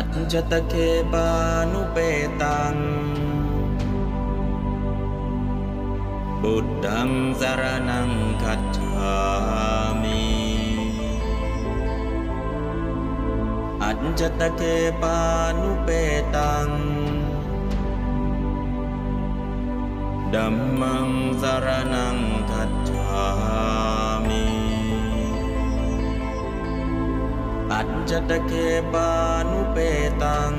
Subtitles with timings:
[0.00, 0.74] อัจจตเค
[1.12, 1.28] ปา
[1.72, 1.96] นุเป
[2.42, 2.74] ตัง
[6.42, 8.10] บุตตังสารนัง
[8.42, 9.16] คัจฉา
[10.02, 10.24] มิ
[13.82, 14.62] อัจจตเค
[15.02, 15.18] ปา
[15.60, 15.88] นุเป
[16.36, 16.68] ตัง
[20.34, 21.08] ดัมมัง
[21.42, 22.16] สารนัง
[22.50, 23.24] คัจฉา
[24.28, 24.44] มิ
[27.72, 28.52] อัจจตเค
[28.92, 29.10] ปา
[29.50, 29.78] นุ เป
[30.22, 30.54] ตัง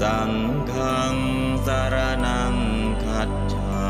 [0.00, 0.32] สัง
[0.72, 1.16] ฆัง
[1.66, 2.54] สารนัง
[3.04, 3.82] คัจฉา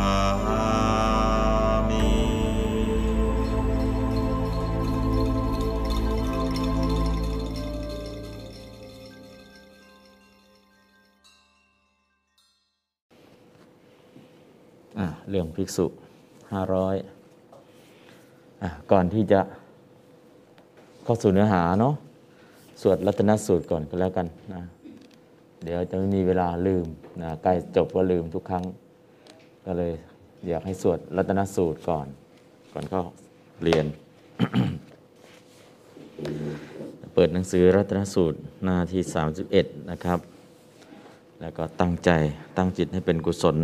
[1.88, 2.08] มิ
[14.98, 15.86] อะเรื่องภิกษุ
[16.52, 16.96] ห้าร้อย
[18.62, 19.40] อะก่อนที่จะ
[21.08, 21.94] เข้าสู่เนื้อหาเนาะ
[22.82, 24.62] สวดรัตนสูตรก่อนก็แล้วกันนะ
[25.64, 26.86] เดี๋ยวจะไม่มีเวลาลืม
[27.22, 28.64] นะใกล้จบก็ลืมทุกครั้ง
[29.64, 29.92] ก็เลย
[30.48, 32.06] อยากให้สวดรัตนสูตรก่อน
[32.72, 33.02] ก่อนเข้า
[33.62, 33.86] เรียน
[37.14, 39.02] เปิดหนังสือรัตนสูตรหน้าที่
[39.46, 40.18] 31 นะครับ
[41.40, 42.10] แล้วก็ตั้งใจ
[42.56, 43.56] ตั้งจิตให้เป็นกุศล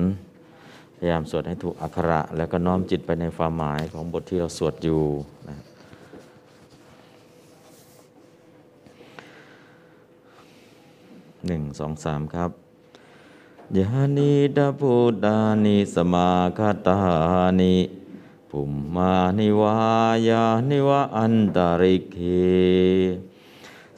[0.96, 5.02] พยายามสวดให้ถูกอักขระ แล้วก็น้อมจิตไปในความหมายของบทที่เราสวดอยู่
[5.50, 5.56] นะ
[11.46, 12.50] หนึ่งสองสามครับ
[13.76, 17.00] ยานิดาพุดานิสมาคาตา
[17.60, 17.76] นิ
[18.50, 19.76] ปุมมานิวา
[20.28, 22.18] ยานิวะอันตริกเข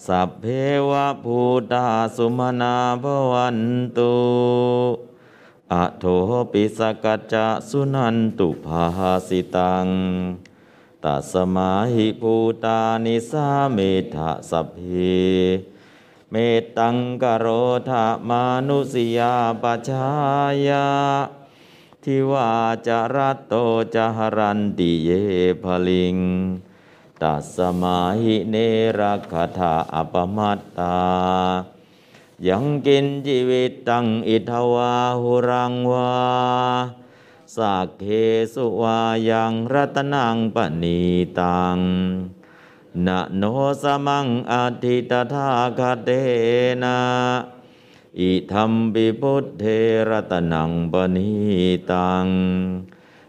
[0.07, 0.45] สัพเพ
[0.89, 1.39] วะภู
[1.73, 1.87] ตา
[2.17, 3.61] สุมนาภวัน
[3.97, 4.15] ตุ
[5.73, 6.05] อะโท
[6.53, 8.85] ปิสกัจจะสุนันตุภา
[9.29, 9.87] สิตัง
[11.05, 13.79] ตัสมาหิภูตานิสาเม
[14.15, 14.79] ธะสัพเพ
[16.31, 17.47] เมตตังกโร
[17.89, 20.09] ธามานุสยาปชา
[20.69, 20.89] ยา
[22.03, 22.51] ทิวา
[22.87, 23.55] จารตโต
[23.95, 25.11] จหรันติเย
[25.63, 26.17] ภลิง
[27.23, 28.57] ตัสมาหิเน
[28.99, 30.99] รักขถาอปมัตตา
[32.49, 36.15] ยังกินชีวิตตังอิทวาหุรังวา
[37.57, 38.05] สักเค
[38.55, 39.01] สุวา
[39.31, 41.01] ยังรัตนังปณี
[41.41, 41.79] ตัง
[43.05, 43.43] นะโน
[43.83, 45.49] สมังอธิตถา
[45.79, 46.11] คเต
[46.83, 46.99] นะ
[48.19, 49.65] อิธรรมปิพุทเท
[50.09, 51.31] รตนังปณี
[51.91, 52.27] ตัง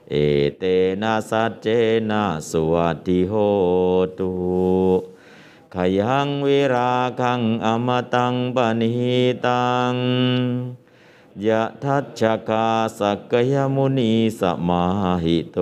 [0.10, 0.16] เอ
[0.58, 0.64] เต
[1.02, 1.68] นะสัจเจ
[2.10, 3.34] นะสวัสดิโห
[4.20, 4.32] ตุ
[5.74, 8.92] ขยังวิราคังอมตังปณี
[9.48, 9.94] ตัง
[11.46, 12.68] ยะทัชกา
[13.00, 14.84] สักยมุนีสมา
[15.24, 15.60] หิโต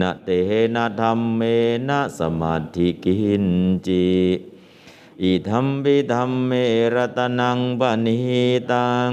[0.00, 0.30] นะเต
[0.74, 1.40] นะธรรมเม
[1.88, 3.46] นะสมาธิกิน
[3.86, 4.06] จิ
[5.22, 6.52] อิธรรมปิธรรมเม
[6.94, 8.18] รตนังปณิ
[8.72, 9.12] ตัง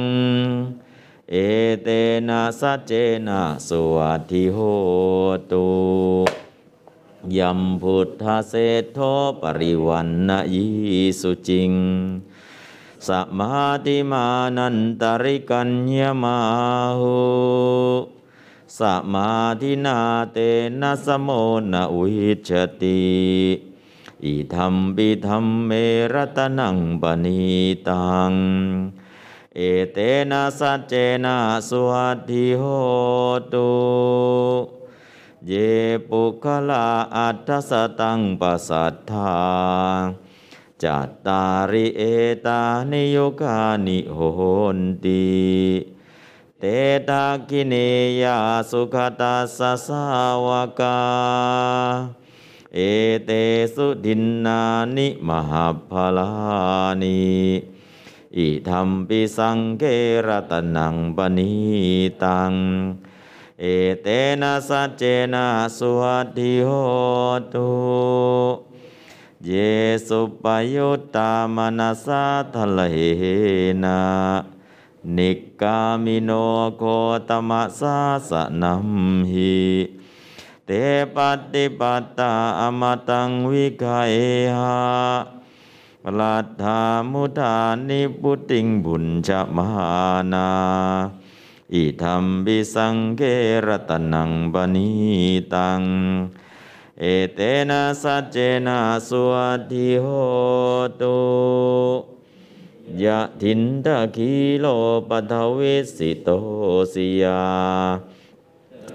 [1.32, 1.36] เอ
[1.84, 1.88] เต
[2.28, 2.92] นะสัจเจ
[3.28, 4.58] นะสวัสดิโห
[5.52, 5.68] ตุ
[7.38, 9.00] ยัมพุทธเศรษโท
[9.42, 10.68] ปริวันนะยิ
[11.20, 11.74] สุจิง
[13.08, 14.26] สมาธิมา
[14.58, 16.38] นันตริกัญญมา
[17.00, 18.23] หุ
[18.80, 18.82] ส
[19.14, 20.00] มาธินา
[20.34, 20.38] เต
[20.82, 21.30] นะสโม
[21.74, 22.52] นะวิช
[22.82, 23.04] ติ
[24.26, 25.72] อิธรรมปิธรรมเม
[26.14, 27.42] รตนังปณี
[27.90, 28.34] ตัง
[29.56, 29.60] เอ
[29.94, 29.98] เต
[30.32, 30.94] นะสัจเจ
[31.26, 31.38] นะ
[31.70, 32.64] สวัสดิโห
[33.54, 33.72] ตุ
[35.48, 35.54] เย
[36.10, 39.36] ปุคละอัตถสตังปัสสัทธา
[40.84, 42.02] จัตตาริเอ
[42.46, 42.62] ตา
[42.92, 44.20] นิโยกานิโห
[44.78, 45.24] นติ
[46.66, 46.70] เต
[47.10, 47.74] ตากิเน
[48.22, 48.38] ยา
[48.72, 50.04] สุขตัสสา
[50.46, 50.48] ว
[50.80, 51.00] กา
[52.76, 52.80] เอ
[53.26, 53.32] เต
[53.76, 54.62] สุดินนา
[54.98, 56.32] นิมหาภลา
[57.02, 57.22] นิ
[58.38, 59.84] อิธรรมปิสังเก
[60.28, 61.54] รตนังปณี
[62.24, 62.54] ตัง
[63.62, 63.66] เอ
[64.02, 64.08] เต
[64.42, 65.04] นะสัจเจ
[65.34, 65.46] นะ
[65.78, 66.70] สวัสดิโห
[67.54, 67.70] ตุ
[69.46, 69.52] เย
[70.08, 72.82] สุปยุตตามนัสสะทะเล
[73.86, 74.53] นะ
[75.18, 76.32] นิกามิโน
[76.78, 76.84] โค
[77.30, 77.98] ตมะสา
[78.30, 78.90] สนัม
[79.32, 79.58] หิ
[80.66, 80.72] เต
[81.16, 81.18] ป
[81.52, 84.16] ฏิปัตตาอมตังวิกาเอ
[84.58, 84.80] หะ
[86.20, 87.58] ลัทธามุทา
[87.88, 89.68] นิพุติงบุญจะมา
[90.34, 90.50] นา
[91.74, 93.22] อิธรรมบิสังเก
[93.66, 94.90] รตนังปณี
[95.54, 95.82] ตัง
[97.00, 97.40] เอเต
[97.70, 100.06] นะสัจเจนะสวัสดิโห
[101.02, 102.13] ตุ
[103.02, 104.66] ยะทินทะคีโล
[105.10, 106.30] ปัทวิสิโต
[106.94, 107.44] สิยา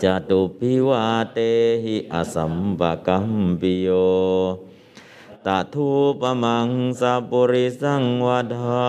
[0.02, 1.38] จตุพิวาเต
[1.84, 3.30] หิอสัมปกัม
[3.60, 3.88] ปิโย
[5.46, 5.88] ตทู
[6.20, 6.68] ปมัง
[7.00, 8.82] สัปุริสังวดา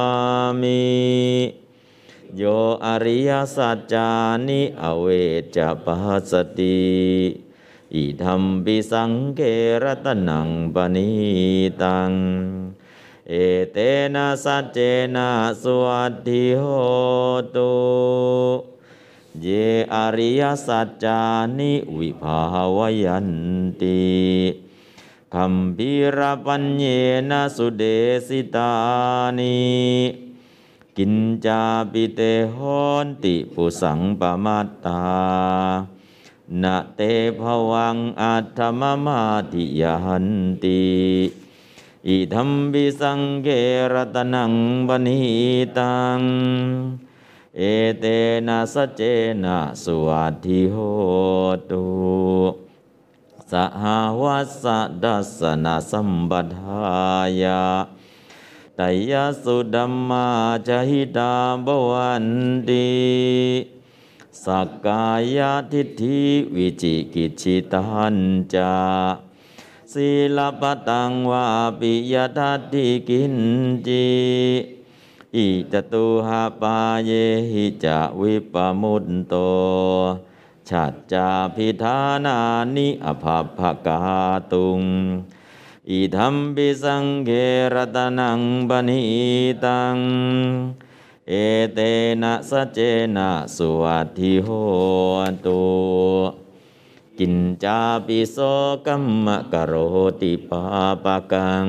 [0.62, 0.84] มิ
[2.38, 2.44] โย
[2.86, 4.10] อริยสัจจา
[4.48, 5.06] นิอเว
[5.56, 5.98] จปั
[6.30, 6.80] สติ
[7.94, 9.42] อิธรรมปิสังเก
[9.84, 11.10] รตนังปณิ
[11.82, 12.12] ตัง
[13.32, 13.36] เอ
[13.74, 13.78] เต
[14.16, 14.80] นะสัจเจ
[15.16, 15.30] นะ
[15.64, 16.64] สวัสดิโห
[17.56, 17.74] ตุ
[19.42, 19.48] เย
[19.94, 21.22] อริยสัจจา
[21.58, 22.40] นิวิภา
[22.78, 23.30] วยัน
[23.82, 24.02] ติ
[25.34, 26.84] คัมภีรปัญเย
[27.30, 27.84] นะสุเด
[28.28, 28.74] สิตา
[29.38, 29.58] นิ
[30.98, 31.14] กิน
[31.46, 32.22] จาปิเต
[32.56, 35.04] หอนติปุสังปมัตา
[36.62, 37.02] นะเต
[37.40, 37.42] ภ
[37.72, 39.22] วังอัตถมมา
[39.52, 40.28] ติยัน
[40.64, 40.82] ติ
[42.08, 43.48] อิธัมบิสังเก
[43.94, 44.54] รตนัง
[44.88, 45.22] บณิ
[45.78, 46.20] ตัง
[47.58, 47.62] เอ
[48.00, 48.06] เต
[48.48, 49.02] นะสเจ
[49.44, 50.76] นะสุวัสดิโห
[51.70, 51.86] ตุ
[53.52, 53.84] สห
[54.22, 54.66] วัส
[55.04, 56.82] ดัสนะสัมปทา
[57.42, 57.64] ยา
[58.80, 59.14] ตย
[59.44, 60.28] สุดัมมา
[60.68, 61.34] จหิตา
[61.66, 62.28] บวัน
[62.70, 62.90] ติ
[64.44, 65.06] สักกา
[65.36, 65.38] ย
[65.72, 66.22] ทิฏฐิ
[66.56, 68.16] วิจิกิจิตัน
[68.54, 68.74] จา
[69.94, 71.46] ศีลปตังวา
[71.80, 73.36] ปิยทัตติกิน
[73.88, 74.08] จิ
[75.36, 77.12] อิจตุหาปาเย
[77.52, 77.86] หิจ
[78.20, 79.34] วิปมุตโต
[80.70, 82.38] ชัจจาพิธานา
[82.76, 84.00] นิอภพภกา
[84.52, 84.82] ตุง
[85.90, 87.32] อิธรรมปิสังเก
[87.74, 88.40] รตนัง
[88.70, 89.02] ปณิ
[89.66, 89.98] ตัง
[91.30, 91.34] เอ
[91.74, 91.80] เต
[92.22, 92.80] นะสเจ
[93.16, 94.48] นะสุวัติโห
[95.46, 95.62] ตุ
[97.20, 98.38] กินจาปิโส
[98.86, 99.74] กัมมะกะโร
[100.22, 100.62] ติปา
[101.04, 101.68] ปะกัง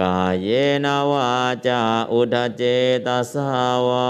[0.00, 0.48] กายเย
[0.84, 1.30] นวา
[1.66, 1.80] จา
[2.12, 2.62] อุดเจ
[3.06, 3.48] ตสา
[3.88, 4.08] วา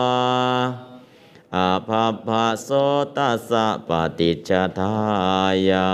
[1.56, 2.28] อาภัพพ
[2.64, 2.68] โส
[3.16, 4.94] ตัสสะปฏิจทา
[5.68, 5.88] ยา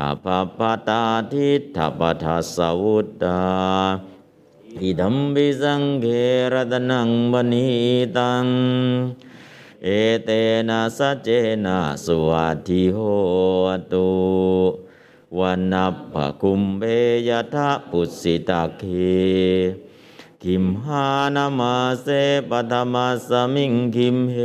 [0.00, 3.42] อาภัพตาทิฏฐปทัสวุตตา
[4.82, 6.06] อิดัมบิสังเก
[6.52, 7.68] รตนังบณิ
[8.16, 8.46] ตัง
[9.84, 9.88] เอ
[10.24, 10.30] เต
[10.68, 11.28] นะสัจเจ
[11.64, 12.98] นะสวัสดิโห
[13.92, 14.10] ตุ
[15.38, 16.82] วันนับภคุมเบ
[17.28, 18.82] ยทะปุสิตาเค
[20.42, 22.06] คิมหานามาเส
[22.48, 22.94] ปธรรม
[23.28, 24.38] สมิงคิมเฮ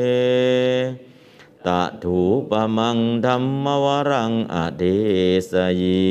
[1.67, 4.83] ตะถูปมังธรรมวรังอเด
[5.51, 6.09] สยิ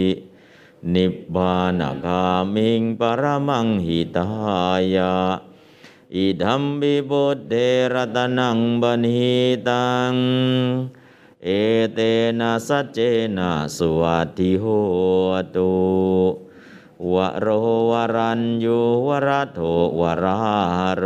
[0.95, 2.23] นิบบานากา
[2.55, 4.29] มิงปรมังหิตา
[4.97, 5.15] ยา
[6.19, 7.55] อิดัมบิบุตเด
[7.93, 9.35] รตนังบณิ
[9.69, 10.15] ตัง
[11.45, 11.49] เอ
[11.95, 11.99] เต
[12.39, 12.99] นะสัจเจ
[13.37, 14.65] นะสวัสดิโห
[15.57, 15.73] ตุ
[17.13, 17.47] วะโร
[17.91, 19.61] วรัญยูวรัตโถ
[20.01, 20.41] วรา
[20.99, 21.05] โร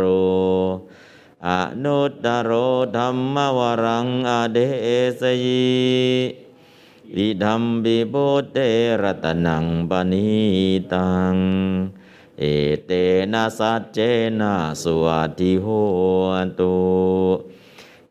[1.47, 1.49] อ
[1.83, 2.51] นุตตโร
[2.95, 4.57] ธรรมวรังอเด
[5.19, 5.79] สยิ
[7.15, 8.57] อิดัมบิบุตเต
[9.01, 10.29] รตนังปณิ
[10.93, 11.35] ตัง
[12.41, 12.45] เอ
[12.85, 12.91] เต
[13.33, 13.99] นะสัจเจ
[14.39, 15.67] นะสวัสดิโห
[16.59, 16.75] ตุ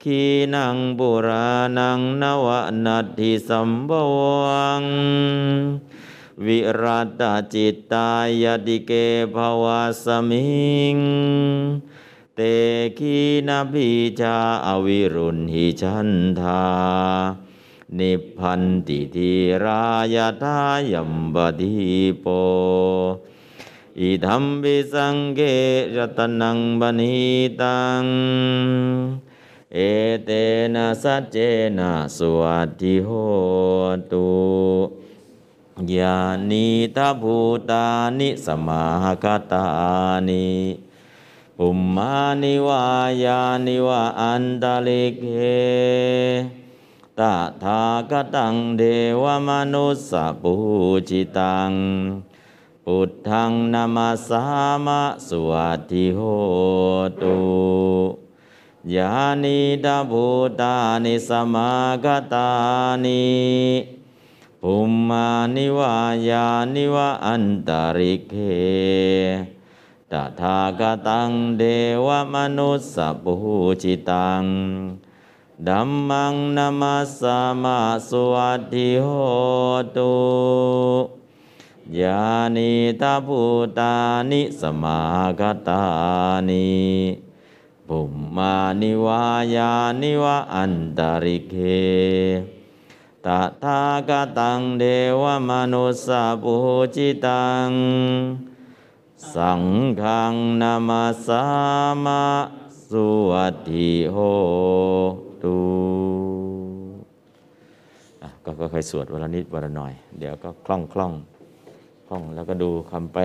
[0.03, 0.23] ขี
[0.55, 2.47] นังบุรานังนว
[2.85, 3.91] นัตถิสัมบ
[4.43, 4.83] วัง
[6.45, 7.23] วิรัต
[7.53, 8.11] จิตตา
[8.43, 8.93] ยติเก
[9.35, 10.43] ภวาสมิ
[10.95, 10.97] ง
[12.37, 12.41] เต
[12.99, 13.89] ขีนาพิ
[14.21, 14.37] จา
[14.67, 16.11] อวิรุณหิชัน
[16.41, 16.65] ธา
[17.99, 19.33] นิพพันติที
[19.65, 19.85] รา
[20.15, 20.59] ยทา
[20.93, 21.77] ยัมบดี
[22.21, 22.27] โป
[24.01, 25.41] อิธรรมปิสังเก
[25.97, 27.19] รตนังบณิ
[27.63, 28.05] ตัง
[29.75, 29.79] เอ
[30.25, 30.31] เต
[30.75, 31.37] นะสัจเจ
[31.79, 33.11] นะสวัสดิโห
[34.13, 34.29] ตุ
[35.97, 36.19] ยา
[36.51, 37.37] นิตาภู
[37.71, 37.87] ตา
[38.19, 38.85] นิสมา
[39.23, 39.65] คตา
[40.29, 40.49] นิ
[41.59, 42.85] ปุมมานิวา
[43.25, 45.39] ยานิวาอันตลิกเก
[47.19, 47.21] ต
[47.63, 48.83] ถาคตังเท
[49.23, 50.13] วมนุสส
[50.43, 50.55] ปู
[51.09, 51.73] จิตัง
[52.91, 54.45] พุทธังนามาสา
[54.87, 56.21] มะสวัสดิโห
[57.23, 57.39] ตุ
[58.95, 60.27] ยานิดาภู
[60.61, 61.73] ตานิสมา
[62.05, 62.51] คตา
[63.05, 63.29] นิ
[64.63, 65.97] ภูมมานิวา
[66.29, 68.35] ยานิวะอันตริเค
[70.13, 71.65] ตถาคตังเด
[72.07, 73.35] วมนุสสะปู
[73.83, 74.45] จิตัง
[75.67, 77.79] ดัมมังนามาสามะ
[78.09, 79.07] สวัสดิโห
[79.97, 81.18] ตุ
[82.01, 82.23] ยา
[82.57, 83.41] นิตาภู
[83.79, 83.95] ตา
[84.31, 85.01] นิสมา
[85.41, 85.83] คตา
[86.49, 86.69] นิ
[87.89, 91.55] ปุมมานิวายานิวะอันตริเค
[93.27, 93.29] ต
[93.63, 94.85] ถาคตังเด
[95.23, 96.09] วมนุสส
[96.43, 96.57] ปู
[96.95, 97.71] จิตัง
[99.35, 99.63] สัง
[100.01, 101.45] ฆังนามาสา
[102.05, 102.25] มะ
[102.89, 104.17] สุวัสดิโห
[105.43, 105.59] ตุ
[108.45, 111.13] ก็ค่อยๆสวดวันละนิดวันละหน่อย เดี๋ยวก็คล่องคล่อง
[112.09, 113.25] ๆท่องแล้วก็ดูคำแปล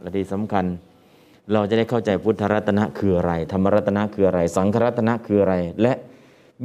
[0.00, 0.64] และที่สำคัญ
[1.52, 5.92] เราจะได้เข้าใจพุทธรัตนะคืออะไร ธรรมรัตนะคืออะไร สังฆรัตนะคืออะไร และ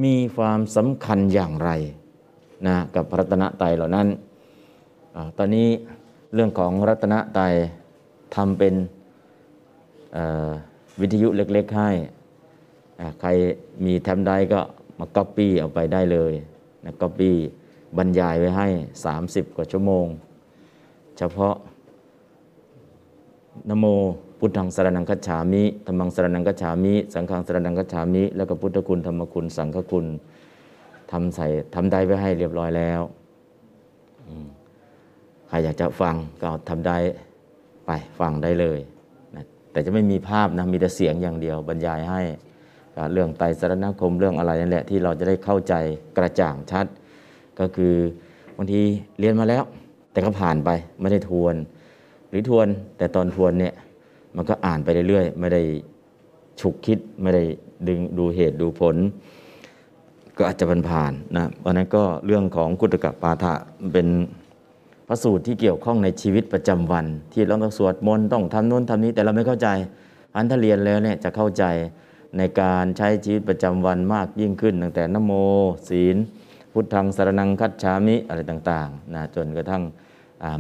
[0.03, 1.72] มีความสำคัญอย่างไร
[2.68, 4.08] นะกับรัตนตรัยเหล่านั้น
[5.15, 5.68] อตอนนี้
[6.34, 7.53] เรื่องของรัตนตรัย
[8.36, 8.74] ทำเป็น
[11.01, 11.89] วิทยุเล็กๆให้
[13.22, 13.30] ใคร
[13.86, 14.60] มีแทมได้ก็
[15.00, 16.34] มาก๊อปปี้เอาไปได้เลย
[16.86, 17.36] นะก๊อปปี้
[17.98, 18.68] บรรยายไว้ให้
[19.12, 20.08] 30 กว่าชั่วโมง
[21.24, 21.56] เฉพาะ
[23.70, 23.86] นโม
[24.40, 30.06] พุทธังสรนังคัจฉามิธรรมังสรนังคัจฉามิ สังฆังสรนังคัจฉามิ แล้วก็พุทธคุณธรรมคุณ สังฆคุณ
[31.12, 33.01] ทำใส่ทำได้ไว้ให้เรียบร้อยแล้ว
[35.48, 36.98] ใครอยากจะฟังก็ทำได้
[37.86, 38.80] ไปฟังได้เลย
[39.36, 42.22] นะแต่จะไม่มีภาพนะมีแต่เสียงอย่างเดียวบรรยายให้
[43.13, 45.74] เรื่องไตรสรณคมเรื่องอะไรนั่นแหละที่เราจะได้เข้าใจ
[46.18, 46.86] กระจ่างชัด
[47.60, 47.96] ก็คือ
[48.58, 48.82] บางที
[49.22, 49.66] เรียนมาแล้ว
[50.12, 50.70] แต่ก็ผ่านไป
[51.01, 51.56] ไม่ได้ทวน
[52.30, 53.74] หรือทวนแต่ตอนทวนเนี่ย
[54.36, 55.62] มันก็อ่านไปเรื่อยๆ ไม่ได้
[56.60, 57.44] ฉุกคิดไม่ได้
[57.88, 58.96] ดึงดูเหตุดูผล
[60.38, 63.53] ก็อาจจะผ่านผ่านนะวันนั้นก็เรื่องของกุตกปาฐะ
[63.94, 64.08] เป็น
[65.08, 69.68] พระสูตรที่เกี่ยวข้องในชีวิตประจำวัน ที่เราต้องสวดมนต์ต้องทำโน้นทำนี้แต่เราไม่เข้าใจ
[70.36, 71.63] อันถ้าเรียนแล้วเนี่ยจะเข้าใจ
[72.38, 75.32] ในการใช้ชีวิตประจำวันมากยิ่งขึ้น ตั้งแต่นโม
[75.89, 76.18] ศีล
[76.72, 79.84] พุทธังสารนังคัจฉามิอะไรต่างๆนะจนกระทั่ง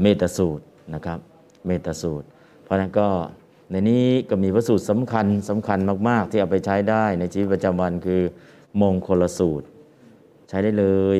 [0.01, 0.63] เมตสูตร
[0.93, 1.19] นะครับ
[1.65, 2.25] เมตสูตร
[2.63, 3.07] เพราะนั้นก็
[3.71, 8.21] ในนี้ก็มีพระสูตรสำคัญสำคัญมาก ๆ ที่เอาไปใช้ได้ในชีวิตประจำวันคือ
[8.81, 9.65] มงคลสูตร
[10.49, 11.17] ใช้ได้เลย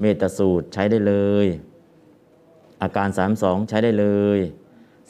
[0.00, 1.14] เมตสูตรใช้ได้เล
[1.44, 1.46] ย
[2.82, 4.38] อาการ32ใช้ได้เลย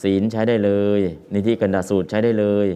[0.02, 1.00] ศีลใช้ได้เลย
[1.34, 2.66] นิธิกันดาสูตรใช้ได้เลย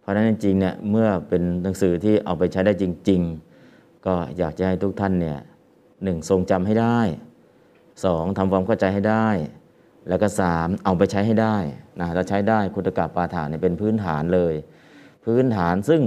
[0.00, 3.20] เพราะฉะนั้นจริงเนี่ยเมื่อเป็นหนังสือที่เอาไปใช้ได้จริง
[3.64, 5.38] ๆ ก็อยากจะให้ทุกท่านเนี่ย
[6.04, 7.00] หนึ่งทรงจำให้ได้
[8.04, 9.28] สองทำความเข้าใจให้ได้
[10.08, 11.56] แล้วก็สามเอาไปใช้ให้ได้
[12.00, 14.54] นะถ้าใช้ได้คุตกะปาฐานเนี่ยเป็นพื้นฐานเลย
[15.24, 16.02] พื้นฐานซึ่ง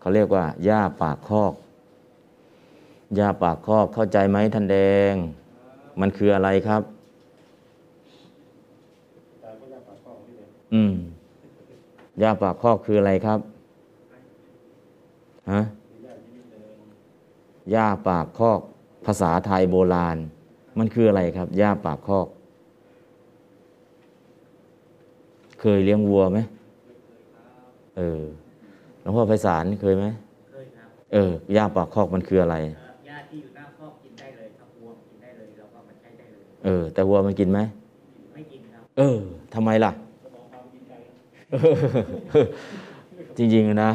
[0.00, 1.54] เขาเรียกว่าหญ้าปากคอก
[3.16, 4.76] หญ้าปากคอกเข้าใจไหมท่านแด
[5.12, 5.14] ง
[6.00, 6.82] มันคืออะไรครับ
[10.74, 10.94] อืม
[12.20, 13.38] หญ้าปากคอกคืออะไรครับ
[15.52, 15.60] ฮะ
[17.72, 18.60] หญ้าปากคอก
[19.06, 20.16] ภาษาไทยโบราณ
[20.78, 22.28] มันคืออะไรครับหญ้าปากคอก
[25.60, 26.38] เคยเลี้ยงวัวไหม
[27.96, 28.22] เออ
[29.00, 30.06] หลวงพ่อไพศาลเคยไหม
[30.50, 37.60] เคยครับเออหญ้าปากคอกมันคืออะไรเอ่อหญ้าที่อยู่หน้าคอกกินได้เลยครับวัวกินได้เลยเราก็เอามาใช้ได้เลยเออ แต่วัวมันกินไหม
[38.34, 39.18] ไม่กินครับเออ
[39.54, 39.92] ทำไมล่ะ
[43.36, 43.92] จริงๆนะ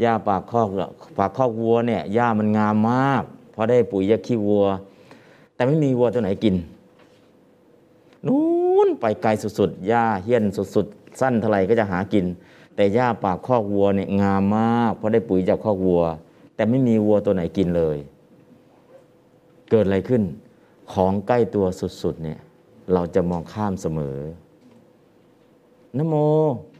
[0.00, 4.64] หญ้าปากคอกอะปากคอกวัวเนี่ยหญ้ามันงามมากเพราะได้ปุ๋ยยาขี้วัว
[5.54, 6.54] แต่ไม่มีวัวตัวไหนกิน
[8.26, 12.24] นู้นไปไกลสุดๆหญ้าเหี้ยนสุดๆ สั้นเท่าไหร่ก็จะหากิน
[12.76, 16.02] แต่หญ้าปากคอกวัวเนี่ยงามมากเพราะได้ปุ๋ยจากคอกวัว
[16.54, 17.96] แต่ไม่มีวัวตัวไหนกินเลย
[19.70, 20.22] เกิดอะไรขึ้น
[20.92, 21.64] ของใกล้ตัว
[22.02, 22.38] สุดๆเนี่ย
[22.92, 24.16] เราจะมองข้ามเสมอ
[25.98, 26.14] นโม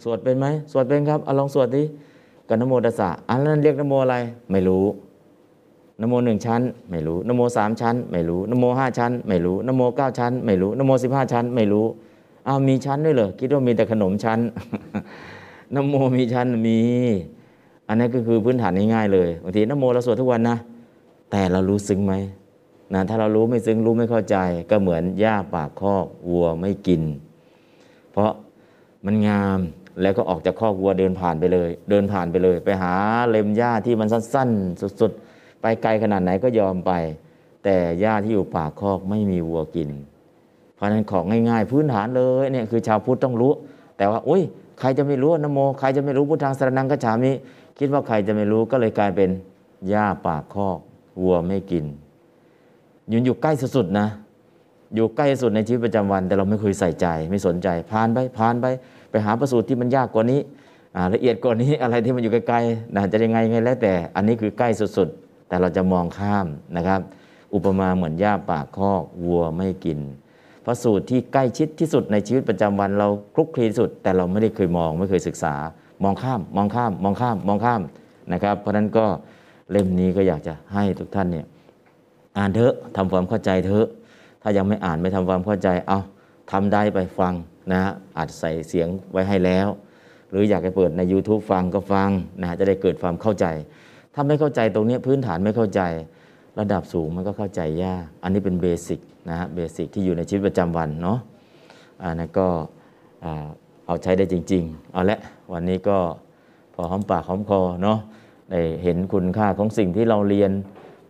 [0.02, 1.82] สวดเป็นไหม สวดเป็นครับเอาลองสวดดิ
[2.48, 4.16] กับนโมตัสสะอันนั้นเรียกนโมอะไร
[4.50, 4.84] ไม่รู้
[6.00, 11.86] นโมหนึ่งชั้น ไม่รู้นโมสามชั้น ไม่รู้นโมห้าชั้น ไม่รู้นโมเก้าชั้น ไม่รู้นโมสิบห้าชั้น ไม่รู้
[12.46, 14.40] อ้าวมีชั้นด้วยเหรอคิดว่ามีแต่ขนมชั้น
[15.74, 16.78] นโมมีชั้นมี
[17.88, 20.56] อันนั้ก็คือพื้นฐานง่ายๆเลยบางทีนโมเราสวดทุกวันนะ
[21.30, 22.14] แต่เรารู้ซึ้งไหม
[22.94, 24.36] นะถ้าเรารู้ไม่ซึ้งรู้ไม่เข้าใจ
[24.70, 27.02] ก็เหมือนหญ้าปากคอกวัวไม่กิน
[28.12, 28.30] เพราะ
[29.04, 29.60] มันงาม
[30.02, 32.94] แล้วก็ออกจากคอกวัวเดินผ่านไปเลย เดินผ่านไปเลย ไปหา
[33.30, 35.27] เล็มหญ้าที่มันสั้นๆ สุดๆ
[35.68, 36.92] ไปไกลขนาดไหนก็ยอมไป
[37.64, 39.90] แต่หญ้าที่อยู่ปากคอกไม่มีวัวกิน
[40.74, 43.52] เพราะฉะนั้นของง่ายๆพื้นฐานเลยเนี่ยคือชาวพุทธต้องรู้
[43.96, 44.42] แต่ว่าอุ้ย
[44.80, 47.32] ใครจะไม่รู้นโม ใครจะไม่รู้พุทธังสรนังกัจฉามิ
[47.78, 49.30] คิดว่าใครจะไม่รู้ก็เลยกลายเป็น
[49.88, 50.78] หญ้าปากคอก
[51.22, 51.84] วัวไม่กิน
[53.12, 54.06] ยืนอยู่ใกล้สุดๆนะ
[54.94, 58.66] อยู่ใกล้สุดในชีวิตประจำวัน แต่เราไม่เคยใส่ใจไม่สนใจผ่านไปผ่านไป
[59.10, 60.40] ไปหาประสูตรที่มันยากกว่านี้
[60.96, 67.00] อ่าละเอียดกว่านี้อะไรที่มันอยู่ไกลๆนะจะยังไงยังไงแล้วแต่ อันนี้คือใกล้สุดๆ แต่เราจะมองข้ามนะครับ
[67.54, 69.98] อุปมาเหมือนหญ้าปากคอกวัวไม่กิน
[70.64, 75.54] พระสูตรที่ใกล้ชิดที่สุดในชีวิตประจำวันเราคลุกคลีที่สุด แต่เราไม่ได้เคยมองไม่เคยศึกษา
[76.04, 77.80] มองข้าม มองข้าม มองข้าม มองข้าม
[78.32, 79.06] นะครับ เพราะฉะนั้นก็
[79.70, 81.46] เล่มนี้ก็อยากจะให้ทุกท่านเนี่ย
[82.38, 83.86] อ่านเถอะทำความเข้าใจเถอะ
[84.42, 85.98] ถ้ายังไม่อ่านไม่ทำความเข้าใจเอา
[86.50, 87.34] ทำได้ไปฟัง
[87.72, 89.68] นะฮะอาจใส่เสียงไว้ให้แล้ว
[90.30, 93.46] หรืออยากจะเปิดใน YouTube ฟังก็ฟังนะจะได้เกิดความเข้าใจ
[94.14, 95.80] ถ้าไม่เข้าใจตรงนี้พื้นฐานไม่เข้าใจ
[96.58, 101.18] ระดับสูงมันก็เข้าใจยาก อันนี้เป็นเบสิกนะฮะเบสิกที่อยู่ในชีวิตประจำวันเนาะ
[102.02, 102.46] อันนั้นก็
[103.86, 105.18] เอาใช้ได้จริง ๆ เอาละ
[105.52, 105.98] วันนี้ก็
[106.74, 107.98] พอหอมปากหอมคอเนาะ
[108.50, 110.50] ได้เห็นคุณค่าของสิ่งที่เราเรียน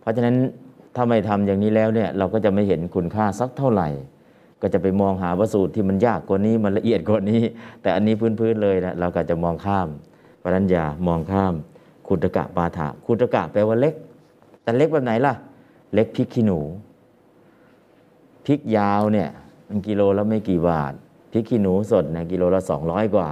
[0.01, 0.35] เพราะฉะนั้น
[0.95, 3.89] ถ้าไม่ทำอย่างนี้แล้วเนี่ยเราก็จะไม่เห็นคุณค่าสักเท่าไหร่
[4.61, 7.41] ก็จะไปมองหาวัสดุที่มันยากกว่านี้มันละเอียดกว่านี้
[7.81, 9.87] แต่อันนี้พื้นๆเลยนะเราก็จะมองข้าม
[10.39, 11.53] เพราะนั้นอย่ามองข้าม
[12.09, 13.93] คุตกะปาฐะคุตกะแปลว่าเล็ก
[14.63, 15.33] แต่เล็กแบบไหนล่ะ
[15.93, 16.59] เล็กพริกขี้หนู
[18.45, 19.29] พริกยาวเนี่ย
[19.67, 20.93] มันกิโลละไม่กี่บาท
[21.31, 23.29] พริกขี้หนูสดเนี่ยกิโลละสองร้อยกว่า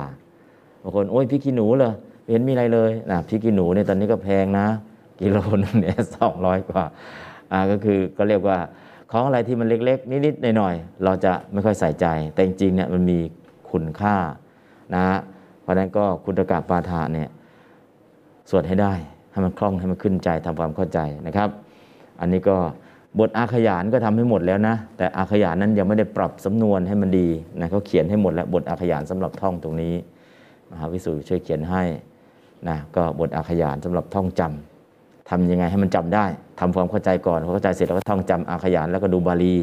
[0.82, 1.94] บางคนโอ้ยพริกขี้หนูเหรอ
[2.30, 4.68] เห็นมีอะไรเลยนะพริกขี้หนูเนี่ยตอนนี้ก็แพงนะ
[5.22, 6.84] กิโลนึงเนี่ยสองร้อยกว่า
[7.52, 8.58] อ่าก็คือก็เรียกว่า
[9.12, 13.20] ของอะไรที่มันเล็กๆ นิดๆหน่อยๆเราจะไม่ค่อยใส่ใจ แต่จริงๆเนี่ยมันมี
[13.70, 14.16] คุณค่า
[14.96, 15.06] นะ
[15.62, 17.30] เพราะนั้นก็คุณตกะปาฐะเนี่ย
[18.50, 18.94] สวดให้ได้
[19.32, 21.50] ให้มันคล่องให้มันขึ้นใจทำความเข้าใจนะครับ
[22.20, 22.58] อันนี้ก็
[23.20, 27.28] บทอาขยานก็ทำให้หมดแล้วนะ แต่อาขยานนั้นยังไม่ได้ปรับสำนวนให้มันดี
[27.60, 29.94] นะเขาเขียนให้หมดแล้วบทอาขยานสำหรับท่องตรงนี้
[30.72, 31.84] มหาวิสุทธ์ช่วยเขียนให้
[32.68, 36.26] นะก็บทอาขยานสำหรับท่องจำทำยังไงให้มันจำได้
[36.60, 39.56] ทำความเข้าใจก่อนเข้าใจเสร็จแล้วก็ท่องจำอาขยานแล้วก็ดูบาลี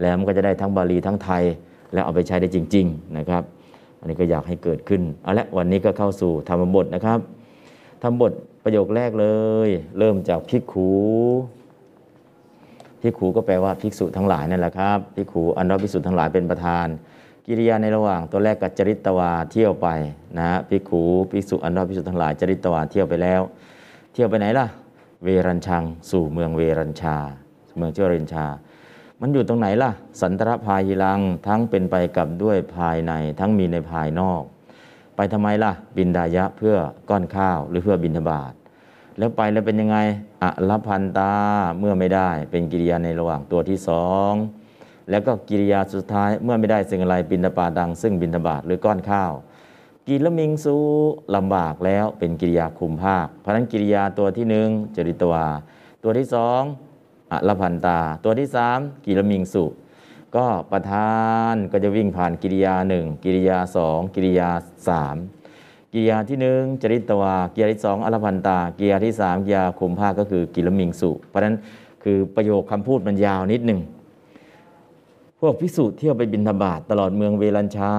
[0.00, 1.42] แล้วมันก็จะได้ทั้งบาลีทั้งไทย
[1.92, 3.42] แล้วเอาไปใช้ได้จริง ๆนะครับ
[3.98, 7.18] อันนี้ก็อยากให้เกิดขึ้นเอาละวันนี้ก็เข้าสู่ธรรมบทนะครับ
[8.02, 8.32] ทำบท
[8.64, 9.26] ประโยคแรกเล
[9.66, 9.68] ย
[9.98, 10.90] เริ่มจากพิกขู
[13.00, 16.86] พิกขูก็แปลว่าภิกษุทั้งหลายนั่นแหละครับพิกขูอันว่าภิกษุทั้งหลายเป็นประธาน
[17.46, 19.88] กิริยาในระหว่างตัวแรกกับจริตวาเที่ยวไป
[20.38, 23.40] นะฮะพิกขูภิกษุอันว่าภิกษุทั้งหลายจริตวาเที่ยวไปแล้ว
[24.12, 24.66] เที่ยวไปไหนล่ะ
[25.24, 27.16] เวรัญชัง สู่เมืองเวรัญชา
[27.76, 28.46] เมืองเจ้าเรนชา
[29.20, 29.90] มันอยู่ตรงไหนล่ะ
[30.20, 34.42] สันตรพายิลังทั้งเป็นไปกับด้วยภายในทั้งมีในภายนอก
[35.16, 36.76] ไปทำไมล่ะ บินดายะเพื่อ
[37.10, 38.52] ก้อนข้าวหรือเพื่อบินทบาท
[39.18, 39.96] แล้วไปแล้วเป็นยังไง
[40.42, 41.32] อะละพันตา
[41.78, 44.32] เมื่อไม่ได้ เป็นกิริยาในระหว่างตัวที่สอง
[45.10, 49.32] แล้วก็กิริยาสุดท้ายเมื่อไม่ได้สิ่งอะไรบินทบาดัง ซึ่งบินทบาทหรือก้อนข้าว
[50.08, 50.76] กิละมิงสู
[51.34, 55.46] ลำบากแล้วเป็นกิริยาคุมภาค เพราะนั้นกิริยาตัวที่หนึ่งจริตวา
[56.02, 56.60] ตัวที่สอง
[57.30, 59.64] อะละพันตา ตัวที่สามกิละมิงสุ
[60.36, 61.14] ก็ประธา
[61.52, 64.48] นก็จะวิ่งผ่านกิริยาหนึ่งกิริยาสองกิริยา
[64.88, 65.16] สาม
[65.92, 71.56] กิริยาที่หนึ่งจริตวา กิริยาที่สองอรพันตา กิริยาที่สามกิริยาคุมภาคก็คือกิลมิงสุ เพราะฉะนั้น
[72.02, 73.80] คือประโยคคำพูดมันยาวนิดหนึ่ง
[75.40, 77.92] พวกพิสุเที่ยวไปบินทบาทตลอดเมืองเวลัญชา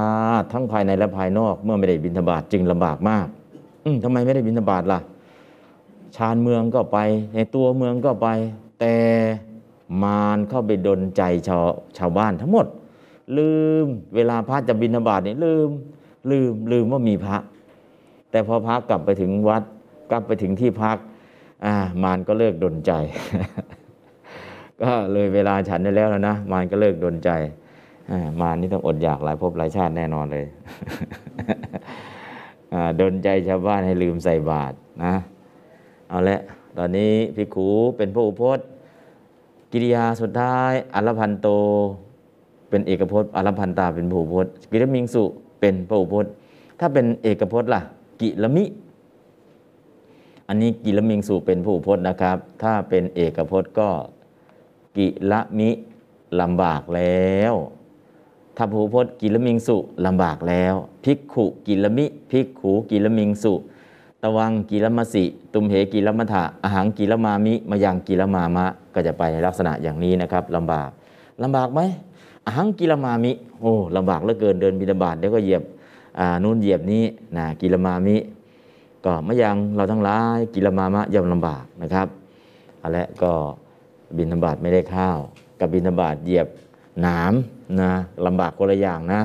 [0.51, 3.27] ทั้งภายในและภายนอก เมื่อไม่ได้บินทบาทจึงลำบากมาก
[3.83, 4.99] อืมทำไมไม่ได้บินทบาทล่ะ
[6.15, 6.97] ชานเมืองก็ไป
[7.35, 8.27] ในตัวเมืองก็ไป
[8.79, 8.95] แต่
[10.03, 11.63] มารเข้าไปดนใจชาว
[11.97, 12.65] ชาวบ้านทั้งหมด
[13.37, 13.51] ลื
[13.83, 15.69] มเวลาพระจะบินบาตนี่ลืม
[16.31, 17.37] ลืมลืมว่ามีพระ
[18.31, 19.63] แต่พอพระกลับไปถึงวัด
[20.11, 20.97] กลับไปถึงที่พัก
[21.65, 22.91] อ่ามารก็เลิกดนใจ
[24.81, 27.29] ก็เลยเวลาฉันได้แล้วนะมารก็เลิกดนใจ
[28.11, 30.45] อ่ามารนี่ต้องอดอยากหลายภพหลายชาติแน่นอนเลย
[32.73, 35.13] อ่าดนใจชาวบ้านให้ลืมใส่บาตรนะ
[36.09, 36.41] เอาละ
[36.77, 37.67] ตอนนี้พิกขู
[37.97, 38.65] เป็นผู้อุพจน์
[39.75, 41.47] กิริยาสุดท้ายอลภันโต
[42.69, 45.23] เป็นเอกพจน์อลภันตาเป็นพหูพจน์ กิรมิงสุ
[45.59, 46.31] เป็นผู้อุพจน์
[46.79, 47.81] ถ้าเป็นเอกพจน์ล่ะ
[48.21, 48.65] กิลมิ
[50.47, 53.89] อันนี้กิลมิงสุเป็นผู้อุพจน์นะครับ ถ้าเป็นเอกพจน์ก็
[54.97, 55.69] กิละมิ
[56.39, 57.53] ลำบากแล้ว
[58.57, 63.53] ถ้าพหูพจน์กิลมิงสุลำบากแล้ว ภิกขุกิลมิ ภิกขูกิลมิงสุ
[64.23, 70.89] ตวังกิลมสิ ตุมเหกิลมัทะอาหังกิลมามิมายังกิลมามะ ก็จะไปในลักษณะอย่างนี้นะครับลำบาก
[71.43, 71.79] ลำบากไหม
[72.45, 75.63] อาหังกิลมามิ โอ้ลำบากเหลือเกินเดินบิณฑบาตเดี๋ยวก็เหยียบ
[76.19, 77.03] อ่านู่นเหยียบนี้
[77.37, 78.15] นะกิลมามิ
[79.05, 82.07] ก็มายังเราทั้งหลายกิลมามะย่อมลำบากนะครับ
[82.79, 83.31] เอาละก็
[84.17, 85.17] บินธบาตไม่ได้ข้าว
[85.59, 86.47] กับบินธบาตเหยียบ
[87.01, 87.91] หน้ำนะ
[88.25, 89.21] ลำบากคนละอย่างนะ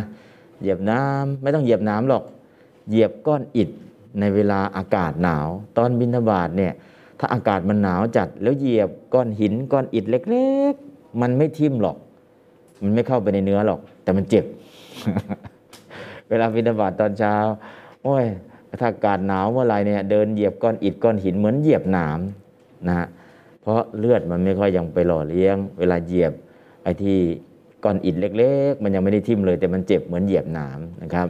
[0.61, 2.24] เหยียบน้ำไม่ต้องเหยียบน้ำหรอก
[2.90, 3.70] เหยียบก้อนอิฐ
[4.20, 6.72] ในเวลาอากาศหนาว ตอนบินธบาตเนี่ย
[7.18, 11.96] ถ้าอากาศมันหนาวจัดแล้วเหยียบก้อนหินก้อนอิฐเล็ก ๆ มันไม่ทิ่มหรอก
[12.83, 14.44] มันไม่เข้าไปในเนื้อหรอก แต่มันเจ็บ
[16.28, 17.35] เวลาบินธบาตตอนเช้า
[18.02, 18.24] โอ้ย
[18.81, 22.18] ถ้าอากาศหนาวเมื่อไรเนี่ยเดินเหยียบก้อนอิฐก้อนหินเหมือนเหยียบหนาม
[22.88, 23.07] นะฮะ
[23.62, 26.33] เพราะเลือดมันไม่ค่อยยังไปหล่อเลี้ยง เวลาเหยียบ
[26.83, 27.18] ไอ้ที่
[27.85, 31.28] ก้อนอิฐเล็ก ๆ มันยังไม่ได้ทิ่มเลย แต่มันเจ็บเหมือนเหยียบหนามนะครับ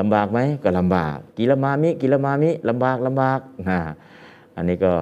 [0.00, 3.78] ลำบากไหมก็ลำบาก กิลมามิกิลมามิลำบากลำบากนะ
[4.56, 4.92] อันนี้ก็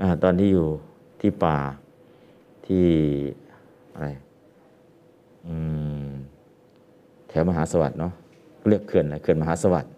[0.00, 0.66] อตอนที่อยู่
[1.20, 1.56] ที่ป่า
[2.66, 2.86] ที่
[3.94, 4.08] อะไร
[7.28, 8.12] แถวมหาสวัสดิ์เนาะ
[8.68, 9.92] เรียกเขื่อนอะไรเขื่อนมหาสวัสดิ์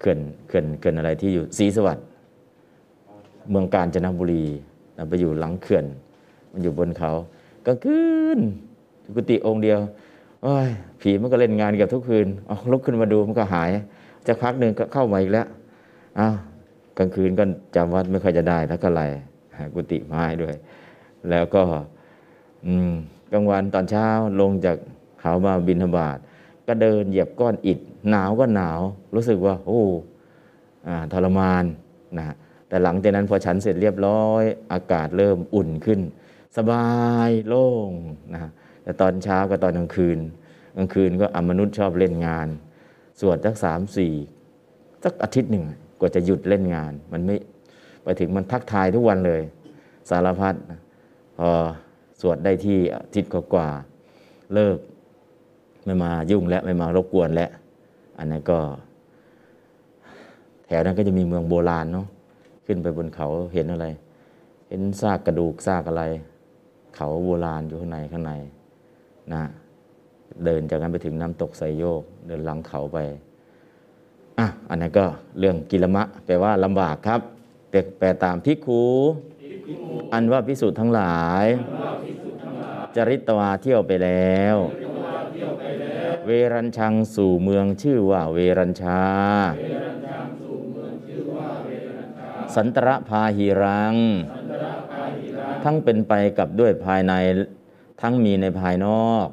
[0.00, 2.04] เขื่อนเขื่อนเขื่อนอะไรที่อยู่ศรีสวัสดิ์
[3.50, 4.44] เมืองกาญจนบุรี
[5.08, 5.84] ไปอยู่หลังเขื่อน
[6.52, 7.10] มันอยู่บนเขา
[7.66, 8.00] กลางคื
[8.36, 8.38] น
[9.14, 9.78] กุฏิองค์เดียว
[11.00, 13.70] ผีมันก็เล่นงานเกับทุกคืนเอาลุกขึ้นมาดูมันก็หาย
[14.26, 15.46] จะพักหนึ่งก็เข้ามาอีกแล้ว
[16.18, 16.34] อ้าว
[16.98, 17.44] กลางคืนก็
[17.76, 19.02] จำวัดไม่ค่อยจะได้แล้วก็ไร
[19.74, 20.54] กุฏิไม้ด้วย
[21.30, 21.62] แล้วก็
[23.32, 24.06] กลางวันตอนเช้า
[24.40, 24.76] ลงจาก
[25.20, 26.18] เขามาบินธบาต
[26.66, 27.78] ก็เดินเหยียบก้อนอิฐ
[28.10, 28.80] หนาวก็หนาว
[29.14, 29.82] รู้สึกว่าโอ้
[30.86, 31.64] อทรมาน
[32.18, 32.24] นะ
[32.68, 36.00] แต่หลังจากนั้นพอฉันเสร็จเรียบร้อย อากาศเริ่มอุ่นขึ้น
[36.56, 36.88] สบา
[37.28, 37.90] ยโล่ง
[38.32, 38.40] นะ
[38.88, 40.18] แต่ตอนเช้ากับตอนกลางคืน
[40.76, 42.48] กลางคืนก็อมนุษย์ชอบเล่นงาน
[43.20, 44.14] สวดสักสามสี่
[45.04, 45.64] สักอาทิตย์หนึ่ง
[46.00, 47.36] กว่าจะหยุดเล่นงาน มันไม่
[48.02, 49.42] ไปถึงมันทักทายทุกวันเลย
[50.10, 50.54] สารพัด
[51.38, 51.50] พอ
[52.20, 53.68] สวดได้ที่อาทิตย์กว่า
[54.54, 54.78] เลิก
[55.84, 57.50] ไม่มายุ่งและไม่มารบกวนแล้ว
[58.18, 58.58] อันนั้นก็
[60.66, 62.06] แถวนั้นก็จะมีเมืองโบราณเนาะ
[62.66, 63.86] ขึ้นไปบนเขาเห็นอะไร
[64.68, 66.04] เห็นซากกระดูกซากอะไร
[66.96, 68.34] เขาโบราณอยู่ข้างในข้างใน
[69.34, 69.44] นะ
[70.44, 72.98] เดินจากนั้นไปถึงน้ำตกไซโยก เดินลังเขาไป
[74.38, 75.04] อะอันนั้นก็
[75.38, 77.20] เรื่องกิลมะ แปลว่าลำบากครับ
[77.70, 78.82] แต่แปลตามพิคู
[80.12, 81.46] อันว่าพิสูจน์ทั้งหลาย
[82.96, 84.56] จริตวาเที่ยวไปแล้ว
[86.26, 89.02] เวรัญชังสู่เมืองชื่อว่าเวรัญชา
[92.54, 93.96] สันตระพาหิรัง
[95.64, 97.12] ทั้งเป็นไปกับด้วยภายใน
[98.00, 99.26] ทั้งมีในภายนอก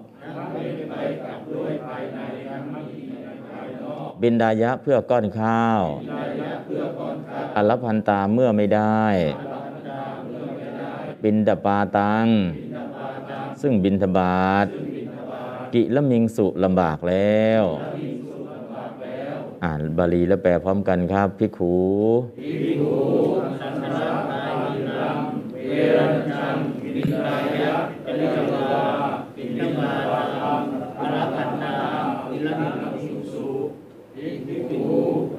[4.21, 5.82] บินดายะเพื่อก้อนข้าว
[7.56, 9.04] อัลพันตาเมื่อไม่ได้
[11.23, 12.28] บินดาปาตัง
[13.62, 14.67] ซึ่งบินทบาท
[15.73, 17.63] กิละมิงสุลำบากแล้ว
[19.63, 21.45] อ่านบาลีแล้วแปลพร้อมกันครับพิ
[28.19, 28.65] นิจวา
[29.36, 30.21] ปิณิมาวา
[30.99, 31.73] อรหันนา
[32.30, 33.47] อิลมิสุสุ
[34.17, 34.80] อิทิภู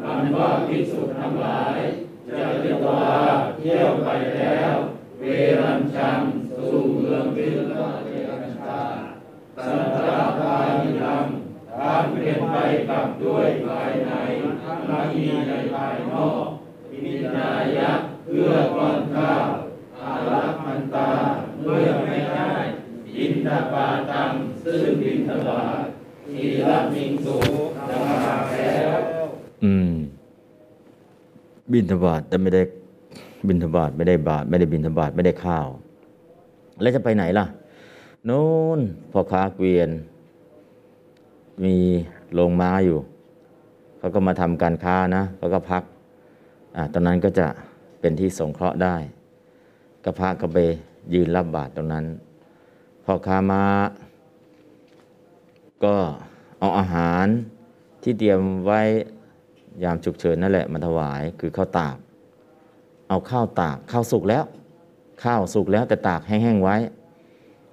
[0.04, 1.78] อันว่าภิกษุทั้งหลาย
[2.28, 3.04] จะเรียกว่า
[3.58, 4.74] เที่ยวไปแล้ว
[5.18, 5.24] เว
[5.60, 6.20] รัญชัน
[6.56, 8.80] สู่เมืองวิลาเวรัญชา
[9.66, 11.24] สันตราภายิลัง
[11.72, 12.56] ทานเป็นไป
[12.88, 14.10] กับด้วยภายใน
[14.62, 16.46] ทั้งมีในภายนอก
[16.90, 17.90] มินายะ
[18.26, 19.46] เพื่อก้อนข้าว
[29.64, 29.92] อืม
[31.72, 32.62] บินทบาทแต่ไม่ได้
[33.48, 35.66] บินทบาทไม่ได้บาทไม่ได้บินทบาทไม่ได้ข้าว
[36.80, 37.46] แล้วจะไปไหนล่ะ
[38.24, 38.46] โน่
[38.78, 38.80] น
[39.12, 39.90] พ่อค้าเกวียน
[41.64, 41.76] มี
[42.34, 42.98] โรงม้าอยู่
[43.98, 45.82] เขาก็มาทำการค้านะเขาก็พัก
[46.76, 47.46] อ่าตอนนั้นก็จะ
[48.00, 48.96] เป็นที่สงเคราะห์ได้
[50.08, 50.58] ก็พระก็ไป
[51.14, 52.04] ยืนรับบาตรตรงนั้น
[53.04, 53.64] พ่อค้ามา
[55.84, 55.96] ก็
[56.58, 57.26] เอาอาหาร
[58.02, 58.80] ที่เตรียมไว้
[59.84, 61.96] ยามฉุกเฉินนั่นแหละมาถวายคือข้าวตาก
[63.08, 64.44] เอาข้าวตากข้าวสุกแล้ว
[65.24, 66.76] ข้าวสุกแล้วแต่ตากแห้งๆไว้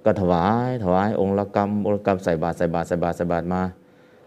[0.06, 3.62] ก็ถวายถวายองค์ละกรรมองค์ละกรรมใส่บาตรใส่บาตรใส่บาตรใส่บาตรมา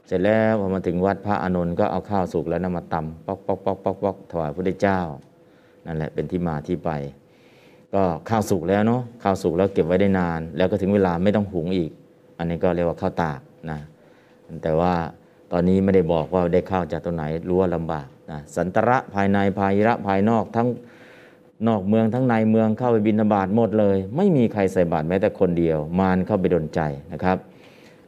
[0.07, 5.01] เสร็จแล้วพอมาถึงวัดพระอานนท์ก็เอาข้าวสุกแล้วนำมาตำปอกปอกปอกปอกปอกถวายพระเจ้า
[5.87, 6.91] นั่นแหละเป็นที่มาที่ไป
[7.95, 11.91] ก็ข้าวสุกแล้วเนาะข้าวสุกแล้วเก็บไว้ได้นาน แล้วก็ถึงเวลาไม่ต้องหุงอีก
[12.39, 13.79] อันนี้ก็เรียกว่าข้าวตากนะ
[14.63, 14.93] แต่ว่า
[15.53, 20.69] ตอนนี้ไม่ได้บอกว่าได้ข้าวจากตัวไหนรู้ว่าลำบากนะสันตระภายในภายระภายนอกทั้ง
[21.69, 26.81] นอกเมืองทั้งในเมืองเข้าไปบินบาตหมดเลย ไม่มีใครใส่บาตรแม้แต่คนเดียว มารเข้าไปดนใจ
[27.13, 27.37] นะครับ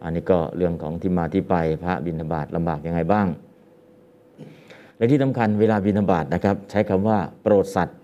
[0.03, 3.27] อันนี้ก็เรื่องของที่มาที่ไปพระบินบาตลำบากยังไงบ้าง
[4.97, 7.99] และที่สำคัญเวลาบินบาตนะครับ ใช้คำว่าโปรดสัตว์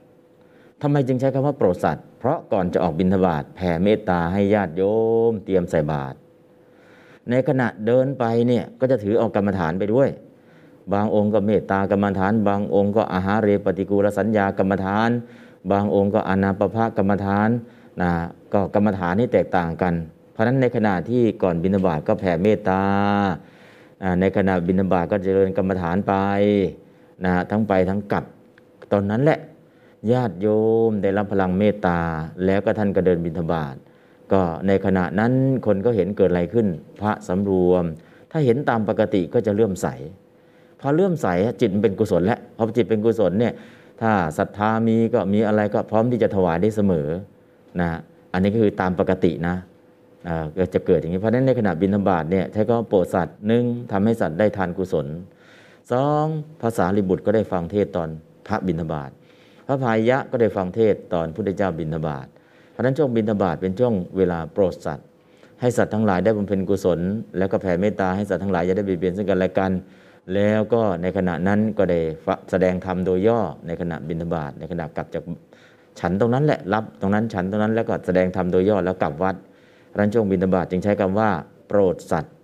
[0.87, 4.83] ทำไมจึงใช้คำว่าโปรดสัตว์ เพราะก่อนจะออกบินบาตแผ่เมตตาให้ญาติโย
[5.31, 6.17] ม เตรียมใส่บาตร
[7.31, 10.09] ในขณะเดินไปเนี่ยก็จะถือเอากรรมฐานไปด้วย
[10.93, 15.11] บางองค์ก็เมตตากรรมฐาน บางองค์ก็อาหารเรปฏิกูลสัญญากรรมฐาน
[15.71, 17.49] บางองค์ก็อนาปภะกรรมฐาน
[18.01, 18.11] นะ
[18.53, 19.95] ก็กรรมฐานนี่แตกต่างกัน
[20.33, 22.83] เพราะฉะนั้นในขณะที่ก่อนบิณฑบาตก็แผ่เมตตา
[24.03, 26.15] อ่าในขณะบิณฑบาตก็เจริญกรรมฐานไป
[27.25, 28.25] นะทั้งไปทั้งกลับ
[28.95, 29.41] ตอนนั้นแหละ
[30.13, 30.49] ญาติโย
[30.89, 32.01] มได้รับพลังเมตตา
[32.45, 33.75] แล้วก็ท่านก็เดินบิณฑบาต
[34.33, 35.33] ก็ในขณะนั้น
[35.67, 36.67] คนก็เห็นเกิดอะไรขึ้น
[37.01, 37.85] พระสำรวม
[38.31, 39.87] ถ้าเห็นตามปกติก็จะเลื่อมใส
[40.81, 41.27] พอเลื่อมใส
[41.61, 43.53] จิตมันเป็นกุศลแล้วพอจิตเป็นกุศลเนี่ย
[44.01, 47.09] ถ้าศรัทธามีก็มีอะไรก็พร้อมที่จะถวายได้เสมอ
[47.81, 47.91] นะ
[48.33, 49.57] อันนี้ก็คือตามปกตินะ
[50.59, 55.07] ก็จะเกิดอย่างนี้เพราะฉะนั้นในขณะบิณฑบาตเนี่ยใช้ก็โปรดสัตว์หนึ่งทำให้สัตว์ได้ทานกุศล
[55.93, 56.25] สอง
[56.63, 58.09] ภาษาลิบุตรก็ได้ฟังเทศตอน
[58.47, 59.11] พระบิณฑบาต
[59.67, 62.27] พระพายะก็ได้ฟังเทศตอนพุทธเจ้าบิณฑบาต
[62.71, 65.07] เพราะฉะนั้นช่วงบิณฑบาตเป็นช่วงเวลาโปรดสัตว์
[65.61, 67.01] ให้สัตว์ทั้งหลายได้บำเพ็ญกุศล
[67.39, 69.73] แล้วก็แผ่เมตตาให้สัตว์ทั้งหลายจะได้เบียดเบียนซึ่งกันและกัน
[70.35, 72.01] แล้วก็ในขณะนั้นก็ได้
[72.51, 75.23] แสดงธรรมโดยย่อในขณะบิณฑบาตในขณะกลับจาก
[76.01, 79.37] ฉันตรงนั้นแหละรับตรงนั้นฉันตรงนั้นแล้วก็แสดงธรรมโดยย่อแล้วกลับวัด
[79.99, 81.31] รันช่วงบิณฑบาตจึงใช้คำว่า
[81.69, 82.35] โปรดสัตว์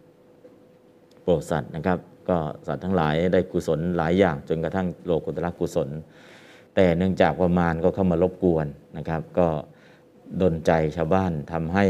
[1.22, 5.88] โปรดสัตว์นะครับ ก็สัตว์ทั้งหลายได้กุศลหลายอย่างจนกระทั่งโลกุตระกุศล
[6.83, 8.66] แต่เนื่องจากประมาณก็เข้ามารบกวน
[8.97, 9.49] นะครับ ก็
[10.40, 11.85] ดนใจชาวบ้านทำให้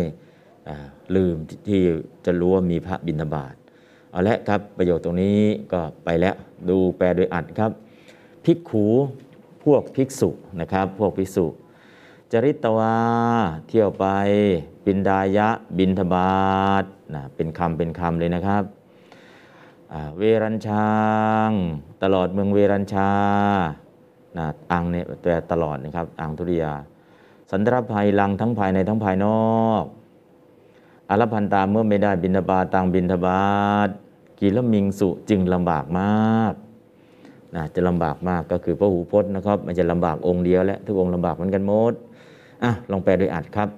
[1.17, 1.83] ลืมที่ที่
[2.25, 3.55] จะรู้ว่ามีพระบิณฑบาต
[4.11, 5.41] เอาละครับประโยคตรงนี้
[5.73, 6.35] ก็ไปแล้ว
[6.69, 7.71] ดูแปลโดยอัดครับ
[8.45, 8.87] ภิกขู
[9.65, 11.47] พวกภิกษุนะครับ พวกภิกษุ
[12.33, 12.97] จริตวา
[13.69, 14.07] เที่ยวไป
[14.87, 15.49] บินดายะ
[15.79, 18.65] บินทบาทนะเป็นคำเป็นคำเลยนะครับ
[20.19, 20.91] เวรัญชา
[21.49, 21.51] ง
[22.03, 23.11] ตลอดเมืองเวรัญชา
[24.39, 26.73] นะอังเนี่ยแปลตลอดนะครับอังทุริยา
[27.51, 29.27] สันตรภัยลังทั้งภายในทั้งภายน
[29.59, 29.85] อก
[31.09, 33.51] อรพันตาเมื่อไม่ได้บินทบาตตังบินทบา
[33.87, 33.89] ท
[34.39, 36.55] กีละมิงสุจึงลำบากมาก
[37.55, 41.93] นะจะลำบากมากก็คือพระหูพจน์นะครับ มันจะลำบากองค์เดียวและทุกองค์ลำบากเหมือนกันหมด
[42.63, 43.69] อะลองแปลโดยอัดครับ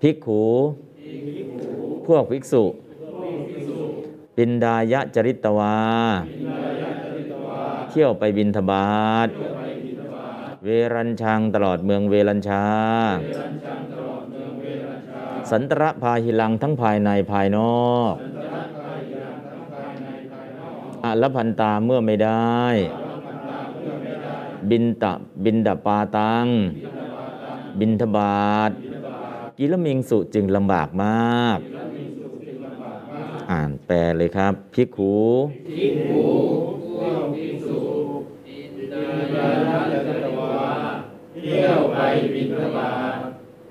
[0.00, 0.42] ภิกขู
[2.06, 2.64] พวกภิกษุ
[4.36, 5.74] ปินดายะจริตวา
[7.90, 8.86] เที่ยวไปบินทบา
[9.26, 9.28] ท
[10.64, 12.64] เวรัญชังตลอดเมืองเวรัญชา
[15.50, 18.14] สันตระพาหิลังทั้งภายในภายนอก
[21.04, 22.60] อลพันตาเมื่อไม่ได้
[24.70, 25.12] บินตะ
[25.44, 26.46] บินดาปาตัง
[27.80, 28.70] บินทบาท
[29.58, 31.58] กิลมิงสุจึงลำบากมาก
[33.50, 35.14] อ่านแปลเลยครับ พิกขู
[38.92, 41.96] เที่ยวไป
[42.34, 43.16] บินทบาท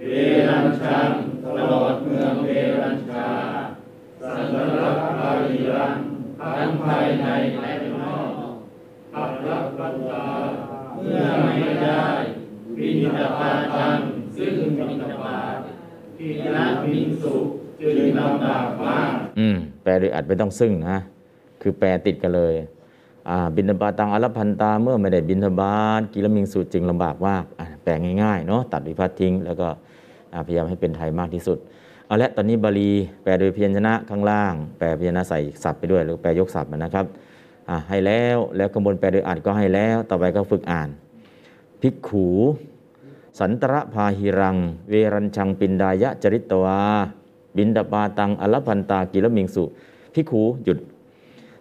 [0.07, 0.11] เว
[0.49, 1.09] รัญชัง
[1.43, 2.49] ตลอดเมืองเว
[2.81, 3.27] รัญชา
[4.21, 4.85] สันตร
[5.17, 5.97] ภาริรัง
[6.55, 7.25] ทั้งภายใน
[7.61, 8.31] และนอก
[9.15, 10.27] อัปรับปัตตา
[10.95, 11.53] เมื่อไม่
[11.83, 12.03] ได้
[12.77, 13.97] บินทบาตัง
[14.37, 15.55] ซึ่งบินทบาท
[16.17, 17.33] ทีละบินสุ
[17.81, 20.97] จึงลำบากมากอืมแปลโดยอัดไม่ต้องซึ่งนะ
[21.61, 22.53] คือแปลติดกันเลย
[23.55, 27.91] บินทบาตังอรพันตาเมื่อไม่ได้บินทบาทกิลมิงสุจึงลำบากมากอะแปล
[28.23, 29.67] ง่ายๆเนาะตัดวิพัฒน์ทิ้ง แล้วก็
[30.47, 31.57] พยายามให้เป็นไทยมากที่สุด
[32.05, 32.91] เอาละตอนนี้บาลี
[33.23, 37.05] แปลโดยเพียรชนะข้างล่าง แปลพยัญชนะใส่ศัพท์ไปด้วยหรือแปลยกศัพท์นะครับ
[37.89, 40.89] ให้แล้วแล้วข้างบนแปลโดยอัดก็ให้แล้ว ต่อไปก็ฝึกอ่าน
[41.81, 42.27] ภิกขู
[43.39, 44.57] สันตระพาหิรัง
[44.89, 46.79] เวรัญชังปินดายะจริตวา
[47.57, 49.63] บินดาปาตังอลพันตากิลมิงสุ
[50.13, 50.79] ภิกขูหยุด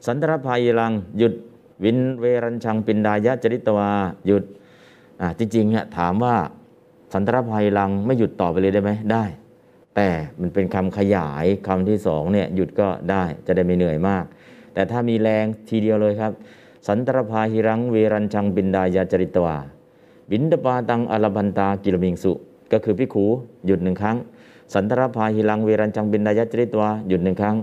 [0.06, 1.34] สันตระพาหิรังหยุด
[1.84, 3.90] วินเวรัญชังปินดายะจริตวา
[4.26, 4.44] หยุด
[5.20, 6.34] อ่าจริงๆเนี่ยถามว่า
[7.12, 9.24] สันตระพาหิรังไม่หยุดต่อไปเลยได้ไหมได้
[9.96, 10.08] แต่
[10.40, 14.24] มันเป็นคำขยายคำที่สองเนี่ยหยุดก็ได้จะได้ไม่เหนื่อยมาก
[14.74, 16.32] แต่ถ้ามีแรงทีเดียวเลยครับ
[16.88, 19.56] สันตระพาหิรังเวรัญชังปินดายะจริตวา
[20.30, 22.32] บินดาปาตังอลพันตากิลมิงสุ
[22.72, 23.26] ก็คือภิกขู
[23.66, 24.16] หยุดหนึ่งครั้ง
[24.74, 27.56] สันตระพาหิรังเวรัญชังปิณฑายะจริตวาหยุดหนึ่งครั้ง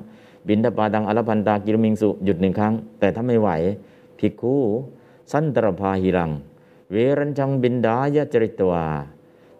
[0.47, 3.49] ปิณฑะปาตังอลภันตากิลมิงสุหยุดหนึ่งครั้ง แต่ถ้าไม่ไหว
[4.19, 4.55] ภิกขู
[5.31, 6.31] สันตระพาหิรัง
[6.91, 8.85] เวรัญชังปิณฑายะจริตวา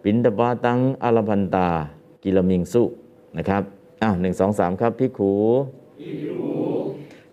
[0.04, 1.68] ปิณฑะปาตังอลภันตา
[2.22, 2.82] กิลมิงสุ
[3.36, 3.62] นะครับ
[4.02, 5.32] อ้าวหนึ่งสองสามครับภิกขู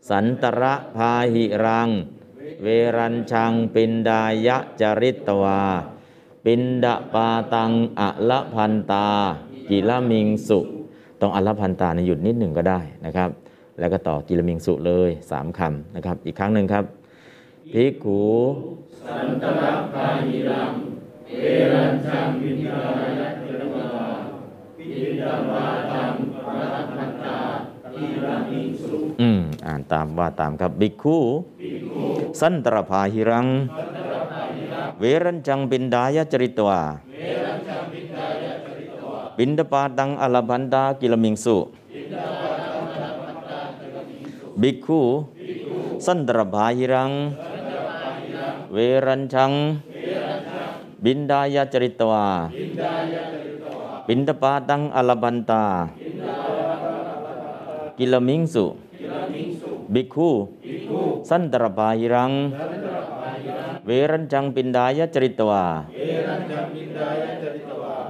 [0.10, 1.90] สันตระพาหิรัง
[2.64, 5.62] เวรัญชังปิณฑายะจริตวา
[6.46, 9.08] ปิณฑะปาตังอลภันตา
[9.70, 10.60] กิลมิงสุ
[11.22, 13.30] ตรงอลภันตาเนี่ยหยุดนิดหนึ่งก็ได้นะครับ
[13.80, 16.84] แล้วก็ต่อกิลมิงสุเลยสามคำนะครับ อีกครั้งหนึ่งครับ
[17.78, 18.24] ภิกขู
[19.06, 20.74] สันตระพาหิรัง
[21.40, 23.90] เวรัญชังบินทบาทจริตวา
[24.78, 26.14] บินทบาตัง
[26.46, 27.40] อรหันตา
[27.94, 31.18] ทีละมิงสุอืมอ่านตามว่าตามครับภิกขู
[32.40, 33.48] สันตรพาหิรัง
[35.00, 36.82] เวรัญจังปินดายะจริตวา
[39.38, 41.58] ปิณฑะปาตังอลภันตากิลมิงสุ
[44.62, 45.02] ภิกขู
[46.06, 47.12] สันตระพาหิรัง
[48.76, 49.52] เวรัญชัง
[51.06, 52.26] ปิณฑายะจริตวา
[54.08, 55.64] ปิณฑะปาตังอลภันตา
[57.98, 58.66] กิลมิงสุ
[59.94, 60.30] ภิกขู
[61.30, 62.32] สันตระพาหิรัง
[63.86, 65.64] เวรัญชังปิณฑายะจริตวา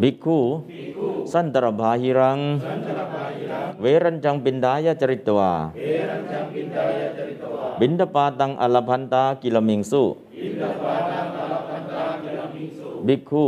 [0.00, 0.38] ภิกขู
[1.32, 2.38] สันตระพาหิรัง
[3.80, 5.52] เวรัญชังปิณฑายะจริตวาปิณฑะปาตังอลภันตากิลมิงสุ ภิกขูสันตระพาหิรัง เวรัญชังปิณฑายะจริตวา
[7.80, 10.04] บินดาปาตังอลพันตากิลมิงสุ
[13.06, 13.46] ภิกขุ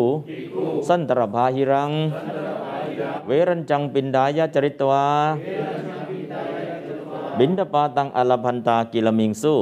[0.88, 1.92] สันตรบาหิรัง
[3.26, 5.06] เวรัญจังปินดายะจริตวา
[7.38, 9.54] บินดาปาตังอลพันตากิลมิงสุ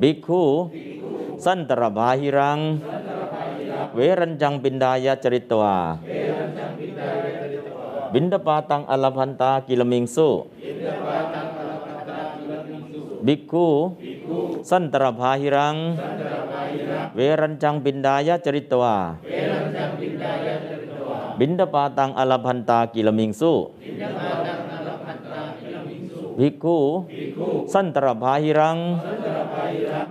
[0.00, 0.42] ภิกขุ
[1.44, 2.58] สันตระบาหิรัง
[3.94, 5.76] เวรัญจังปินดายะจริตวา
[8.12, 10.28] บินดาปาตังอลพันตากิลมิงสุ
[13.30, 13.66] ภิกขุ
[14.70, 15.76] สันตรภาหิรัง
[17.16, 18.96] เวรัญจังปินดายะจริตวา
[21.38, 23.52] บินดาปาตังอลพันตากิลมิงสุ
[26.38, 26.78] ภิกขุ
[27.72, 28.76] สันตรภาหิรัง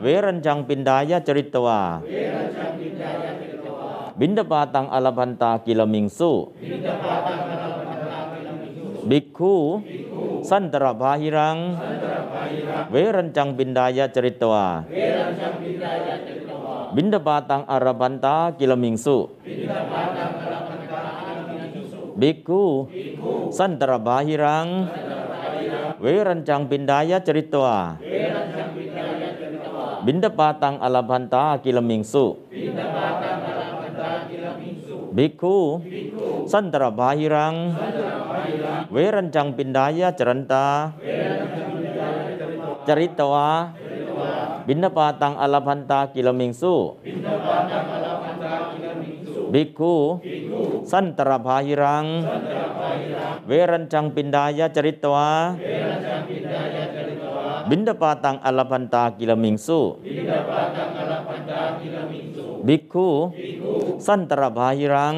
[0.02, 1.82] เวรัญจังปินดายะจริตวา
[4.20, 6.32] บินดาปาตังอลพันตากิลมิงสุ
[9.10, 9.54] ภิกขุ
[10.50, 11.58] สันตรภาหิรัง
[12.92, 14.66] เวรัญจังบินดายะจริตวา
[16.96, 19.18] บินดาปาตังอรพันตากิลมิงสุ
[22.22, 22.64] ภิกขุ
[23.58, 24.68] สันตรภาหิรัง
[26.02, 27.78] เวรัญจังบินดายะจริตวา
[30.06, 32.26] บินดาปาตังอลพันตากิลมิงสุ
[35.18, 35.56] ภิกขุ
[36.52, 37.54] สันตรภาหิรัง
[38.92, 39.42] เวรัญจั
[57.68, 59.02] งปินดายะจรันตา
[59.80, 62.34] จริตวาบินปาตังอลพันตากิลมิงสุ
[62.68, 63.02] ภิกขุ
[64.08, 65.18] สันตรภาหิรัง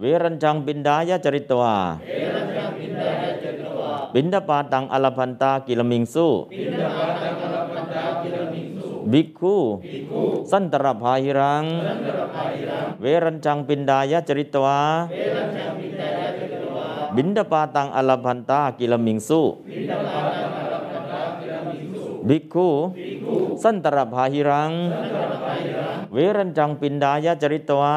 [0.00, 1.76] เวรัญจังปินดายะจริตวา
[4.14, 6.26] บินปาตังอลพันตากิลมิงสุ
[9.12, 9.54] ภิกขุ
[10.50, 11.64] สันตรภาหิรัง
[13.00, 14.80] เวรัญจังบินดายะจริตวา
[17.16, 19.40] บินดาปาตังอลพันตากิลมิงสุ
[22.28, 22.68] ภิกขุ
[23.62, 24.70] สันตรภาหิรัง
[26.12, 27.96] เวรัญจังบินดายะจริตวา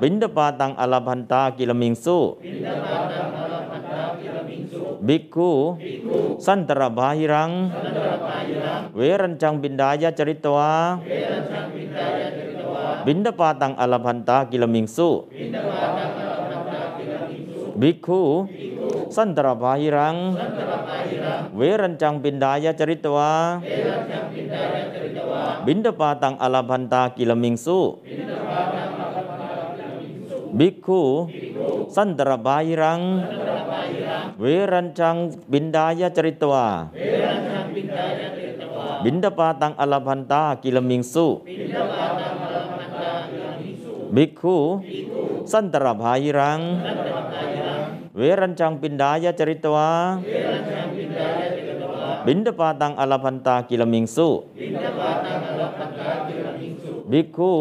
[0.00, 2.18] บินดาปาตังอลพันตากิลมิงสุ
[5.06, 5.50] ภิกขุ
[6.46, 7.50] สันตรภาหิรัง
[8.96, 10.70] เวรัญจังปินดายะจริตวา
[13.06, 15.08] บินดาปาตังอลพันตากิลมิงสุ
[17.82, 18.20] ภิกขุ
[19.16, 20.16] สันตรภาหิรัง
[21.56, 23.32] เวรัญจังบินดายะจริตวา
[25.66, 27.78] บินดาปาตังอลาพันตากิลมิงสุ
[30.58, 31.00] ภิกขุ
[31.96, 33.00] สันตรภาหิรัง
[34.40, 35.16] เวรัญจัง
[35.52, 36.66] บินดายะจริตวา
[39.04, 41.26] บินดาปาตังอลาพันตากิลมิงสุ
[44.16, 44.56] ภิกขุ
[45.52, 46.60] สันตรภาหิรัง
[48.16, 49.90] เวรัญจังบินดายะจริตวา
[52.26, 54.28] บินดาปาตังอลพันตากิลมิงสุ
[57.10, 57.52] ภิกขุ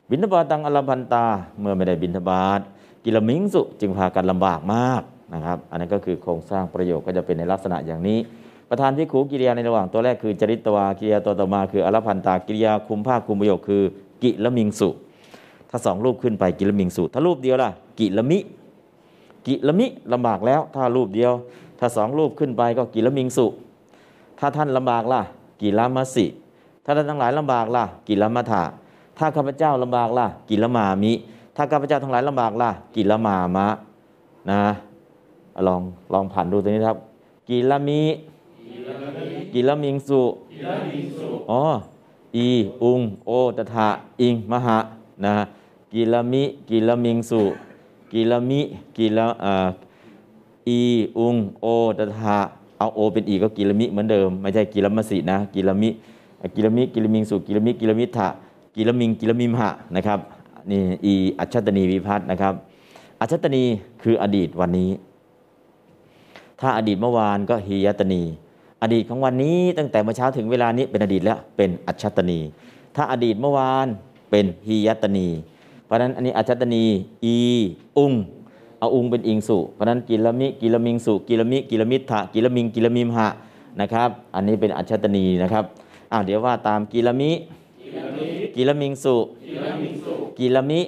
[0.10, 1.26] ปิณฑะปาตังอลภันตา
[1.60, 2.60] เมื่อไม่ได้บิณฑบาต
[3.04, 5.02] กิลมิงสุจึงพากันลำบากมาก
[5.34, 8.20] นะครับ อันนั้นก็คือโครงสร้างประโยคก็จะเป็นในลักษณะอย่างนี้
[8.70, 13.82] ประธานภิกขูกิริยาในระหว่างตัวแรกคือจริตวากิริยาตัวต่อมาคืออลภันตากิริยาคุมพากย์คุมประโยคคือ
[14.24, 14.90] กิละมิงสุ
[15.70, 18.40] ถ้าสองรูปขึ้นไปกิละมิงสุ ถ้ารูปเดียวล่ะ กิละมิ
[19.48, 21.32] กิละมิลำบากแล้ว ถ้ารูปเดียว
[21.80, 23.46] ถ้าสองรูปขึ้นไปก็กิละมิงสุ
[24.40, 25.22] ถ้าท่านลำบากล่ะ
[25.62, 26.26] กิละมัสิ
[26.86, 28.64] ถ้าท่านทั้งหลายลำบากล่ะ กิละมัทะ
[29.18, 31.12] ถ้าข้าพเจ้าลำบากล่ะ กิละมามิ
[31.56, 33.68] ถ้าข้าพเจ้าทั้งหลายลำบากล่ะ กิละมามะ
[34.50, 34.62] นะ
[35.68, 35.82] ลอง
[36.14, 36.98] ลองผ่านดูตัวนี้ครับ
[37.50, 38.02] กิละมิ
[39.54, 40.22] กิละมิงสุ
[41.52, 41.64] อ๋อ
[42.36, 42.48] อี
[42.84, 43.90] อุงโอตถะ
[44.22, 44.78] อิงมหะ
[45.24, 45.34] นะ
[45.94, 47.42] กิละมิกิละมิงสุ
[48.12, 48.62] กิละมิ
[48.98, 49.68] กิละอ่า
[50.68, 50.80] อี
[51.18, 51.66] อุงโอ
[51.98, 52.38] ตถา
[52.78, 55.90] เอาโอเป็นอีก็กิลมิเหมือนเดิม ไม่ใช่กิลมสินะกิลมิ
[56.56, 58.28] กิลมิกิลมิงสุกิลมิกิลมิทะ
[58.76, 60.20] กิลมิงกิลมิมหะนะครับ
[60.72, 62.54] นี่อีอัจฉตนีวิพัฒน์นะครับ
[63.20, 63.64] อัจฉตนี
[64.02, 64.90] คืออดีตวันนี้
[66.60, 68.24] ถ้าอดีตเมื่อวานก็ฮียตนี
[68.84, 72.40] อดีตของวันนี้ตั้งแต่เมื่อเช้าถึงเวลานี้เป็นอดีตแล้วเป็นอัจฉตนี
[72.96, 73.88] ถ้าอดีตเมื่อวาน
[74.32, 75.28] เป็นหิยัตตนี
[75.86, 76.84] เพราะนั้นอันนี้อัชชัตตนี
[77.26, 77.38] อี
[77.98, 78.14] อุง
[78.80, 83.28] เอาอุงเป็นอิงสุเพราะนั้นกิลมิกิลมิงสุกิลมิกิลมิตถะกิลมิงกิลมิมหา
[83.82, 85.64] นะครับ อันนี้เป็นอัชชัตตนีนะครับ
[86.12, 87.32] อ่าเดี๋ยวว่าตามกิลมิ
[88.56, 89.16] กิลมิงสุ
[90.40, 90.82] กิลมิ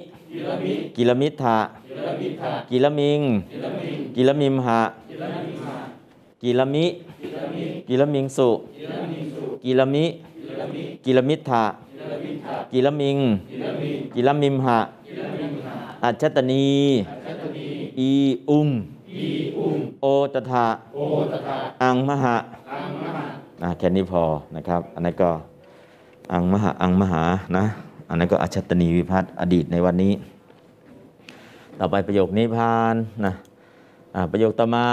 [0.96, 1.56] กิลมิตถะ
[2.70, 3.20] กิลมิง
[4.16, 4.80] กิลมิมหา
[6.42, 6.86] กิลมิ
[7.88, 8.50] กิลมิงสุ
[9.64, 10.04] กิลมิ
[11.04, 11.64] กิลมิตถะ
[12.72, 13.18] กิลมิง
[14.14, 14.78] กิลมิมหา
[16.04, 16.68] อัชชัตตนี
[17.98, 18.10] อี
[18.50, 18.68] อุง
[20.00, 20.66] โอตถะ
[21.82, 22.36] อังมหา
[23.62, 24.22] อ่าแค่นี้พอ
[24.56, 25.30] นะครับ อันนั้นก็
[26.32, 27.22] อังมหาอังมหา
[27.56, 27.64] นะ
[28.08, 30.12] อันนั้นก็อัชชัตตนีวิภัตติอดีตในวันนี้
[31.78, 33.32] ต่อไปประโยคนี้พานนะ
[34.14, 34.86] อ่าประโยคต่อมา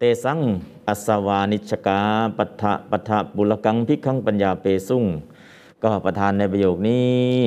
[0.00, 0.40] เตสัง
[0.88, 2.00] อัสวานิชกา
[2.38, 5.04] ปัฏฐะปัฏฐะบุลกังพิกขังปัญญาเปสุ่ง
[5.82, 7.38] ก็ประธานในประโยคนี้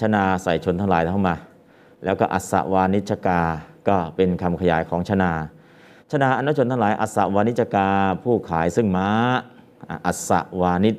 [0.00, 1.34] ชนาใส่ชนทั้งหลายเข้ามา
[2.04, 3.40] แล้วก็อัสวานิชกา
[3.88, 5.32] ก็เป็นคำขยายของชนา
[6.10, 7.88] ชนาอนุชนทั้งหลายอัสวานิชกา
[8.22, 9.08] ผู้ขายซึ่งม้า
[9.88, 10.30] อะอัส
[10.60, 10.96] วานิช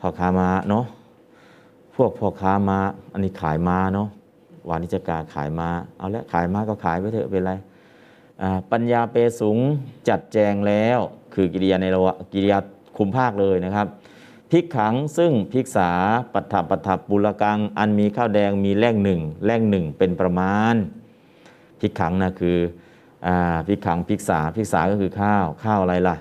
[0.00, 0.84] พ่อค้าม้าเนาะ
[1.96, 2.78] พวกพ่อค้าม้า
[3.12, 4.08] อันนี้ขายม้าเนาะ
[4.68, 7.54] วานิชกาขายม้าเอาละขายม้าก็ขายไปเถอะเป็นไร
[8.72, 9.58] ปัญญาเปสูง
[10.08, 10.98] จัดแจงแล้ว
[11.34, 12.58] คือกิริยาในระว่ากิริยา
[12.98, 13.86] คุมภาคเลยนะครับ
[14.50, 15.90] พิกขังซึ่งพิกษา
[16.32, 20.74] ปัฏฐปัฏฐบุรกัง อันมีข้าวแดงมีแร่งหนึ่งแร่งหนึ่งเป็นประมาณ
[21.80, 22.58] พิกขังนะคือ
[23.26, 23.28] อ
[23.68, 26.16] พิกขังพิกษาพิกษาก็คือข้าวข้าวอะไรล่ะ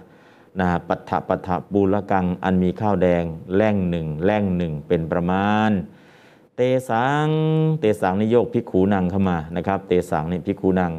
[0.59, 3.23] นะปัฏฐปัฏฐบุรกัง อันมีข้าวแดง
[3.55, 5.71] แร่งหนึ่งแร่งหนึ่งเป็นประมาณ
[6.55, 7.29] เตสัง
[7.79, 10.93] เตสังนิโยกภิกขูนังเข้ามานะครับ เตสังนี่ภิกขูนัง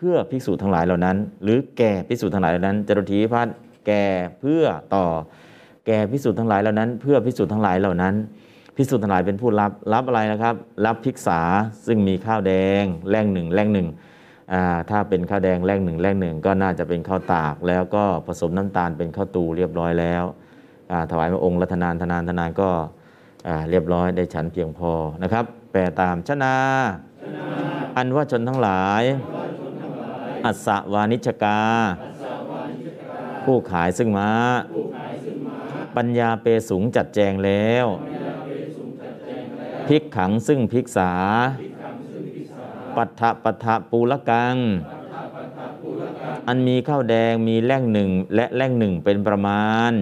[0.00, 3.54] พื่อภิกษุทั้งหลายเหล่านั้น หรือแก่ภิกษุทั้งหลายเหล่านั้นจรุทีพัฒน์
[3.86, 4.04] แก่
[4.40, 5.06] เพื่อต่อ
[5.86, 8.14] แก่ภิกษุทั้งหลายเหล่านั้น เพื่อภิกษุทั้งหลายเหล่านั้น
[8.76, 10.54] ภิกษุทั้งหลายเป็นผู้รับรับอะไรนะครับ
[10.86, 11.40] รับภิกษา
[11.86, 13.88] ซึ่งมีข้าวแดงแร่งหนึ่งแร่งหนึ่ง
[14.90, 20.24] ถ้าเป็นข้าวแดงแร่งหนึ่งแร่งหนึ่งก็น่าจะเป็นข้าวตาก แล้วก็ผสมน้ำตาลเป็นข้าวตูเรียบร้อยแล้ว
[21.10, 22.70] ถวายพระองค์รัตนานธนานธนานก็
[23.70, 24.92] เรียบร้อยได้ฉันเพียงพอ
[25.22, 26.54] นะครับ แปลตามชนา
[27.96, 29.02] อันว่าชนทั้งหลาย
[30.44, 31.60] อัสสวานิชกา
[33.44, 34.32] ผู้ขายซึ่งม้า
[35.96, 37.86] ปัญญาเปสูงจัดแจงแล้ว
[39.86, 41.12] พิกขังซึ่งพิกษา
[42.96, 44.56] ปัฏฐปัฏฐปูละกัง
[46.48, 49.92] อันมีข้าวแดงมีแร่งหนึ่งและแร่งหนึ่งเป็นประมาณ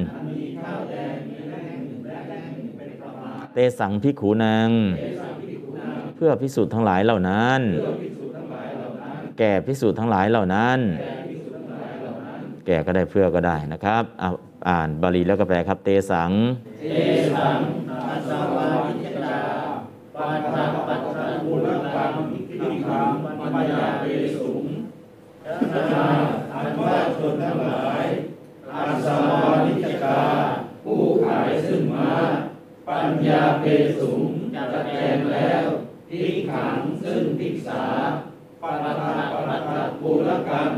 [3.53, 4.71] เตสังพิกขูนัง
[6.17, 7.61] เพื่อพิสูจน์ทั้งหลายเหล่านั้น
[9.39, 10.79] แก่พิสูจน์ทั้งหลายเหล่านั้น
[12.67, 14.31] แก่ก็ได้เพื่อก็ได้นะครับเอา
[14.69, 16.31] อ่านบาลีแล้วก็แปลครับ เตสัง
[26.55, 28.05] อันว่าชนทั้งหลาย
[28.75, 30.23] อาสวานิจกา
[30.85, 32.13] ผู้ขายซึ่งม้า
[32.89, 33.65] ปัญญาเป
[33.99, 34.23] สูง
[34.55, 35.65] จัดแจงแล้ว
[36.09, 37.85] พิกขังซึ่งพิกษา
[38.63, 40.71] ปัตตะปัตตะปูรกัง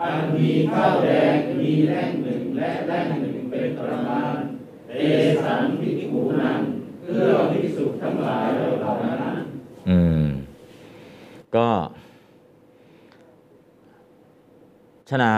[0.00, 4.34] อันมีข้าวแดงมีแร่งหนึ่งและแร่งหนึ่งเป็นประมาณ
[4.88, 4.92] เต
[5.44, 6.60] สังพิกขุนัง
[7.02, 9.36] เพื่อภิกษุทั้งหลายเหล่านั้น
[9.88, 10.24] อืม
[11.56, 11.68] ก็
[15.10, 15.32] ชนา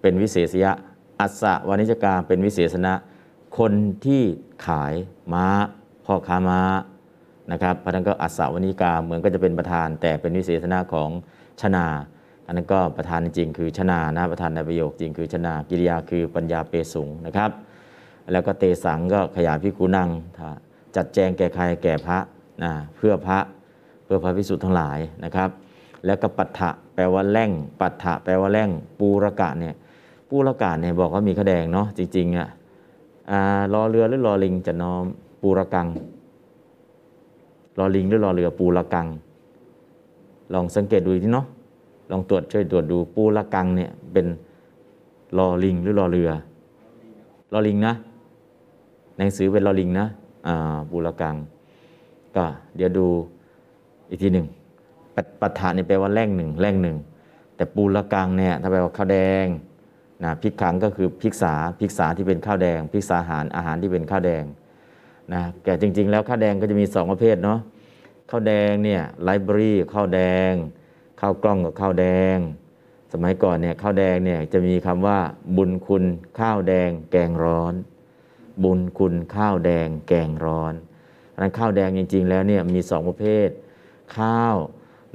[0.00, 0.72] เป็นวิเศษยะ
[1.20, 2.94] อัสสะวานิจกาเป็นวิเศษณะ
[3.58, 3.72] คน
[4.06, 4.22] ที่
[4.66, 4.94] ขาย
[5.32, 5.46] ม้า
[6.04, 6.60] พ่อค้าม้า
[7.52, 11.08] นะครับเพราะนั้นก็อัสสะวานิกาเหมือนก็จะเป็นประธาน แต่เป็นวิเศษณะของ
[11.60, 11.86] ชนา
[12.46, 17.50] อันนั้นก็ประธานจริงคือชนานะประธานในประโยคจริงคือชนากิริยาคือปัญญาเปสุงนะครับ
[18.32, 20.08] แล้วก็เตสังก็ขยายพิคุนัง
[20.96, 22.18] จัดแจงแก่ใครแก่พระ
[22.62, 23.38] นะเพื่อพระ
[24.04, 25.50] เพื่อพระพิสุทธ์ทั้งหลายนะครับ
[26.06, 28.70] แล้วก็ปัฏฐะแปลว่าแร่ง ปัฏฐะแปลว่าแร่ง
[29.00, 29.74] ปูรกะเนี่ย
[30.30, 32.48] ปูรกะเนี่ยบอกว่ามีขแดงเนาะจริงๆอะ
[33.30, 35.04] อ่ารอเรือหรือรอลิงจะน้อม
[35.42, 35.88] ปูรกัง
[37.78, 39.06] รอลิงหรือรอเรือปูรกัง
[40.52, 41.46] ลองสังเกตดูที่เนาะ
[42.10, 44.26] ลองตรวจช่วยตรวจดูปูรกังเนี่ยเป็น
[45.38, 46.30] รอลิงหรือรอเรือ
[47.52, 47.94] ลอลิงนะ
[49.16, 50.06] หนังสือเป็นลอลิงนะ
[50.46, 51.36] อ่าบูรกัง
[52.36, 52.44] ก็
[52.76, 53.06] เดี๋ยวดู
[54.08, 54.46] อีกทีหนึ่ง
[55.14, 56.96] ปัฏปัฏฐานนี่แปลว่าแร่งหนึ่งแร่งหนึ่ง
[57.56, 59.46] แต่แต่ปูละกังเนี่ยถ้าแปลว่าข้าวแดง
[60.24, 64.44] นะพริกขังก็คือพริกษาพริกษาที่เป็นข้าวแดงพริกษาอาหารอาหารที่เป็นข้าวแดง
[65.32, 67.60] นะแต่จริง ๆ แล้วข้าวแดงก็จะมีสองประเภทเนาะ
[68.30, 70.20] ข้าวแดงเนี่ยไลบรารีข้าวแด
[70.50, 70.52] ง
[71.20, 72.36] ข้าวกล้องกับข้าวแดง
[73.12, 75.18] สมัยก่อนเนี่ยข้าวแดงเนี่ยจะมีคำว่า
[75.56, 76.04] บุญคุณ
[76.38, 77.74] ข้าวแดงแกงร้อน
[78.64, 83.48] บุญคุณข้าวแดงแกงร้อนเพราะฉะนั้นข้าวแดงจริง ๆ แล้วเนี่ยมีสองประเภท
[84.18, 84.56] ข้าว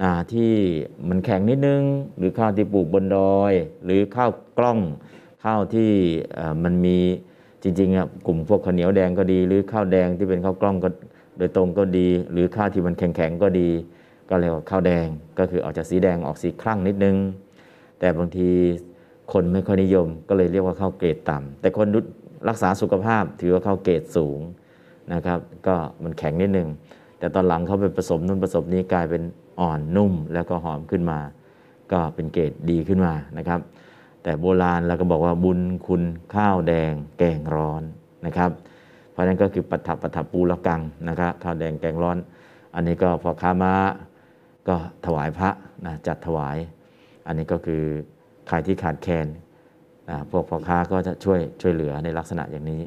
[0.03, 0.53] นะที่
[1.07, 1.83] มันแข็งนิดนึง
[2.17, 3.53] หรือข้าวที่ปลูกบนดอย
[3.85, 4.79] หรือข้าวกล้อง
[5.43, 5.91] ข้าวที่
[6.63, 6.99] มันมี
[7.79, 10.89] ริงๆอะกลุ่มพวกข้าวเหนียวแดงก็ดี หรือข้าวแดงที่เป็นข้าวกล้องก็
[11.37, 13.69] โดยตรงก็ดี หรือข้าวที่มันแข็งๆก็ดี
[14.29, 15.07] ก็เรียกว่าข้าวแดง
[15.39, 17.17] ก็คือออกจากสีแดงออกสีคลั่งนิดนึง
[17.99, 18.49] แต่บางที
[19.33, 21.87] คนไม่ค่อยนิยม ก็เลยเรียกว่าข้าวเกรดต่ำแต่คน
[22.49, 24.39] รักษาสุขภาพถือว่าข้าวเกรดสูง
[25.13, 26.67] นะครับก็มันแข็งนิดนึง
[27.19, 29.23] แต่ตอนหลังเขาไปผสมนู่นผสมนี้กลายเป็น
[29.59, 31.19] อ่อนนุ่มแล้วก็หอมขึ้นมา
[31.91, 33.59] ก็เป็นเกรดดีขึ้นมานะครับ
[34.23, 36.03] แต่โบราณเราก็บอกว่าบุญคุณ
[36.35, 37.83] ข้าวแดงแกงร้อน
[38.25, 38.51] นะครับ
[39.11, 42.17] เพราะฉะนั้นก็คือปัทถปัทถปูละกังนะครับข้าวแดงแกงร้อน
[42.75, 43.73] อันนี้ก็พอค้ามา
[44.67, 45.49] ก็ถวายพระ
[45.85, 46.57] นะจัดถวาย
[47.27, 47.83] อันนี้ก็คือ
[48.47, 49.27] ใครที่ขาดแคลน
[50.31, 52.81] พวกพ่อค้าก็จะช่วยช่วยเหลือในลักษณะอย่างนี้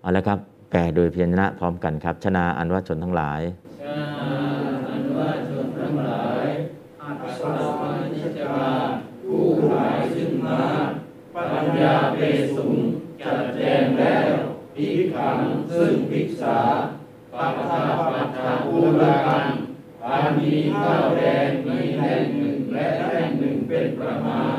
[0.00, 0.38] เอาละครับ
[0.70, 12.18] แปลโดยพยัญชนะพร้อมกันครับ ชนาอันว่าชนทั้งหลายาเป
[12.56, 12.76] สุง
[13.20, 14.32] จัดแจงแล้ว
[14.74, 15.38] พิกขัง
[15.70, 16.58] ซึ่งพิกษา
[17.32, 19.46] ปัทาปัทาภูรกัน
[20.06, 24.58] อันมีข้าวแดงมีแห่งหนึ่งและแห่งหนึ่งเป็นประมาณ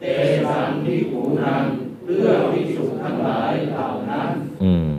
[0.00, 0.04] เต
[0.46, 1.64] สังที่หูนัง
[2.04, 4.30] เพื่อภิกษุทั้งหลายเหล่านั้น
[4.64, 4.92] อืม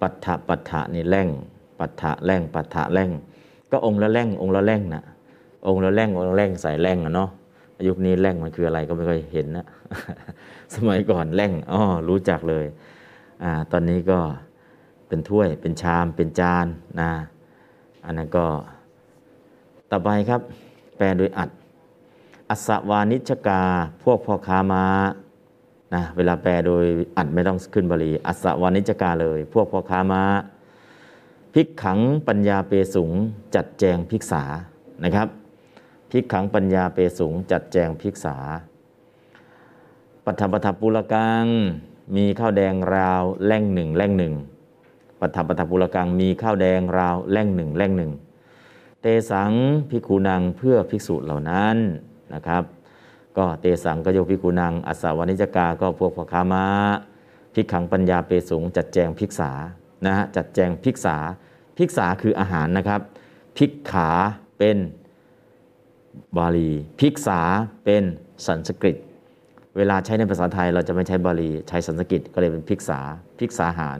[0.00, 1.28] ปัฏฐะปัฏฐะนี่แร่ง
[1.80, 3.10] ปัฏฐะแร่งปัฏฐะแร่ง
[3.70, 5.02] ก็องค์ละแร่งองค์ละแร่งนะ
[5.66, 7.30] องค์ละแร่งองค์ละแร่งใส่แร่งอะเนาะ
[7.88, 9.66] ยุคนี้แร่งมันคืออะไรก็ไม่เคยเห็นนะ
[10.74, 12.66] สมัยก่อนแร่งอ๋อรู้จักเลย
[13.42, 14.18] อ่าตอนนี้ก็
[15.08, 16.66] เป็นถ้วยเป็นชามเป็นจาน
[17.00, 17.10] นะ
[18.04, 18.46] อันนั้นก็
[19.90, 20.40] ต่อไปครับ
[20.96, 21.50] แปลโดยอัด
[22.50, 23.62] อสวานิชกา
[24.02, 24.84] พวกพ่อค้าม้า
[25.94, 26.84] นะเวลาแปลโดย
[27.16, 30.22] อัดไม่ต้องขึ้นบาลีอสวานิชกาเลย พวกพ่อค้าม้า
[31.54, 31.98] พิกขัง
[32.28, 33.10] ปัญญาเปสุง
[33.54, 34.42] จัดแจงพิกษา
[35.04, 35.28] นะครับ
[36.10, 38.36] พิกขังปัญญาเปสุงจัดแจงพิกษา
[40.28, 41.46] ปัทถปทปุรกัง
[42.16, 44.34] มีข้าวแดงราวแล่งหนึ่งแล่งหนึ่ง
[45.20, 48.12] ปัทถปทปุรกังมีข้าวแดงราวแล่งหนึ่งแล่งหนึ่ง
[49.02, 49.52] เตสัง
[49.90, 51.76] พิคูนังเพื่อภิกษุเหล่านั้น
[52.34, 52.62] นะครับ
[53.36, 56.66] ก็เตสังก็โยพิคูนังอัสสวานิจกาก็พวกพคามา
[57.54, 59.50] พิกขังปัญญาเปสุงจัดแจงภิกษา
[60.06, 61.16] นะฮะจัดแจงภิกษา
[61.78, 63.00] ภิกษาคืออาหารนะครับ
[63.56, 64.10] ภิกขา
[64.58, 64.76] เป็น
[66.36, 66.70] บาลี
[67.00, 67.40] ภิกษา
[67.84, 68.02] เป็น
[68.46, 68.96] สันสกฤต
[69.76, 73.00] เวลาใช้ในภาษาไทยเราจะไม่ใช้บาลีใช้สันสกฤตก็เลยเป็นภิกษา
[73.40, 73.98] ภิกษาหาร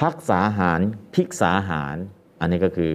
[0.00, 0.80] พักษาหาร
[1.14, 1.96] ภิกษาหาร
[2.40, 2.92] อันนี้ก็คือ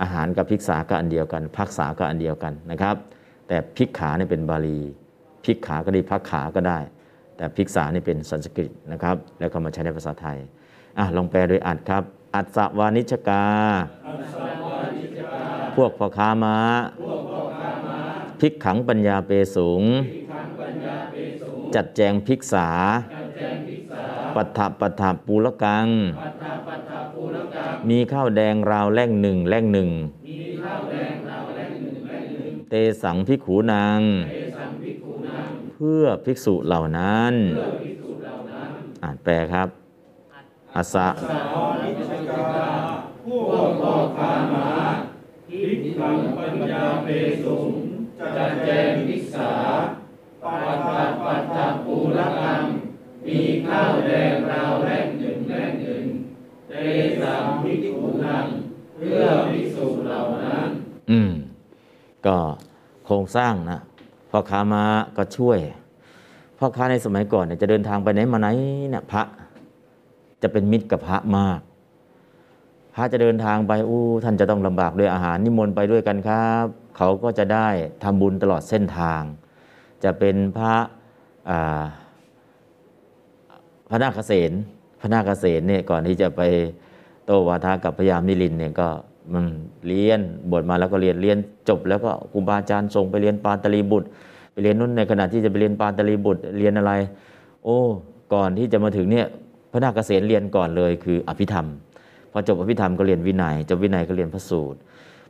[0.00, 2.96] อาหารกับภิกษาก็อันเดียวกันพักษาก็อันเดียวกันนะครับ
[3.48, 4.80] แต่ภิกขาเนี่ยเป็นบาลี
[5.44, 6.78] ภิกขาก็ได้พักขาก็ได้
[7.36, 10.38] แต่ภิกษานี่เป็นสันสกฤตนะครับ แล้วก็มาใช้ในภาษาไทย
[10.98, 12.02] อะลองแปลโดยอัดครับ
[12.34, 13.44] อัศวานิชกา
[15.76, 16.56] พวกพ่อค้าม้า
[18.40, 19.82] ภิกขังปัญญาเปสูง
[21.74, 22.68] จัดแจงภิกษา
[24.36, 25.86] ปัฏฐปัฏฐปูลกัง
[27.88, 29.90] มีข้าวแดงราวแล่งหนึ่งแล่งหนึ่ง
[32.68, 34.00] เตสังพิกขูนาง
[35.72, 37.34] เพื่อภิกษุเหล่านั้น
[39.02, 39.68] อ่านแปลครับ
[40.76, 41.08] อาสะ
[43.26, 44.70] พวกพ่อค้าม้า
[45.48, 47.08] พิกขังปัญญาเป
[47.44, 47.70] สุง
[48.36, 49.52] จัดแจงภิกษา
[63.24, 63.80] รงสร้างนะ
[64.30, 64.82] พ่อค้ามา
[65.16, 65.58] ก็ช่วย
[66.58, 68.48] พ่อค้าในสมัยก่อนเนี่ยจะเดินทางไปไหนมาไหน
[68.90, 69.22] เนี่ยพระ
[70.42, 71.60] จะเป็นมิตรกับพระมาก
[72.94, 76.64] พระจะเดินทางไปอู้ท่านจะต้องลำบากด้วยอาหารนิมนต์ไปด้วยกันครับ
[76.96, 77.68] เขาก็จะได้
[78.02, 79.22] ทำบุญตลอดเส้นทาง
[80.04, 80.74] จะเป็นพระ
[83.90, 84.52] พระนาคเษน
[85.00, 86.40] พระนาคเษนเนี่ยก่อนที่จะไป
[87.24, 88.88] โตวาทากับพยามนิลินเนี่ยก็
[89.32, 89.44] มัน
[89.88, 90.20] เรียน
[90.50, 94.08] บวชมาแล้วก็เรียนเรียนจบ แล้วก็ครูบาอาจารย์ส่งไปเรียนปาตรีบุตร
[94.52, 96.92] ไปเรียนนู่นในขณะที่จะไปเรียนปาตรีบุตรเรียนอะไร
[97.64, 97.78] โอ้
[98.34, 99.26] ก่อนที่จะมาถึงเนี่ย
[99.72, 101.66] พระนาคเษนเรียนก่อนเลยคืออภิธรรม
[102.32, 104.78] พอจบอภิธรรมก็เรียนวินัย จบวินัยก็เรียนพระสูตร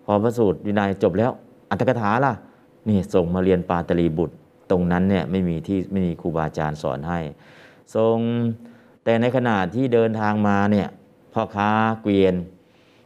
[0.04, 1.30] พอพระสูตรวินัยจบแล้ว
[1.70, 2.32] อัตถกถาล่ะ
[2.88, 4.34] นี่ส่งมาเรียนปาตลีบุตร
[4.70, 7.18] ตรงนั้นเนี่ยไม่มีที่ไม่มีครูบาอาจารย์สอนให้
[7.94, 8.18] ทรง
[9.04, 10.88] แต่ในขณะที่เดินทางมาเนี่ย
[11.32, 11.68] พ่อค้า
[12.02, 12.34] เกวียน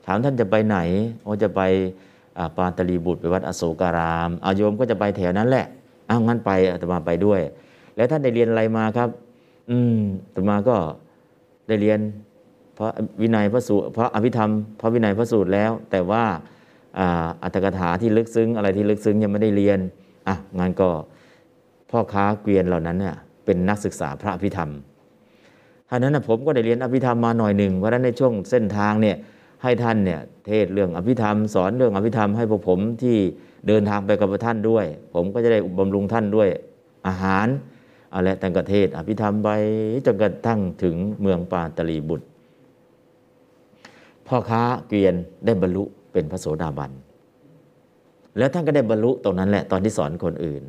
[0.08, 0.78] ถามท่านจะไปไหน
[1.22, 1.60] โอ้จะไป
[2.56, 5.66] ปาตลีบุตรไปวัดอโศการามอาโยมก็จะไปแถวนั้นแหละ
[6.08, 7.40] อ้าวงั้นไปอาตมาไปด้วย
[7.96, 9.08] แล้วท่านได้เรียนอะไรมาครับ
[9.70, 9.96] อืม
[10.26, 10.76] อาตมาก็
[11.68, 11.98] ได้เรียน
[12.78, 12.88] พระ
[13.20, 14.50] วินัยพระสูตรพระอภิธรรม
[14.80, 16.24] พระวินัยพระสูตรแล้ว แต่ว่า
[17.42, 19.78] อัตถกถาที่ลึกซึ้งอะไรที่ลึกซึ้งยังไม่ได้เรียน
[20.28, 20.88] อะงั้นก็
[21.90, 24.70] พ่อค้าเกวียนเหล่านั้นเนี่ยเป็นนักศึกษาพระอภิธรรม
[25.88, 29.16] ท่านั้นนะผมก็ได้เรียนอภิธรรมมาหน่อยหนึ่งเพราะฉะนั้นในช่วงเส้นทางเนี่ย
[29.62, 33.16] ให้ท่านเนี่ยเทศเรื่องอภิธรรม สอนเรื่องอภิธรรมให้พวกผมที่
[33.68, 34.84] เดินทางไปกับท่านด้วย
[35.14, 36.48] ผมก็จะได้บำรุงท่านด้วย
[37.06, 37.46] อาหาร
[38.14, 39.48] อะไรแต่งกระเทศ อภิธรรมไป
[40.06, 42.26] จนกระทั่งถึงเมืองปาตลีบุตร
[44.26, 46.90] พ่อค้าเกวียนได้บรรลุเป็นพระโสดาบัน
[48.38, 50.62] แล้วท่านก็ได้บรรลุตรงนั้นแหละตอนที่สอนคนอื่น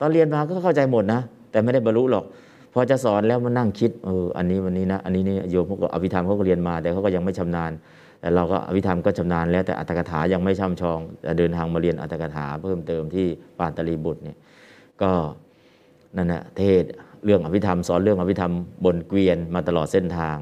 [0.00, 2.24] ตอนเรียนมาก็เข้าใจหมดนะ แต่ไม่ได้บรรลุหรอก
[2.72, 7.72] พอจะสอนแล้วมานั่งคิดเอออันนี้วันนี้นะ อันนี้นี่โยมพวกอภิธรรมเขาก็เรียนมา แต่เขาก็ยังไม่ชำนาญ
[8.22, 13.26] แต่เราก็อภิธรรมก็ชำนาญแล้วแต่อัตถกถายังไม่ช่ำชองแต่เดินทางมาเรียนอัตถกถาเพิ่มเติมที่
[13.58, 14.38] ปาตลีบุตรเนี่ย
[15.02, 15.12] ก็
[16.16, 16.82] นั่นแหละเทศ
[17.24, 18.52] เรื่องอภิธรรมสอนเรื่องอภิธรรม
[18.84, 20.36] บนเกวียนมาตลอดเส้นทาง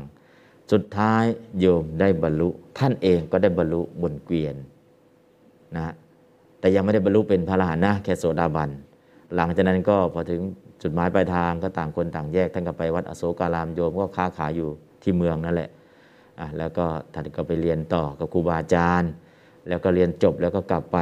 [0.73, 1.25] สุดท้าย
[1.61, 4.57] โยมได้บรรลุ ท่านเองก็ได้บรรลุบนเกวียน
[5.77, 5.93] นะ
[6.61, 8.71] แต่ยังไม่ได้บรรลุเป็นพระอรหันต์นะแค่โสดาบัน
[9.35, 10.41] หลังจากนั้นก็พอถึง
[10.83, 14.69] จุดหมายปลายทางก็ต่างคนต่างแยกท่านก็ไปวัดอโศการามโยมก็ค้าขายอยู่
[15.03, 15.71] ที่เมืองนั่นแหละ
[16.41, 16.85] อะแล้วก็
[17.15, 19.11] ท่านก็ไปเรียนต่อกับครูบาอาจารย์
[19.69, 20.99] แล้วก็เรียนจบแล้วก็กลับไป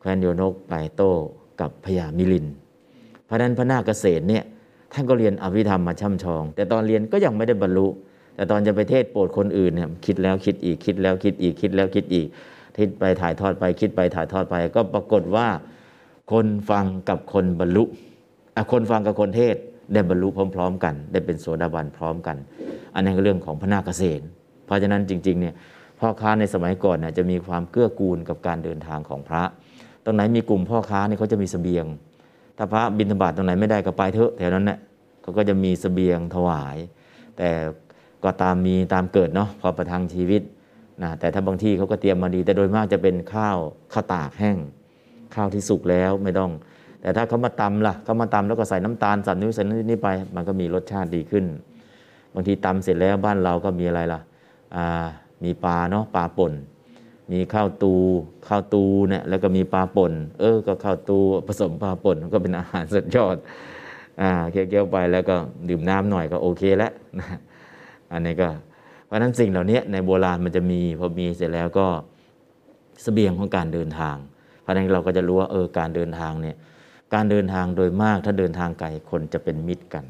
[0.00, 1.12] แคว้นโยนกไปโต้
[1.60, 2.46] กับพญามิลิน
[3.24, 4.44] เพราะนั้นพระนาคเกษตรเนี่ย
[4.92, 7.86] ท่านก็เรียนอภิธรรมมาช่ำชอง แต่ตอนเรียนก็ยังไม่ได้บรรลุ
[8.36, 12.26] แต่ตอนจะไปเทศโปรดคนอื่นเนี่ยคิดแล้วคิดอีกคิดแล้วคิดอีกคิดแล้วคิดอีก
[12.78, 15.46] ทิศไปถ่ายทอดไปคิดไปถ่ายทอดไป ก็ปรากฏว่า
[16.32, 17.84] คนฟังกับคนบรรลุ
[18.72, 19.56] คนฟังกับคนเทศ
[19.92, 22.36] ได้บรรลุพร้อม ๆ กัน ได้เป็นโสดาบันพร้อมกัน
[22.94, 24.22] อันนั้นก็เรื่องของพระนาคเกษตร
[24.66, 25.54] เพราะฉะนั้นจริงๆเนี่ย
[25.98, 29.42] พ่อค้าในสมัยก่อนเนี่ยจะมีความเกื้อกูลกับการเดินทางของพระ
[30.04, 31.86] ตรงไหนมีกลุ่มพ่อค้าเนี่ยเขาจะมีเสบียง
[32.56, 34.78] ถ้าพระบิณฑบาตตรงไหนไม่ได้ก็ไปเถอะแถวนั้นเนี่ย
[35.22, 36.76] เขาก็จะมีเสบียงถวาย
[37.38, 37.50] แต่
[38.24, 40.42] ก็ตามมีตามเกิดเนาะพอประทังชีวิต
[41.02, 43.56] นะแต่ถ้าบางที่เขาก็เตรียมมาดี แต่โดยมากจะเป็นข้าว
[43.92, 44.56] ข้าวตากแห้ง
[45.34, 46.50] ข้าวที่สุกแล้วไม่ต้อง
[47.00, 51.44] แต่ถ้าเขามาตำล่ะเขามาตำแล้วก็ใส่น้ำตาลใส่นิ้วใส่นิ้วนี่ไป มันก็มีรสชาติดีขึ้น
[52.34, 54.25] บางทีตำเสร็จแล้วบ้านเราก็มีอะไรล่ะอ่า
[55.44, 56.52] มีปลาเนาะปลาป่น
[57.32, 57.94] มีข้าวตู
[58.48, 63.36] ข้าวตูเนี่ยแล้วก็มีปลาป่น เออ ก็ข้าวตูผสมปลาป่นก็เป็นอาหารสุดยอด
[64.20, 65.34] อ่าเคี้ยวๆไปแล้วก็
[65.68, 67.26] ดื่มน้ำหน่อยก็โอเคแล้วนะ
[68.12, 68.48] อันนี้ก็
[69.06, 71.86] เพราะฉะนั้นสิ่งเหล่านี้ในโบราณมันจะมีพอมีเสร็จแล้วก็
[73.02, 74.16] เสบียงของการเดินทาง
[74.62, 76.56] เพราะฉะนั้นเราก็จะรู้ว่าเออการเดินทางเนี่ย
[77.14, 80.04] การเดินทางโดยมากถ้าเดินทางไกลคนจะเป็นมิตรกัน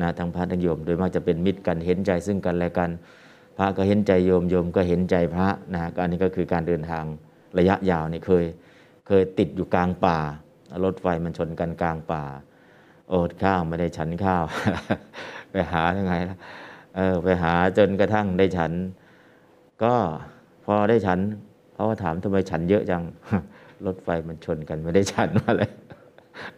[0.00, 2.90] นะทั้งพระทั้งโยมโดยมากจะเป็นมิตรกันเห็นใจซึ่งกันและกัน
[3.56, 7.04] พระก็เห็นใจโยมโยมก็เห็นใจพระนะฮะก็อันนี้ก็คือการเดินทาง
[7.58, 8.44] ระยะยาวนี่เคย
[9.06, 10.18] เคยติดอยู่กลางป่า
[10.84, 12.22] รถไฟมันชนกันกลางป่า
[13.12, 14.44] อดข้าวไม่ได้ฉันข้าว
[15.50, 16.36] ไปหายังไงล่ะ
[16.96, 18.72] เออไปหาจนกระทั่งได้ฉัน
[19.84, 19.94] ก็
[20.64, 21.18] พอได้ฉัน
[21.74, 23.02] เขาก็ถามทำไมฉันเยอะจัง
[23.86, 25.70] รถไฟมันชนกันไม่ได้ฉันมาเลย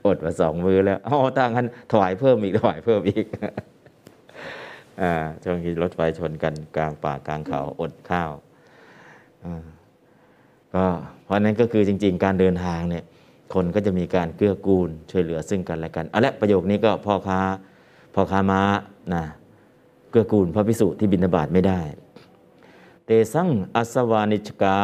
[0.07, 3.26] อดมาสองมือแล้วอ๋อตั้งกันถวายเพิ่มอีกถวายเพิ่มอีก
[5.44, 8.30] ช่วงที่รถไฟชนกันกลางป่ากลางเขาอดข้าว
[10.74, 10.84] ก็
[11.24, 13.05] เพราะนั้นก็คือจริง ๆ การเดินทางเนี่ย
[13.55, 17.40] คนก็จะมีการเกื้อกูลช่วยเหลือซึ่งกันและกันเอาละประโยคนี้ก็พ่อค้า
[18.14, 18.62] พ่อค้าม้า
[19.14, 19.24] นะ
[20.11, 21.80] เกื้อกูลพระพิสุที่บิณฑบาตไม่ได้
[23.07, 24.76] เตสังอัสวานิชกา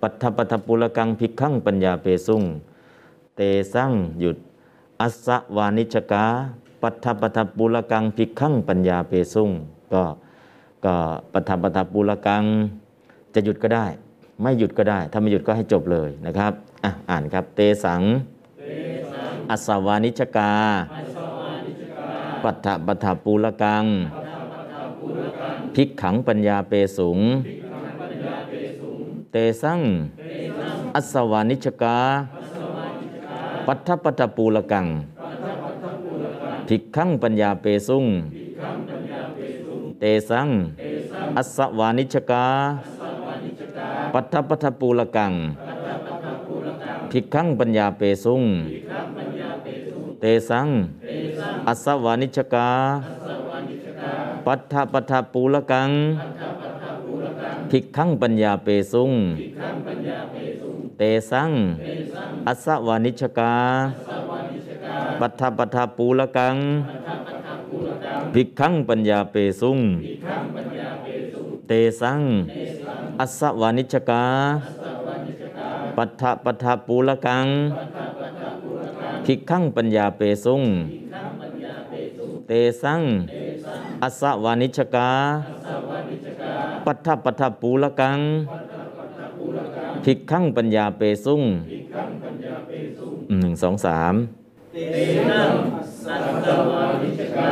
[0.00, 2.42] ปัทปัทปุลกังภิกขังปัญญาเปสุง
[3.36, 3.40] เต
[3.74, 4.36] สังหยุด
[5.00, 6.26] อัสวานิชกา
[6.84, 9.50] ปัทปัทปุลกังภิกขังปัญญาเปสุง
[9.92, 10.02] ก็
[10.84, 10.94] ก็
[11.32, 12.44] ปัทปัทปุลกัง
[13.34, 13.86] จะหยุดก็ได้
[14.42, 16.52] ไม่หยุดก็ได้ ถ้าไม่หยุดก็ให้จบเลยนะครับ
[16.84, 18.02] อะอ่านครับเตสัง
[19.50, 20.52] อัสวานิชกา
[22.44, 23.84] ปัทถปัทถปูลกัง
[25.74, 27.18] ภิกขังปัญญาเปสุง
[29.32, 29.80] เตสัง
[30.94, 31.98] อัสวานิชกา
[33.66, 34.86] ปัทถปัทถปูลกัง
[36.68, 38.06] ภิกขังปัญญาเปสุง
[40.00, 40.48] เตสัง
[41.36, 42.46] อัสวานิชกา
[44.12, 45.32] ปัทถปัทถปูลกัง
[47.10, 48.42] ภิกขังปัญญาเปสุง
[50.20, 50.68] เตสัง
[51.68, 52.70] อัสสวานิชกา
[54.46, 55.90] ปัทถปัทถปูลกัง
[57.70, 59.12] ภิกขังปัญญาเปสุง
[60.98, 61.50] เตสัง
[62.46, 63.54] ออัสสวานิชกา
[65.20, 66.56] ปัทธปัทธปูละกัง
[68.34, 69.78] ภิกขังปัญญาเปสุง
[71.66, 72.20] เตสัง
[73.20, 74.24] อัสสวานิชกา
[75.96, 77.46] ปัทธปัทธปูละกัง
[79.24, 80.62] ภิกขังปัญญาเปสุง
[82.46, 83.02] เตสัง
[84.02, 85.10] อัสสวานิชกา
[86.86, 88.18] ปัทธปัทธปูละกัง
[90.04, 91.42] ภิกขังปัญญาเปสุง
[93.40, 94.76] หนึ่งสองสามเต
[95.30, 95.50] นัง
[96.04, 97.50] สัตตวานิชกา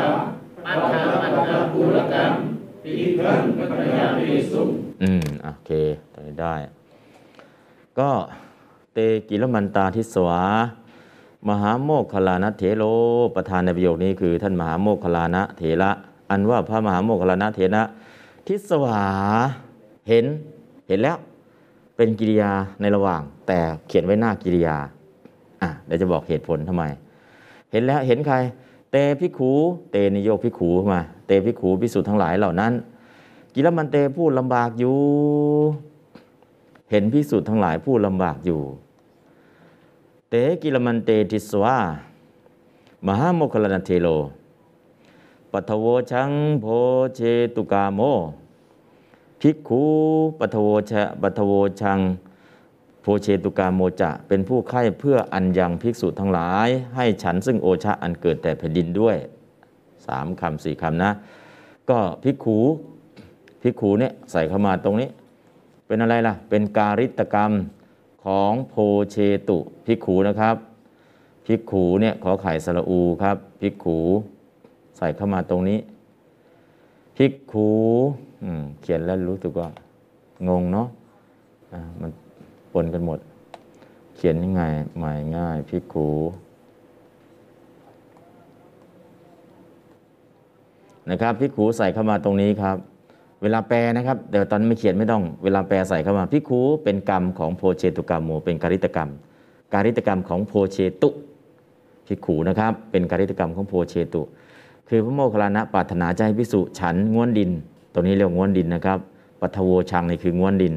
[0.65, 2.33] ปัฏฐาปัฏฐาภูรกรรม
[2.85, 4.63] ปิขังปัญญาปิสุ
[5.03, 5.71] อืมโอเค
[6.13, 6.55] ตอนนี้ได้
[7.99, 8.11] ก็
[8.93, 8.99] เต
[9.29, 10.43] กิลมันตาทิสวา
[11.49, 12.85] มหาโมคคลานะเถโล
[13.35, 15.91] ประธานในประโยคนี้คือท่านมหาโมคคลานะเถระ
[16.31, 17.83] อันว่าพระมหาโมคคลานะเถระ
[18.47, 19.03] ทิสวา
[20.09, 20.25] เห็น
[20.89, 21.17] เห็นแล้ว
[21.97, 23.59] เป็นกิริยาในระหว่าง แต่
[23.89, 24.77] เขียนไว้หน้ากิริยา
[25.63, 26.85] อะเดี๋ยวจะบอกเหตุผลทำไม
[27.73, 28.37] เห็นแล้วเห็นใคร
[28.91, 29.51] เตพิขู
[29.91, 32.73] เตนิโยพิขูมา เตพิขูพิสุทธ์ทั้งหลายเหล่านั้น
[33.55, 34.99] กิลมันเตผู้ลำบากอยู่
[36.91, 38.61] เห็นพิสุทธ์ทั้งหลายผู้ลำบากอยู่
[40.31, 41.79] เตกิลมันเตทิสวา
[43.07, 44.09] มหาโมคลนาเทโล
[45.53, 46.67] ปัทโวชังโพ
[47.17, 47.21] เช
[47.55, 48.01] ตุกาโม
[49.41, 49.85] ภิกขุ
[50.39, 51.99] ปัทโวชะปัทโวชัง
[53.03, 59.17] โพเชตุกาโมจะเป็นผู้ไข้เพื่ออันยังภิกษุทั้งหลาย ให้ฉันซึ่งโอชะอันเกิดแต่แผ่นดินด้วย
[60.07, 61.11] สามคำสี่คำนะ
[61.91, 62.59] ก็ภิกขุ
[63.63, 65.09] ภิกขุเนี่ยใส่เข้ามาตรงนี้
[65.87, 67.51] เป็นอะไรล่ะ เป็นการิตกรรม
[68.25, 68.75] ของโพ
[69.11, 69.17] เช
[69.49, 70.57] ตุภิกขุนะครับ
[71.47, 73.99] ภิกขุเนี่ยขอไข่สระอูครับภิกขุ
[74.97, 75.79] ใส่เข้ามาตรงนี้
[77.17, 77.69] ภิกขุ
[78.43, 79.69] อืมเขียนแล้วรู้สึกว่า
[80.49, 80.89] งงเนาะ
[82.01, 82.11] มัน
[82.73, 83.19] ปนกันหมด
[84.15, 84.63] เขียนยังไง
[84.99, 86.09] หม่ง่ายภิกขุ
[91.11, 92.77] นะครับภิกขุใส่เข้ามาตรงนี้ครับ
[93.43, 99.09] เวลาแปลนะครับเดี๋ยวตอนไม่เขียนไม่ต้อง เวลาแปลใส่เข้ามาพิคูเป็นกรรมของโพเชตุกรรมโมเป็นการิตกรรม
[99.75, 101.11] การิตกรรมของโพเชตุ
[102.07, 104.23] พิขูนะครับเป็นการิตกรรมของโพเชตุ
[104.89, 107.51] คือพระโมคคัลลานะปรารถนาจะให้พิสุฉันง้วนดิน
[107.93, 108.99] ตัวนี้เรียกง้วนดินนะครับ
[109.41, 110.75] ปัทโวชังนี่คือง้วนดิน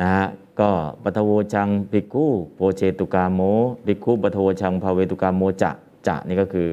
[0.00, 0.24] นะฮะ
[0.60, 0.70] ก็
[1.02, 3.40] ปัทโวชังภิกขุโพเชตุกาโม
[3.86, 5.70] ภิกขุปัทโวชังภาเวตุกาโมจะ
[6.06, 6.68] จะนี่ก็คือ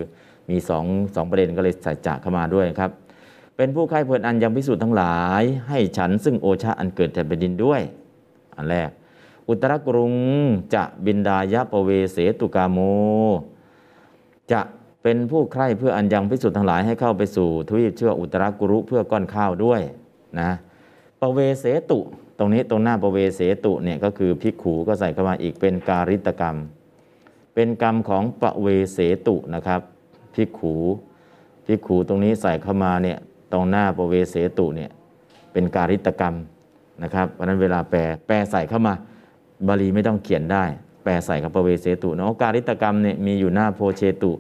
[0.50, 2.92] มีสองสองประเด็นก็เลยใส่จะเข้ามาด้วยครับ
[3.56, 7.82] เป็นผู้ใคร่เพลินอันยังพิสูจน์ทั้งหลาย ให้ฉันซึ่งโอชาอันเกิดแต่แผ่นดินด้วย
[8.56, 8.90] อันแรก
[9.48, 10.14] อุตรกรุง
[10.74, 12.80] จะบินดายะปะเวเสตุกาโม
[14.52, 14.62] จะ
[15.04, 19.82] เป็นผู้ใคร่เพื่ออันยังพิสูจน์ทั้งหลายให้เข้าไปสู่ทวีปเชื่ออุตรกุรุเพื่อก้อนข้าวด้วย
[20.40, 20.50] นะ
[21.20, 22.00] ปะเวเสตุ
[22.40, 26.56] ตรงนี้ตรงหน้าปะเวเสตุเนี่ยก็คือพิกขูก็ใส่เข้ามาอีกเป็นการิตกรรม
[27.56, 29.82] เป็นกรรมของปะเวเสตุนะครับ
[30.36, 30.76] พิกขู
[31.66, 33.18] พิกขูตรงนี้ใส่เข้ามาเนี่ย
[33.52, 34.90] ตรงหน้าปะเวเสตุเนี่ย
[35.54, 36.36] เป็นการิตกรรม
[37.04, 38.94] นะครับเพราะนั้นเวลาแปลแปลใส่เข้ามา
[39.68, 40.64] บาลีไม่ต้องเขียนได้
[41.04, 44.32] แปลใส่กับปะเวเสตุเนาะการิตกรรมเนี่ยมีอยู่หน้าโพเชตุ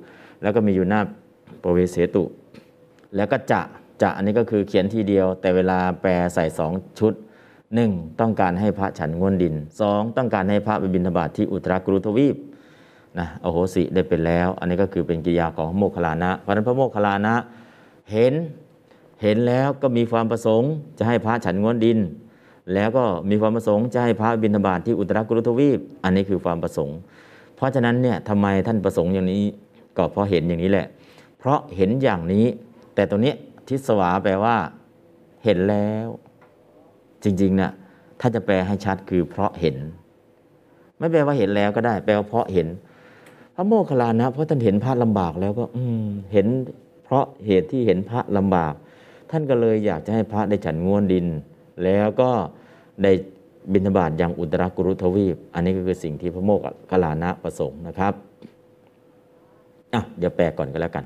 [0.41, 1.01] แล้วก็มีอยู่หน้า
[1.63, 2.23] ปะเวเสตุ
[3.15, 3.61] แล้วก็จะ
[4.01, 7.13] จะอันนี้ก็คือเขียนทีเดียว แต่เวลาแปลใส่สองชุด
[7.73, 12.35] หนึ่งต้องการให้พระฉันงวนดินสองต้องการให้พระไปบิณฑบาตที่อุตรากรุทวีป
[13.19, 17.35] นะโอโหสิได้เป็นแล้ว อันนี้ก็คือเป็นกิริยาของพระโมคคัลลานะ เพราะนั้นพระโมคคัลลานะ
[18.11, 18.33] เห็น
[19.21, 21.99] เห็นแล้วก็มีความประสงค์ จะให้พระฉันงวนดิน
[22.73, 26.97] แล้วก็มีความประสงค์จะให้พระบิณฑบาตที่อุตรากรุทวีป อันนี้คือความประสงค์
[27.55, 29.43] เพราะฉะนั้นเนี่ยทำไมท่านประสงค์อย่างนี้
[29.97, 30.87] ก็เพราะเห็นอย่างนี้แหละ
[31.39, 32.45] เพราะเห็นอย่างนี้
[32.95, 33.33] แต่ตัวนี้
[33.67, 34.55] ทิศวาแปลว่า
[35.43, 36.07] เห็นแล้ว
[37.25, 37.71] จริงๆนะ่ะ
[38.19, 39.75] ถ้าจะแปลให้ชัดคือเพราะเห็น
[40.97, 42.67] ไม่แปลว่าเห็นแล้วก็ได้ แปลว่าเพราะเห็น
[43.55, 46.47] พระโมคคัลลานะเพราะท่านเห็นพระลำบากแล้วก็ อืมเห็น
[47.03, 48.73] เพราะเหตุที่เห็นพระลำบาก
[49.31, 51.25] ท่านก็เลยอยากจะให้พระได้ฉันง่วนดิน
[51.83, 52.29] แล้วก็
[53.03, 53.11] ได้
[53.73, 56.59] บิณฑบาตอย่างอุตรากุรุทวีป อันนี้ก็คือสิ่งที่พระโมค
[56.91, 58.13] คัลลานะประสงค์นะครับ
[59.93, 61.05] อะเดี๋ยวแปลก่อนก็แล้วกัน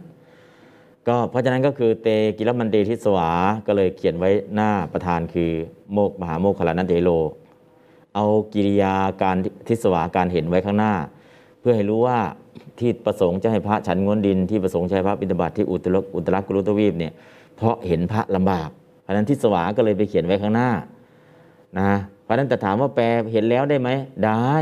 [1.08, 3.30] ก็เพราะฉะนั้นก็คือเตกิลมันเตทิสวา
[3.68, 5.52] ก็เลยเขียนไว้หน้าประธานคือ
[5.94, 7.10] โมกมหาโมคคลานะเทโล
[8.16, 9.38] เอากิริยาการ
[9.68, 10.94] ทิสวาการเห็นไว้ข้างหน้า
[11.60, 12.20] เพื่อให้รู้ว่า
[12.80, 17.14] ที่ประสงค์จะให้พระฉันงวนดินที่ประสงค์ให้พระบิณฑบาตที่อุตรอุตรกุรุทวีปเนี่ย
[17.56, 18.70] เพราะเห็นพระลำบาก
[19.02, 20.70] เพราะนั้นทิสวาก็เลยไปเขียนไว้ข้างหน้า
[21.80, 21.92] นะ
[22.24, 23.90] เพราะนั้นแต่ถามว่าแปลเห็นแล้วได้ไหม
[24.26, 24.56] ได้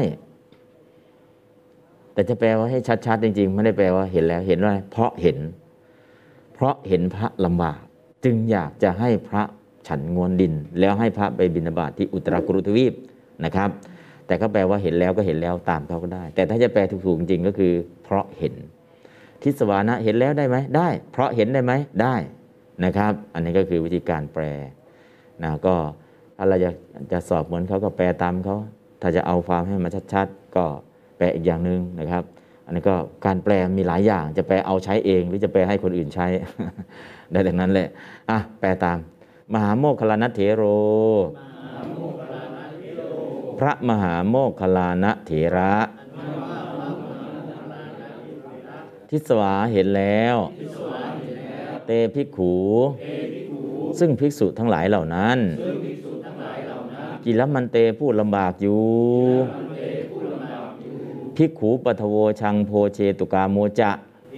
[2.13, 5.37] แต่จะแปลว่าให้ชัดๆจริงๆ ไม่ได้แปลว่าเห็นแล้วเห็นว่าเพราะเห็น
[6.57, 7.79] เพราะเห็นพระลำบาก
[8.25, 9.43] จึงอยากจะให้พระ
[9.87, 12.93] ฉันงวนดิน แล้วให้พระไปบิณฑบาตที่อุตรกุรุทวีป
[13.45, 13.69] นะครับ
[14.27, 18.53] แต่ก็แปลว่าเห็นแล้วก็เห็นแล้วตามเขาก็ได้ แต่ถ้าจะแปลถูกๆจริงก็คือ เพราะเห็น
[19.43, 22.15] ทิศวานะเห็นแล้วได้ไหมได้ เพราะเห็นได้ไหมได้
[22.85, 24.43] นะครับ อันนี้ก็คือวิธีการแปล
[25.43, 25.75] นะก็
[26.37, 26.71] ถ้าเราจะ
[27.11, 28.57] จะสอบเหมือนเขาก็แปลตามเขา
[29.01, 30.65] ถ้าจะเอาความให้มันชัดๆ ก็
[31.17, 32.23] แปลอีกอย่างหนึ่งนะครับ
[32.67, 32.95] อันนี้ก็
[33.25, 36.27] การแปลมีหลายอย่าง จะแปลเอาใช้เอง หรือจะแปลให้คนอื่นใช้
[37.31, 37.87] ได้ดังนั้นแหละ
[38.29, 38.97] อะแปลตาม
[39.53, 40.63] มหาโมคคลานะเถโร
[43.59, 45.73] พระมหาโมคคลานะเถระ
[49.09, 50.37] ทิศวาเห็นแล้ว
[51.85, 52.53] เตภิกขู
[53.99, 55.37] ซึ่งภิกษุทั้งหลายเหล่านั้น
[57.25, 58.81] กิลมันเตพูดลำบากอยู่
[61.37, 63.91] ภิกขูปัทโวชังโพเชตุกาโมจะ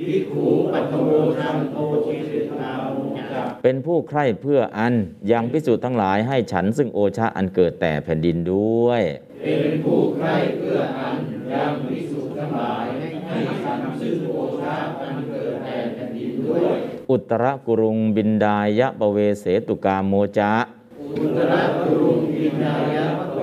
[0.07, 1.75] ภิกขุปัทโวชังโพ
[2.05, 2.15] ชิ
[2.47, 4.93] ตตามุจะเป็นผู้ใคร่เพื่ออัน
[5.31, 9.01] ยังพิสูจน์ทั้งหลายให้ฉันซึ่งโอชาอันเกิดแต่แผ่นดินด้วย
[9.43, 11.15] เป็นผู้ใคร่เพื่ออัน
[11.53, 16.73] ยังวิสุทธ์ทั้งหลายให้ฉันซึ่งโอชาอันเกิดแต่แผ่นดินด้วย
[17.11, 20.53] อุตรกุรุงบินดายะปะเวเสตุกาโมจะ
[20.99, 23.05] อุตรกุรุงวินายะ
[23.37, 23.38] ป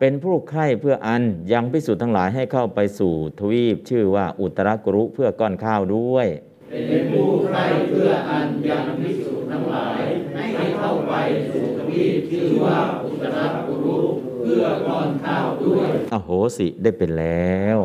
[0.00, 1.22] เป็นผู้ใคร่เพื่ออัน
[1.52, 6.26] ยังพิสูจน์ทั้งหลายให้เข้าไปสู่ทวีปชื่อว่าอุตรกุรุเพื่อก้อนข้าวด้วย
[6.70, 10.02] เป็นผู้ใคร่เพื่ออันยังวิสุทธ์ทั้งหลาย
[10.56, 11.14] ให้เข้าไป
[11.52, 13.98] สู่ทวีปชื่อว่าอุตรกุรุ
[14.42, 17.78] เพื่อก้อนข้าวด้วยอโหสิได้เป็นแล้ว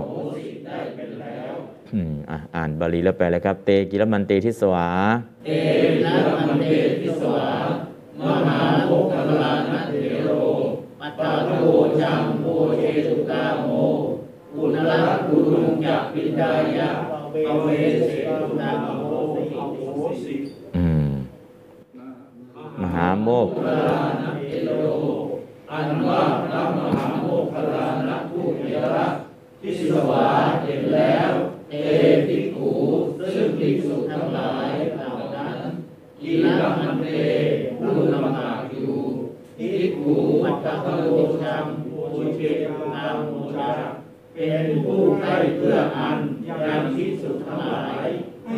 [1.93, 4.88] อืมอะอ่านบาลีแล้วแปลเลยครับ เตกิลมันเตทิสวา
[5.45, 5.49] เต
[6.05, 6.14] นะ
[6.49, 7.47] มันเตทิสวา
[8.47, 9.95] มหาโมคคลานะเถ
[10.26, 10.32] โร
[11.18, 11.51] ปัตาโต
[12.01, 12.45] จังโม
[12.78, 13.70] เชตุกาโม
[14.55, 16.89] อุณละกุรุงจักปิดายะ
[17.34, 17.68] ปเว
[18.05, 18.09] เส
[18.39, 19.01] ตุกาโม
[20.78, 21.09] อืม
[22.82, 23.82] มหาโมกคลา
[24.22, 24.72] นะเถโร
[25.72, 28.62] อันว่าพระมหาโมคคลานะผู้เถ
[28.95, 29.07] ระ
[29.62, 30.26] ทิสวา
[30.64, 31.32] เห็นแล้ว
[31.70, 31.76] เอ
[32.28, 32.72] ภิกขุ
[33.34, 35.57] ซึ่งภิกษุทั้งหลายเหล่านั้น
[36.22, 37.05] อีละมันเต
[37.80, 38.51] ผู้ลำบา
[39.62, 40.88] กอยู่ภิกขุมัตตะโต
[41.41, 42.39] ชังปุเช
[42.93, 43.72] ตาโมชา
[44.34, 48.07] เป็นผู้ใคร่เพื่ออันยังภิกษุทั้งหลาย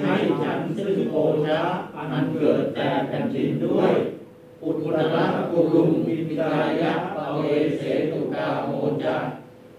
[0.01, 1.61] ให้ฉันซึ่งโอชะ
[2.11, 3.93] อันเกิดแต่แผ่นดินด้วย
[4.63, 7.41] อุตระกุลุงวิปิตายะปเว
[7.77, 7.81] เส
[8.11, 8.69] ตุกาโม
[9.03, 9.15] จะ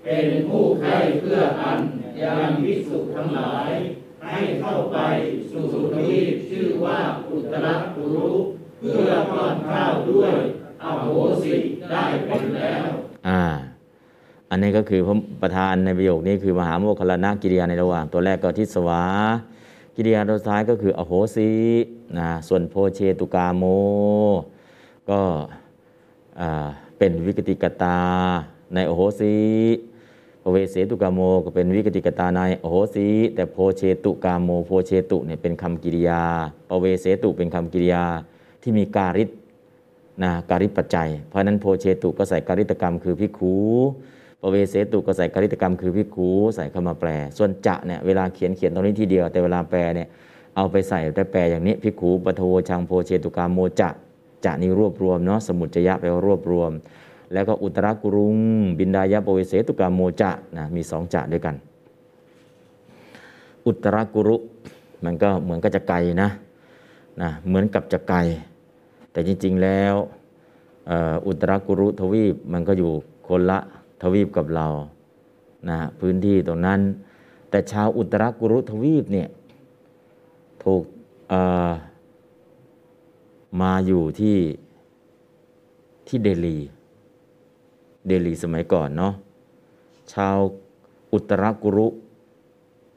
[0.05, 1.79] เป็นผู้ใครเพื่ออัน
[2.23, 3.71] ยังวิสุทั้งหลาย
[4.25, 4.99] ให้เข้าไป
[5.51, 6.99] สู่ทวีปชื่อว่า
[7.29, 8.31] อุตระกุรุ
[8.79, 10.35] เพื่อป้อนข้าวด้วย
[10.85, 11.09] อโห
[11.43, 11.55] สิ
[11.91, 12.87] ได้เป็นแล้ว
[13.29, 13.43] อ่า
[14.51, 19.03] อันนี้ก็คือพระประธานในประโยคนี้คือมหาโมคคัลลานะกิริยาในระหว่าง ตัวแรกก็ทิสวา
[19.97, 21.51] กิริยาตัวท้ายก็คืออโหสิ
[22.19, 23.65] นะส่วนโภเชตุกาโม
[25.11, 25.21] ก็
[26.99, 27.99] เป็นวิกติกัตตา
[28.75, 29.35] ในอโหสิ
[30.43, 36.23] ปเวเสตุกาโมก็เป็นวิกติกัตตาในอโหสิแต่โภเชตุกาโมโภเชตุเนี่ยเป็นคำกิริยา
[36.69, 38.05] ปเวเสตุเป็นคำกิริยา
[38.63, 39.29] ที่มีการิต
[40.23, 43.55] นะการิตปัจจัย เพราะนั้นโภเชตุก็ใส่การิตกรรมคือภิกขู
[44.41, 47.09] ปเวเสตุก็ใส่การิตกรรมคือพิกขูใส่เข้ามาแปล
[47.39, 50.09] ส่วนจะเนี่ยเวลาเขียนเขียนตรงนี้ทีเดียว แต่เวลาแปลเนี่ย
[50.57, 53.89] เอาไปใส่แต่แปลอย่างนี้พิกขูปทโวชังโพเชตุกามโมจะ
[54.45, 56.71] จะนี่รวบรวมเนาะสมุจจยะแปลว่ารวบรวม
[57.33, 58.37] แล้วก็อุตรากุรุง
[58.79, 61.55] บินดายะปเวเสตุกามโมจะนะมีสองจะด้วยกัน
[63.67, 64.37] อุตรากุรุ
[65.05, 66.29] มันก็เหมือนกับจะไกลนะ
[67.23, 68.19] นะเหมือนกับจะไกล
[69.15, 69.95] แต่จริง ๆ แล้ว
[71.27, 72.91] อุตรกุรุทวีปมันก็อยู่
[73.29, 73.59] คนละ
[74.03, 74.67] ทวีปกับเรา
[75.69, 76.81] นะพื้นที่ตรงนั้น
[77.51, 79.29] แต่ชาวอุตรกุรุทวีปเนี่ย
[80.65, 80.83] ถูก
[83.61, 84.39] มาอยู่ที่
[86.07, 86.59] ที่เดลี
[88.07, 89.15] เดลีสมัยก่อนเนาะ
[90.13, 90.37] ชาว
[91.13, 91.87] อุตรกุรุ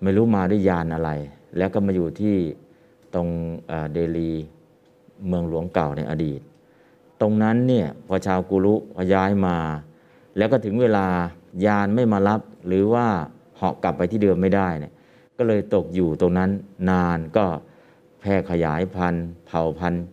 [0.01, 1.11] ไม่รู้มาด้วยยานอะไร
[1.57, 2.35] แล้วก็มาอยู่ที่
[3.13, 3.27] ตรง
[3.67, 4.31] เอ่อเดลี
[5.27, 6.41] เมืองหลวงเก่าในอดีต
[7.21, 9.57] ตรงนั้นเนี่ยพอชาวกุรุพอย้ายมา
[10.37, 11.07] แล้วก็ถึงเวลา
[11.65, 13.07] ยานไม่มารับ หรือว่า
[13.55, 14.93] เหาะกลับไปที่เดิมไม่ได้เนี่ย
[15.37, 16.49] ก็เลยตกอยู่ตรงนั้น
[16.89, 17.45] นานก็
[18.19, 20.05] แพร่ขยายพันธุ์เผ่าพันธุ์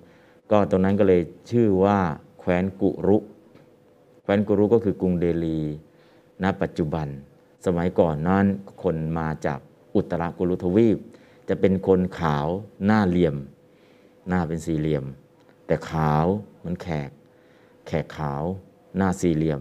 [0.51, 1.99] ก็ตรงนั้นก็เลยชื่อว่า
[2.39, 3.17] แคว้นกุรุ
[4.23, 5.61] แคว้นกุรุก็คือกรุงเดลี
[6.43, 7.07] ณปัจจุบัน
[7.67, 8.47] สมัยก่อนนั้น
[8.83, 9.59] คนมาจาก
[9.95, 10.99] อุตรกุรุทวีป
[11.49, 12.47] จะเป็นคนขาว
[12.85, 13.37] หน้าเหลี่ยม
[14.29, 15.05] หน้าเป็นสี่เหลี่ยม
[15.67, 16.27] แต่ขาว
[16.59, 17.11] เหมือนแขก
[17.87, 18.43] แขกขาว
[18.97, 19.61] หน้าสี่เหลี่ยม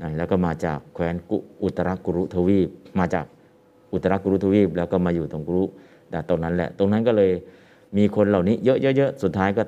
[0.00, 2.68] นะแล้วก็มาจากแคว้นกุอุตรกุรุทวีป
[2.98, 3.26] มาจาก
[3.92, 5.64] อุตรกุรุทวีป แล้วก็มาอยู่ตรงกุรุ
[6.10, 7.32] แต่ตรงนั้นแหละ ตรงนั้นก็เลย
[7.96, 9.62] มีคนเหล่านี้เยอะๆๆสุดท้ายก็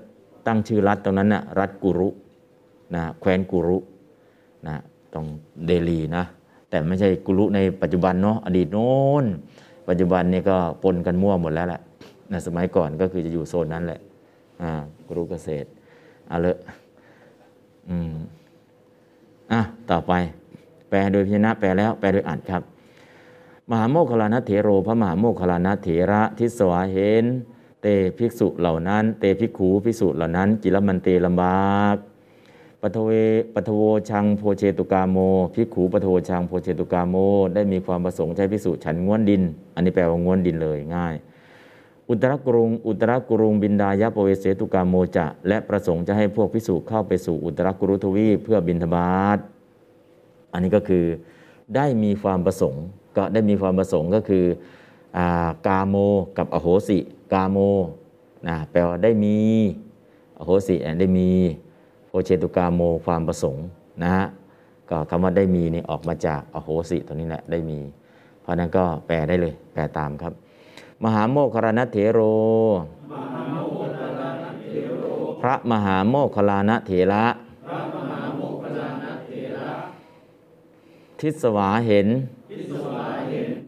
[0.47, 2.09] ตั้งชื่อรัฐตรงนั้นนะรัฐกุรุ
[2.95, 3.79] นะแคว้นกุรุ
[4.67, 4.75] นะ
[5.15, 5.27] ต้อง
[5.67, 6.25] เดลีนะ
[6.71, 8.93] แต่ไม่ใช่กุลุในปัจจุบันเนาะอดีตโน้
[9.23, 9.25] น
[9.89, 11.81] ปัจจุบันนี่ก็ปนกันมั่วหมดแล้วแหละ
[12.33, 14.01] นะสมัยก่อนก็คือจะอยู่โซนนั้นแหละ
[14.63, 14.73] อ่า
[15.07, 15.69] กุลุเกษตร
[16.29, 16.57] เอาเลย
[17.89, 18.15] อืม
[19.53, 19.61] อะ
[19.91, 20.13] ต่อไป
[20.89, 22.63] แปลโดยพยัญนะแปลแล้ว แปลโดยอ่านครับ
[23.71, 27.25] มหาโมคคลานะเถโรพระมหาโมคคลานะเถระทิสวาเห็น
[27.83, 27.87] เต
[28.19, 31.97] ภิกษุเหล่านั้น เตภิกขูภิกษุเหล่านั้น จิรมันเตลำบาก
[32.83, 33.11] ปทเว
[33.55, 35.17] ปทโวชังโพเชตุกาโม
[35.55, 37.17] ภิกขูปทโวชังโพเชตุกาโม
[37.55, 39.43] ได้มีความประสงค์ใช้ภิกษุฉันง้วนดิน
[39.75, 41.15] อันนี้แปลว่าง้วนดินเลยง่าย
[42.11, 49.39] อุตรกรุง อุตรกรุงบินดายะปเวเสตุกาโมจะ และประสงค์จะให้พวกภิกษุเข้าไปสู่อุตรกุรุทวีเพื่อบินทบาท
[50.53, 51.05] อันนี้ก็คือ
[51.77, 52.83] ได้มีความประสงค์
[53.17, 54.45] ก็ได้มีความประสงค์ก็คือ
[55.19, 55.97] อากาโม
[56.39, 56.99] กับอโหสิ
[57.33, 57.59] กาโม
[58.49, 59.37] นะแปลว่าได้มี
[60.39, 61.29] อโหสิได้มี
[62.07, 63.65] โพเชตุกาโมความประสงค์
[64.03, 64.27] นะฮะ
[64.91, 67.79] ก็คำว่าได้มีนี่ออกมาจากอโหสิตัวนี้แหละได้มี
[68.41, 70.33] เพราะนั้นก็แปลได้เลย แปลตามครับ
[71.05, 72.21] มหาโมคคารณเถโร
[75.43, 77.25] พระมหาโมคคลานเถระ
[81.21, 82.09] ทิศวาเห็น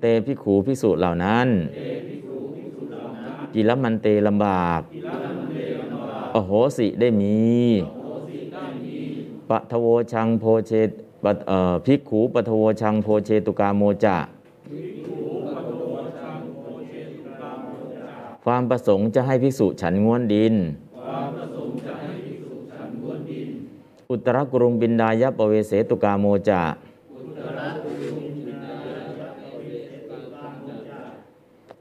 [0.01, 1.49] เตพิขูพิสุเหล่านั้น
[3.55, 4.81] กิลมันเตลำบาก
[6.35, 7.39] อโหสิได้มี
[9.51, 10.91] ปะทโวชังโพเชต
[11.25, 14.17] ปะเอ่อภิกขูปะทโวชังโพเชตุกาโมจะ
[18.53, 20.55] ความประสงค์จะให้ภิกษุฉันง้วนดิน
[24.11, 26.63] อุตรกรุงบินดายะปเวเสตุกาโมจะ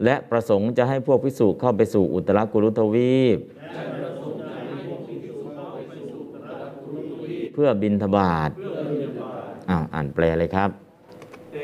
[0.03, 3.39] และประสงค์จะให้พวกภิกษุเข้าไปสู่อุตรกุรุทวีป
[7.53, 8.49] เพื่อบินทบาท
[9.69, 10.69] อ้าวอ่านแปลเลยครับ
[11.53, 11.57] เต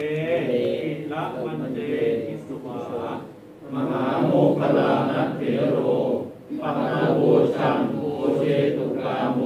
[1.13, 1.23] ละ
[1.61, 1.84] มันเต
[3.75, 5.77] มหาโมคคลานะเถโร
[6.61, 7.21] ปัตตโว
[7.55, 7.97] ชังโพ
[8.37, 8.41] เช
[8.75, 9.39] ตุกาโม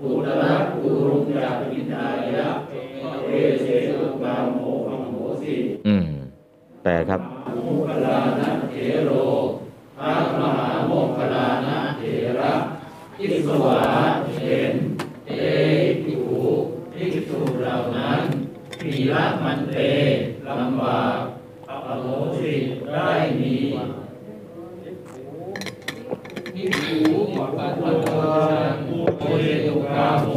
[0.00, 2.48] อุตระกุรุงจักวินดายะ
[3.24, 3.30] เอ
[3.60, 4.56] เชตุกาโม
[4.88, 5.54] อังโหสิ
[5.86, 6.08] อืม
[6.82, 7.20] แปลครับ
[7.52, 8.74] โมคคลานะเถ
[9.04, 9.10] โร
[9.98, 12.02] พระมหาโมคคลานะเถ
[12.38, 12.52] ระ
[13.16, 13.80] ทิสวา
[14.34, 14.74] เห็น
[15.26, 15.30] เต
[16.02, 16.44] ภิกขุ
[16.92, 18.20] ภิกษุเหล่านั้น
[18.84, 19.76] มีละมันเต
[20.46, 21.18] ลำบาก
[21.88, 22.06] อโห
[22.38, 22.52] สิ
[22.92, 23.10] ได้
[23.40, 23.54] มี
[26.54, 27.20] ภิกขุ
[27.56, 28.22] ปัตตวชั
[28.72, 30.28] งโพเชตุกาโม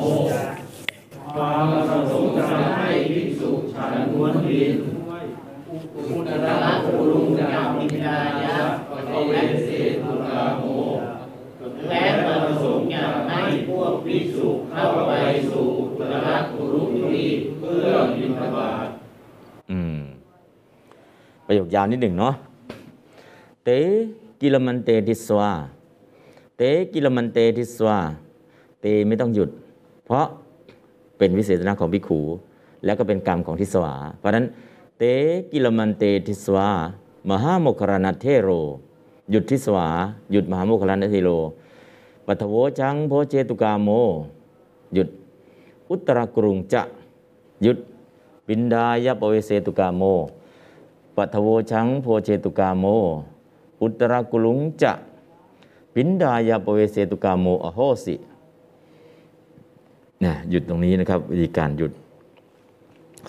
[1.34, 1.82] ความประ
[2.12, 2.44] สงค์จะ
[2.78, 4.74] ให้ภิกษุฉันล้วนดิน
[5.96, 8.58] อุตระกุรุงจากวิญายะ
[8.90, 9.32] ปะเว
[9.64, 10.64] เสตุกาโม
[11.90, 15.12] และประสงค์อยากให้พวกภิกษุเข้าไป
[15.50, 16.82] สู่อุตระกุรุ
[17.12, 17.26] ที
[17.60, 18.89] เพื่อบิณฑบาต
[21.52, 22.34] ประโยคยาวนิดหนึ่งเนาะ
[23.64, 23.70] เต
[24.42, 25.52] กิลมันเตทิสวา
[26.58, 26.62] เต
[26.94, 27.98] กิลมันเตทิสวา
[28.82, 29.50] เตไม่ต้องหยุด
[30.06, 30.26] เพราะ
[31.18, 32.20] เป็นวิเสสนะของภิกขู
[32.86, 34.46] แล้วก็เป็นกรรมของทิสวา เพราะนั้น
[34.98, 35.04] เต
[35.52, 36.68] กิลมันเตทิสวา
[37.30, 38.50] มหาโมคคัลลานัตเถโร
[39.32, 39.88] หยุดทิสวา
[40.32, 41.30] หยุดมหาโมคคัลลานัตเถโร
[42.26, 43.90] ปฐโวชังโภเชตุกาโม
[44.94, 45.08] หยุด
[45.90, 46.82] อุตตรกุรุงจะ
[47.64, 47.78] หยุด
[48.48, 50.04] ปิณฑายะปเวเสตุกาโม
[51.20, 52.86] ปัทโวชังโพเชตุกาโม
[53.82, 54.92] อุตรกุลุงจะ
[55.94, 58.16] ปินดายะปเวเสตุกาโมอโหสิ
[60.24, 61.92] นะหยุดตรงนี้นะครับวิธีการหยุด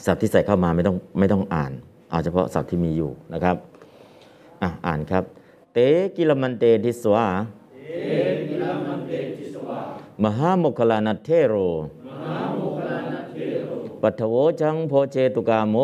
[0.05, 1.73] ศัพท์ที่ใส่เข้ามาไม่ต้องไม่ต้องอ่าน
[2.11, 3.57] เอาเฉพาะศัพท์ที่มีอยู่นะครับ
[4.63, 5.25] อะอ่านครับ
[5.73, 5.79] เต
[6.17, 7.27] กิลมันเตทิสวา
[10.23, 11.55] มหาโมคคลานัทเทโร
[14.03, 15.77] ปัทโวชังโพเชตุกาโม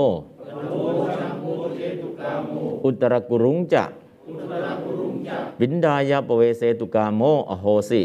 [2.87, 3.85] อุตรกุรุงจะ
[5.61, 8.03] บินดายะปเวเสตุกาโมอโหสิ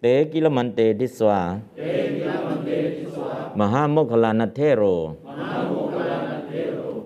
[0.00, 1.40] เตกิลมันเตทิสวา
[3.58, 4.82] มหาโมคคลานัทเทโร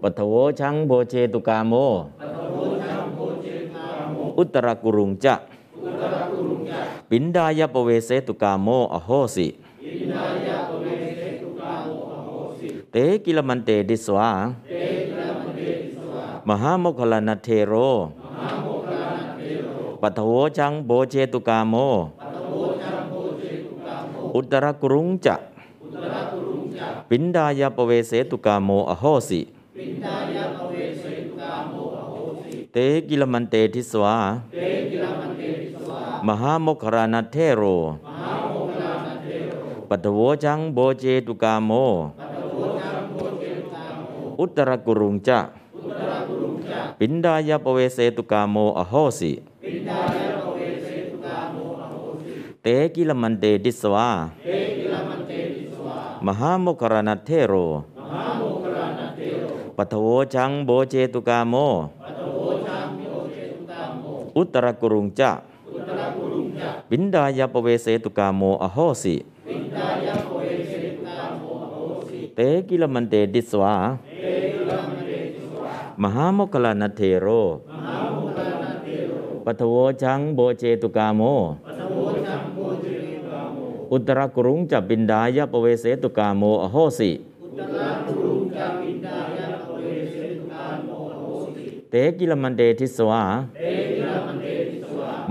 [0.02, 1.72] ปัทโวชังโพเชตุกาโม
[4.38, 5.34] อุตรกุรุงจะ
[7.10, 9.46] ปิณฑายะปเวเสตุกาโมอโหสิ
[12.92, 14.30] เตกิลมันเตทิสวา
[16.48, 17.74] มหาโมคคัลลานัตเถโร
[20.02, 21.74] ปฐโวชังโภเชตุกาโม
[24.34, 25.34] อุตตรกุรุงจะ
[27.10, 29.40] ปิณฑายะปเวเสตุกาโมอโหสิ
[32.72, 32.76] เต
[33.08, 34.16] กิลมันเตทิสวา
[36.26, 37.62] มหาโมคคัลลานัตเถโร
[39.88, 41.72] ปฐโวชังโภเชตุกาโม
[44.42, 45.38] อุตตรกุรุงจะ
[46.98, 49.32] ปิณฑายะปเวเสตุกาโมอโหสิ
[52.62, 54.08] เตกิลมันเตทิสวา
[56.26, 57.54] มหาโมคคัลลานัตเถโร
[59.76, 61.54] ปัทโวจังโบเจตุกาโม
[64.36, 65.30] อุตรกุรุงจะ
[66.90, 69.14] ปินดายะปเวเสตุกาโมอโหสิ
[72.36, 73.74] เตกิลมันเตดิสวา
[76.02, 77.28] มหาโมคคลานัตเทโร
[79.44, 81.22] ปัทโวจังโบเจตุกาโม
[83.92, 87.10] อุตรกุรุงจะปินดายะปเวเสตุกาโมอโหสิ
[91.90, 93.22] เตกิลมันเตทิสวา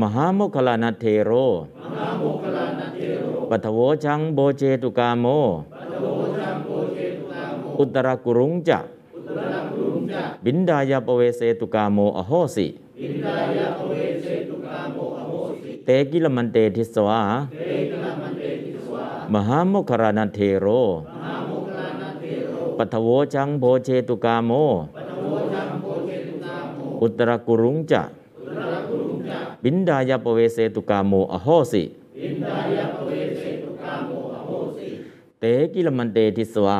[0.02, 1.32] มหาโมคคัลลานัตเถโร
[3.50, 5.26] ปฐโวชังโภเชตุกาโม
[7.80, 8.80] อุตตรกุรุงจะ
[10.46, 12.68] ปิณฑายะปเวเสตุกาโมอโหสิ
[15.86, 17.22] เตกิลมันเตทิสวา
[19.34, 20.68] มหาโมคคัลลานัตเถโร
[22.78, 24.52] ปัทโวจังโบเจตุกาโม
[27.02, 28.02] อุตรกุรุงจะ
[29.64, 31.84] บินดายาปเวเสตุกาโมอโหสิ
[35.40, 36.80] เตกิลมันเตทิสวา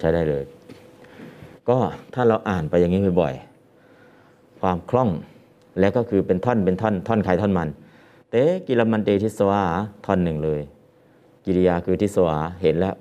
[0.00, 0.44] ใช้ได้เลย
[1.68, 1.76] ก็
[2.14, 5.10] ถ้าเราอ่านไปอย่างนี้บ่อยๆ ความคล่อง
[5.80, 7.68] แล้วก็คือเป็นท่อนเป็นท่อน ท่อนใครท่อนมัน
[8.30, 8.34] เต
[8.66, 9.62] กิลมันเตทิสวา
[10.06, 10.60] ท่อนหนึ่งเลย
[11.44, 12.94] กิริยาคือทิสวาเห็นแล้ว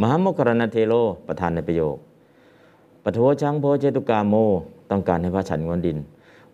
[0.00, 0.94] มหามคคารณเทโล
[1.28, 1.96] ประธานในประโยค
[3.02, 4.34] ปทโวชังโพเจตุกาโม
[4.90, 5.98] ต้องการให้พระฉันงวนดิน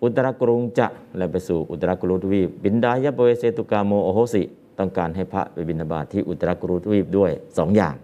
[0.02, 4.42] อุตรกรุงจะและไปสู่อุตรกุรุทวีปบินดายะปเวเสตุกาโมโอโหสิ
[4.78, 7.94] ต้องการให้พระไปบิณฑบาตที่อุตรกุรุทวีปด้วยสองอย่าง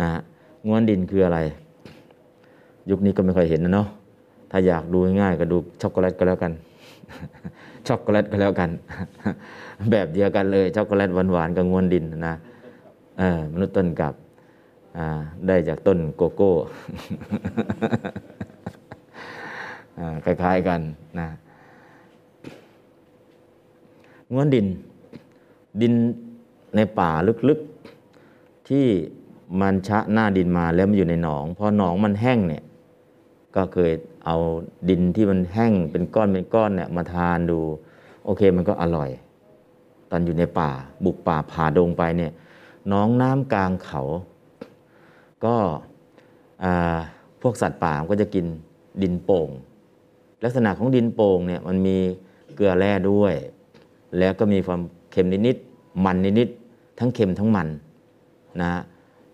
[0.00, 0.20] นะฮะ
[0.66, 1.38] งวนดินคืออะไร
[2.90, 3.88] ยุคนี้ก็ไม่ค่อยเห็นนะเนาะ
[4.50, 6.52] ถ้าอยากดูง่ายก็ดูช็อกโกแลตก็แล้วกัน
[7.88, 8.70] ช็อกโกแลตก็แล้วกัน
[9.90, 12.34] แบบเดียวกันเลยช็อกโกแลตหวานๆกับงวนดินนะ
[13.18, 14.14] เออมนุษย์ต้นกับ
[14.96, 15.06] อ่า
[15.46, 16.52] ได้จากต้นโกโก้
[19.98, 20.80] อ่าคล้าย ๆกัน
[21.18, 21.28] นะ
[24.32, 24.66] งวนดิน
[25.80, 25.92] ดิน
[26.76, 27.10] ในป่า
[27.48, 28.86] ลึกๆที่
[29.60, 32.64] มันชะหน้าดินมาแล้วมันอยู่ในหนองพอหนองมันแห้งเนี่ย
[33.56, 33.92] ก็เคย
[34.26, 34.36] เอา
[34.88, 37.58] ดินที่มันแห้งเป็นก้อนเป็นก้อนเนี่ยมาทานดู
[38.24, 39.10] โอเคมันก็อร่อย
[40.10, 40.70] ตอนอยู่ในป่า
[41.04, 42.32] บุกป่าผ่าดงไปเนี่ย
[42.88, 44.02] หน้องน้ำกลางเขา
[45.44, 45.56] ก็
[47.42, 48.46] พวกสัตว์ป่ามันก็จะกิน
[49.02, 49.48] ดินโป่ง
[50.44, 51.96] ลักษณะของดินโป่งเนี่ยมันมี
[52.54, 53.34] เกลือแร่ด้วย
[54.18, 54.80] แล้วก็มีความ
[55.10, 57.68] เค็มนิดๆมันนิดๆทั้งเค็มทั้งมัน
[58.62, 58.72] นะ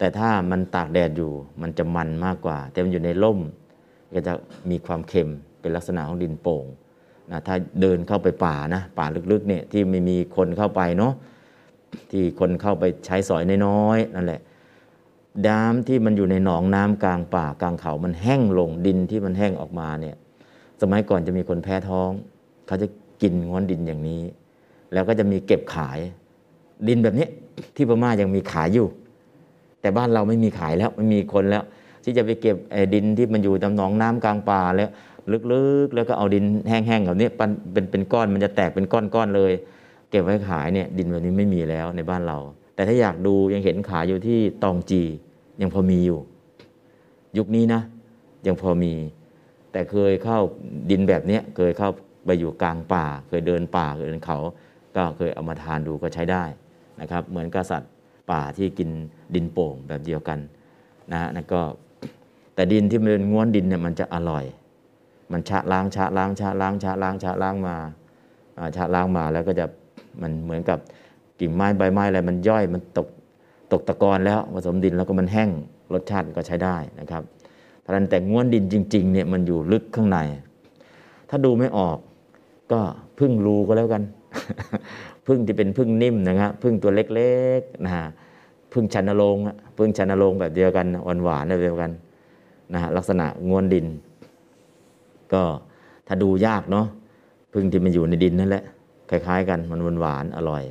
[0.05, 1.33] แต่ถ้ามันตากแดดอยู่
[1.63, 3.41] มันจะมันมากกว่า แต่มันอยู่ในร่ม
[4.15, 4.33] ก็จะ
[4.71, 6.65] มีความเค็มเป็นลักษณะของดินโป่ง
[7.31, 11.13] นะถ้าเดินเข้าไปป่านะป่าลึกๆเนี่ยที่ไม่มีคนเข้าไปเนาะ
[12.11, 14.41] ที่คนเข้าไปใช้สอยน้อยๆนั่นแหละ
[15.49, 20.17] น้ำที่มันอยู่ในหนองน้ำกลางป่ากลางเขามันแห้งลงดินที่มันแห้งออกมาเนี่ย
[20.81, 22.11] สมัยก่อนจะมีคนแพ้ท้อง
[22.67, 22.89] เขาจะ
[23.23, 24.23] กินง้อนดินอย่างนี้
[24.93, 25.99] แล้วก็จะมีเก็บขาย
[26.89, 27.27] ดินแบบนี้
[27.75, 28.89] ที่พม่ายังมีขายอยู่
[29.85, 31.65] แต่บ้านเราไม่มีขายแล้วไม่มีคนแล้ว
[32.05, 32.56] ที่จะไปเก็บ
[32.94, 34.90] ดินที่มันอยู่ตามหนองน้ำกลางป่าแล้ว
[35.52, 39.52] ลึกๆ แล้วก็เอาดินแห้งๆแบบนี้ปั้นเป็นเป็นก้อนมันจะแตกเป็นก้อนๆเลย
[40.11, 42.39] เก็บไว้ขายเนี่ยดินแบบนี้ไม่มีแล้วในบ้านเรา
[42.74, 45.02] แต่ถ้าอยากดูยังเห็นขายอยู่ที่ตองจี
[45.61, 46.20] ยังพอมีอยู่
[47.39, 47.81] ยุคนี้นะ
[48.47, 48.94] ยังพอมี
[49.73, 50.39] แต่เคยเข้า
[50.90, 51.90] ดินแบบเนี้ยเคยเข้า
[52.27, 54.39] ไปอยู่กลางป่า เคยเดินป่าเคยเดินเขา
[54.97, 56.44] ก็เคยเอามาทานดูก็ใช้ได้
[57.01, 57.90] นะครับ เหมือนกับสัตว์
[58.31, 58.91] ป่าที่กิน
[59.35, 60.39] ดินโป่งแบบเดียวกัน
[61.13, 61.61] นะฮะก็
[62.55, 64.45] แต่ดินที่มันเป็นง้วนดินเนี่ยมันจะอร่อย
[65.33, 67.77] มันชะล้างชะล้างชะล้างชะล้างชะล้างมา
[68.77, 69.67] ชะล้างมาแล้วก็จะ
[70.23, 70.79] มันเหมือนกับ
[71.41, 73.09] กิ่งไม้ใบไม้อะไรมันย่อยมันตก
[73.73, 75.51] ตกตะกอนแล้วผสมดินแล้วก็มันแห้ง
[75.93, 77.23] รสชาติก็ใช้ได้นะครับ
[77.81, 80.19] เพราะนั้นแต่ง้วนดินจริงๆเนี่ยมันอยู่ลึกข้างใน
[81.31, 81.99] ถ้าดูไม่ออก
[82.73, 82.81] ก็
[83.19, 84.03] พึ่งรูก็แล้วกัน
[85.27, 88.07] พึ่งที่เป็นพึ่งนิ่มนะครับพึ่งตัวเล็กๆนะฮะ
[88.73, 89.37] พึ่งชันนรง
[89.79, 91.91] พึ่งชันนรงแบบเดียวกันหวานหวานๆแบบเดียวกัน
[92.73, 93.87] นะฮะลักษณะงวนดิน
[95.33, 95.43] ก็
[96.07, 96.87] ถ้าดูยากเนาะ
[97.53, 98.65] พึ่งที่มันอยู่ในดินนั่นแหละ
[99.11, 100.63] คล้าย ๆ กันมันหวานหวานๆอร่อย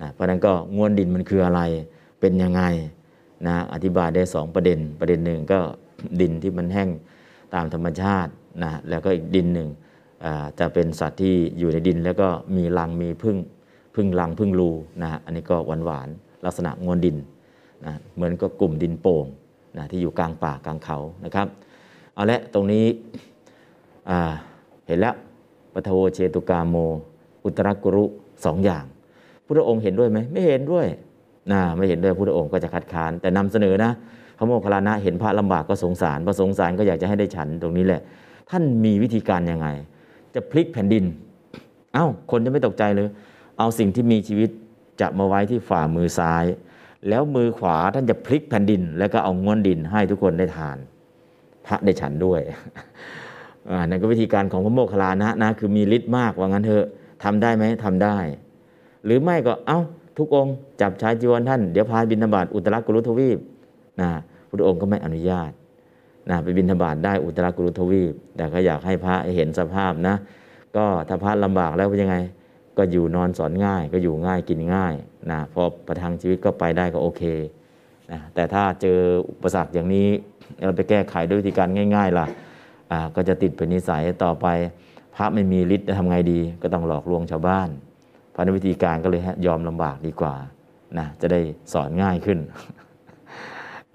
[0.00, 1.60] นะเพราะนั้นก็งวนดินมันคืออะไร
[2.20, 2.62] เป็นยังไง
[3.46, 5.58] นะอธิบายได้สองประเด็น ประเด็นหนึ่งก็
[6.20, 6.88] ดินที่มันแห้ง
[7.54, 8.30] ตามธรรมชาติ
[8.62, 9.68] นะแล้วก็อีกดินหนึ่ง
[10.58, 13.36] จะเป็นสัตว์ที่อยู่ในดินแล้วก็มีรังมีพึ่ง
[13.94, 14.70] พึ่งรังพึ่งรู
[15.02, 16.08] นะอันนี้ก็หวานหวาน
[16.44, 17.16] ลักษณะงวนดิน
[17.84, 19.26] นะเหมือนกับกลุ่มดินโป่ง
[19.76, 21.46] นะที่อยู่กลางป่ากลางเขานะครับ
[22.14, 22.84] เอาละตรงนี้
[24.86, 25.14] เห็นแล้ว
[25.72, 26.76] ปทโวเชตุกาโม
[27.44, 28.04] อุตรกุรุ
[28.44, 28.84] สองอย่าง
[29.44, 30.86] พุทธองค์เห็นด้วยไหมไม่เห็นด้วย
[31.52, 33.90] นะไม่เห็นด้วยพุทธองค์ก็จะคัดค้าน แต่นำเสนอนะ
[34.36, 38.00] พระโมคคัลลานะเห็นพระลำบากก็สงสารพระสงสารก็อยากจะให้ได้ฉันตรงนี้แหละ
[38.50, 39.68] ท่านมีวิธีการยังไง
[40.34, 41.04] จะพลิกแผ่นดิน
[41.94, 43.08] เอ้าคนจะไม่ตกใจเลย
[43.58, 44.50] เอาสิ่งที่มีชีวิต
[45.00, 46.44] จะมาไว้ที่ฝ่ามือซ้าย
[47.08, 50.76] แล้วมือขวาท่านจะพลิกแผ่นดิน แล้วก็เอาง้วนดินให้ทุกคนได้ทาน
[51.66, 52.40] พระได้ฉันด้วย
[53.70, 56.84] อ่านั่นก็วิธีการของพระโมคคัลลานะนะคือมีฤทธิ์มากว่างั้นเถอะ
[57.24, 58.16] ทำได้ไหมทำได้
[59.04, 59.80] หรือไม่ก็เอ้า
[60.18, 63.38] ทุกองค์จับชายจีวรท่าน เดี๋ยวพาบินธบาตอุตรกุรุทวีป
[64.00, 64.10] นะ
[64.48, 65.50] พระองค์ก็ไม่อนุญาต
[66.28, 70.14] นะไปบินธบาตได้อุตรกุรุทวีป แต่ก็อยากให้พระเห็นสภาพนะ
[70.76, 72.16] ก็ถ้าพระลำบากแล้วเป็นยังไง
[72.78, 74.94] ก็อยู่นอนสอนง่าย ก็อยู่ง่ายกินง่าย
[75.30, 77.22] นะพอประทังชีวิตก็ไปได้ก็โอเค
[78.12, 78.98] นะแต่ถ้าเจอ
[79.30, 80.08] อุปสรรคอย่างนี้
[80.64, 82.26] เราไปแก้ไขด้วยวิธีการง่าย ๆล่ะ
[82.90, 84.46] อ่าก็จะติดเป็นนิสัยต่อไป
[85.16, 87.68] พระไม่มีฤทธิ์จะทำไงดีก็ต้องหลอกลวงชาวบ้าน
[88.34, 90.34] พราะนวิธีการก็เลยยอมลำบากดีกว่า
[90.98, 91.40] นะจะได้
[91.72, 92.38] สอนง่ายขึ้น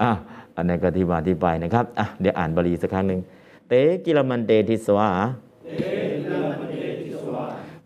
[0.02, 0.10] อะ
[0.56, 3.20] อันนี้ก็ที่มาที่ไปนะครับอะเดี๋ยวอ่านบาลีสักครั้งหนึ่ง
[3.68, 3.72] เต
[4.04, 5.08] กิลมันเตทิสวา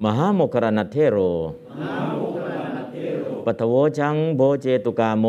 [0.05, 1.19] มหาโมคคัลลานัตเถโร
[3.47, 5.27] ปฐโวชังโภเชตุกาโม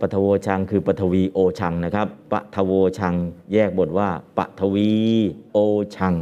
[0.00, 3.14] ปฐโวชังคือปฐวีโอชังนะครับปฐโวชัง
[3.52, 4.90] แยกบทว่าปฐวี
[5.52, 5.58] โอ
[5.96, 6.14] ชัง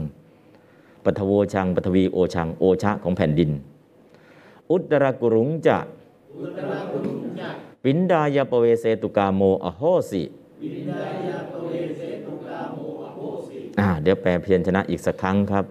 [1.05, 3.51] ปฐโวชังปฐวีโอชัง โอชะของแผ่นดิน
[4.71, 5.79] อุตตรกุรุงจะ
[7.85, 11.39] ปินดายปเวเสตุกาโมอโหสิอ่า
[11.69, 15.65] เเดี๋ยวแปลเพียรชนะอีกสักครั้งครับ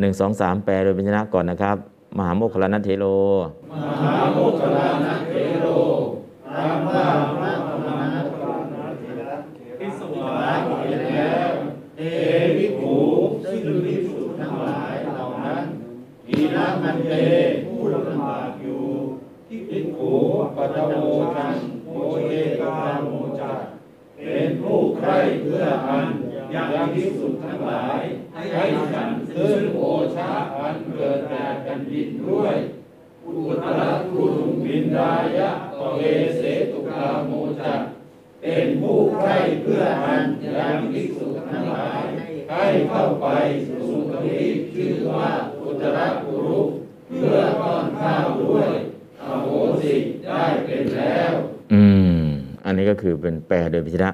[0.00, 1.76] หนึ่งสองสามแปลโดยเพียรชนะก่อนนะครับ
[2.16, 3.04] มหาโมคคลานัเทโล
[3.72, 5.66] มหาโมคคลานะเทโร
[6.54, 7.04] ตามา
[7.40, 7.52] พระ
[7.86, 9.36] มหาโมคคลลานะเทระ
[9.78, 11.50] พิสวาเห็นแล้ว
[11.98, 12.02] เอ
[12.56, 12.96] วิขู
[13.44, 15.64] ซึ่งภิกษุทั้งหลายเหล่านั้น
[16.28, 17.12] อีระมันเต
[17.66, 18.82] ผู้ลำบากอยู่
[19.46, 20.12] ที่ภิกขุ
[20.56, 21.88] ปัตโวชันโม
[22.28, 23.08] เอกาโม
[23.40, 23.60] จัก
[24.16, 26.06] เป็นผู้ใคร่เพื่ออัน
[26.54, 28.00] ยังภิกษุทั้งหลาย
[28.32, 29.82] ให้ฉันซึ่งโอ
[30.16, 32.54] ชาอันเกิดแต่แผ่นดินด้วย
[33.24, 33.32] อุ
[33.64, 33.80] ตร
[34.12, 36.00] กุลุบิน ดายะปเว
[36.36, 37.80] เสตุกาโมจัก
[38.40, 40.24] เป็นผู้ใคร่เพื่ออัน
[40.56, 42.02] ยังภิกษุทั้งหลาย
[42.50, 43.26] ให้เข้าไป
[43.68, 44.40] สู่ทวี
[44.74, 45.28] ชื่อว่า
[45.62, 46.60] อุตรกุรุ
[47.08, 48.70] เพื่อต้อนข้าวด้วย
[49.22, 49.46] อโห
[49.82, 49.94] สิ
[50.26, 51.32] ได้เป็นแล้ว
[51.72, 51.82] อื
[52.20, 52.24] ม
[52.64, 54.10] อันนี้ก็คือเป็นแปลโดยพิชนะ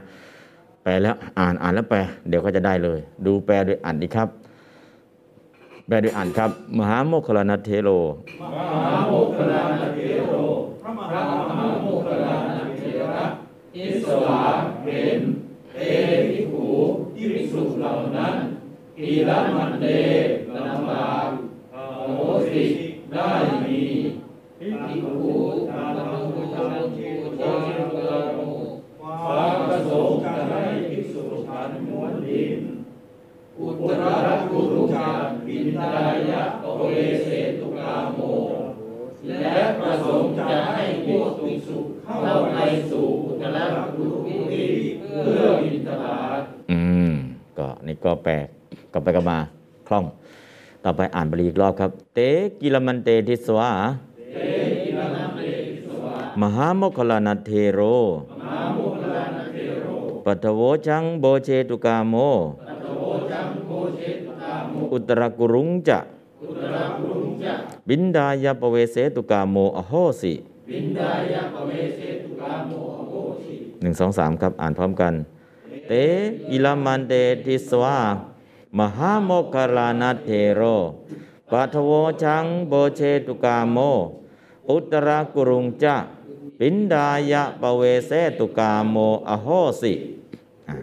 [0.82, 1.98] แปลแล้วอ่านอ่านแล้วแปล
[2.28, 4.28] เดี๋ยวก็จะได้เลย ดูแปลโดยอ่านดีครับ
[5.90, 7.90] แปลโดยอ่านครับ มหาโมคคลานเทโล
[8.40, 10.34] มหาโมคคลานเทโร
[10.82, 11.20] พระมหา
[11.82, 13.24] โมคคลานเทระ
[13.76, 14.40] อิสวา
[14.84, 15.20] เห็น
[15.74, 15.80] เอ
[16.28, 16.68] ภิกขุ
[17.14, 18.34] ที่ภิกษุเหล่านั้น
[18.98, 19.86] อีละมันเด
[20.54, 21.28] ลำบาก
[21.74, 21.76] อ
[22.14, 22.62] โหสิ
[23.12, 23.30] ได้
[23.64, 23.80] มี
[24.58, 25.32] ภิกขุ
[25.70, 27.58] ตามังคุตังจิตตัง
[27.92, 28.40] ตุลาโม
[29.00, 32.60] ฟ้าประสงค์จะให้ภิกษุฉันม้วนดิน
[33.62, 33.92] อุต
[34.26, 35.08] รกุรุจา
[35.46, 37.28] ปินดายะโอเวเส
[37.58, 38.20] ตุกาโม
[39.28, 42.58] และประสงค์จะให้พวกภิกษุเข้าไป
[42.90, 43.58] สู่อุตร
[43.96, 44.18] กุรุ
[44.52, 44.66] ที
[45.00, 46.80] เพื่อบิณฑบาตอื
[47.10, 47.12] ม
[47.58, 48.32] ก็นี่ก็แปล
[48.92, 49.38] กลับไปกลับมา
[49.88, 50.04] คล่อง
[50.84, 52.20] ต่อไปอ่านบาลีอีกรอบครับ เต
[52.60, 53.70] กิลมันเตทิสวา
[56.40, 57.80] มหาโมคคลานัเทโร
[60.24, 62.14] ปัทโวชังโบเชตุกาโม
[64.92, 65.98] อุตรกุรุงจะ
[67.88, 70.34] บินดายปเวเสตุกาโมอโหสิ
[70.70, 73.14] บินดายะปเวเสตุกาโมอโห
[73.44, 75.14] สิหนึ่งสองสามครับอ่านพร้อมกัน
[75.88, 75.92] เต
[76.50, 77.12] อิลามันเต
[77.44, 77.98] ทิสวา
[78.78, 80.62] มหาโมคคลานัเทโร
[81.50, 81.90] ปัทโว
[82.22, 83.78] ชังโบเชตุกาโม
[84.70, 85.96] อุตรกุรุงจะ
[86.58, 88.96] ปินดายะปเวเสตุกาโม
[89.28, 89.48] อโห
[89.80, 89.92] สิ
[90.68, 90.74] อะ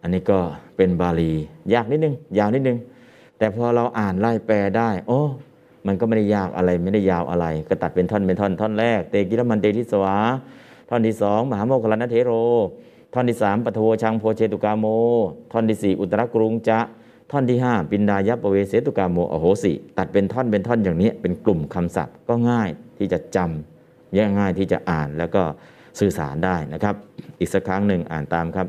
[0.00, 0.40] อันนี้ก็
[0.78, 1.32] เป็นบาลี
[1.74, 2.78] ยากนิดนึง ยาวนิดนึง
[3.38, 5.20] แต่พอเราอ่านไล่แปลได้ โอ้
[5.86, 10.16] มันก็ไม่ได้ยากอะไรไม่ได้ยาวอะไร ก็ตัดเป็นท่อนเป็นท่อนท่อนแรก เตกิรมันเตทิสวา
[10.88, 12.32] ท่อนที่สองมหาโมคคลานเทโร
[13.14, 14.86] ท่อนที่สามปโทชังโพเชตุกาโม
[15.52, 16.78] ท่อนที่สี่อุตรกรุงจะ
[17.30, 22.68] ท่อนที่ห้าปินดายปเวเสตุกาโมอโหสิ ตัดเป็นท่อนเป็นท่อนอย่างนี้เป็นกลุ่มคำศัพท์ก็ง่าย
[22.98, 25.42] ที่จะจำยง่ายที่จะอ่านแล้วก็
[26.00, 26.94] สื่อสารได้นะครับ
[27.38, 28.66] อีกสักครั้งหนึ่งอ่านตามครับ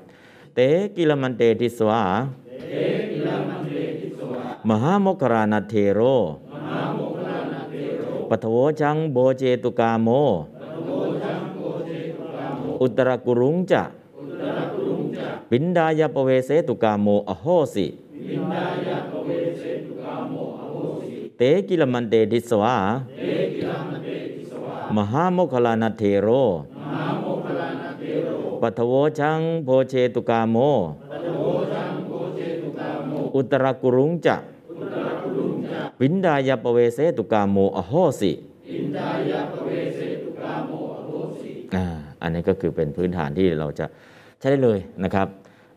[0.56, 0.60] เต
[0.96, 2.04] กิลมันเตทิสวา
[4.70, 6.02] มหาโมคคลานาเทโร
[8.30, 10.10] ปทโวชังโบเจตุกาโม
[12.82, 13.84] อุตรกุรุงจะ
[15.50, 17.86] ปินดายาปเวเสตุกาโมอโหสิ
[21.38, 22.76] เตกิลมันเตดิสวา
[24.96, 26.30] มหามคคลานาเทโร
[28.62, 30.58] ปัทโวชังโพเชตุกาโม
[33.36, 34.36] อุตรกุรุงจะ
[36.00, 38.32] ปินดายาปเวเสตุกาโมอโหสิ
[42.22, 43.86] อันนี้ก็คือเป็นพื้นฐานที่เราจะ
[44.40, 45.28] ใช้ได้เลยนะครับ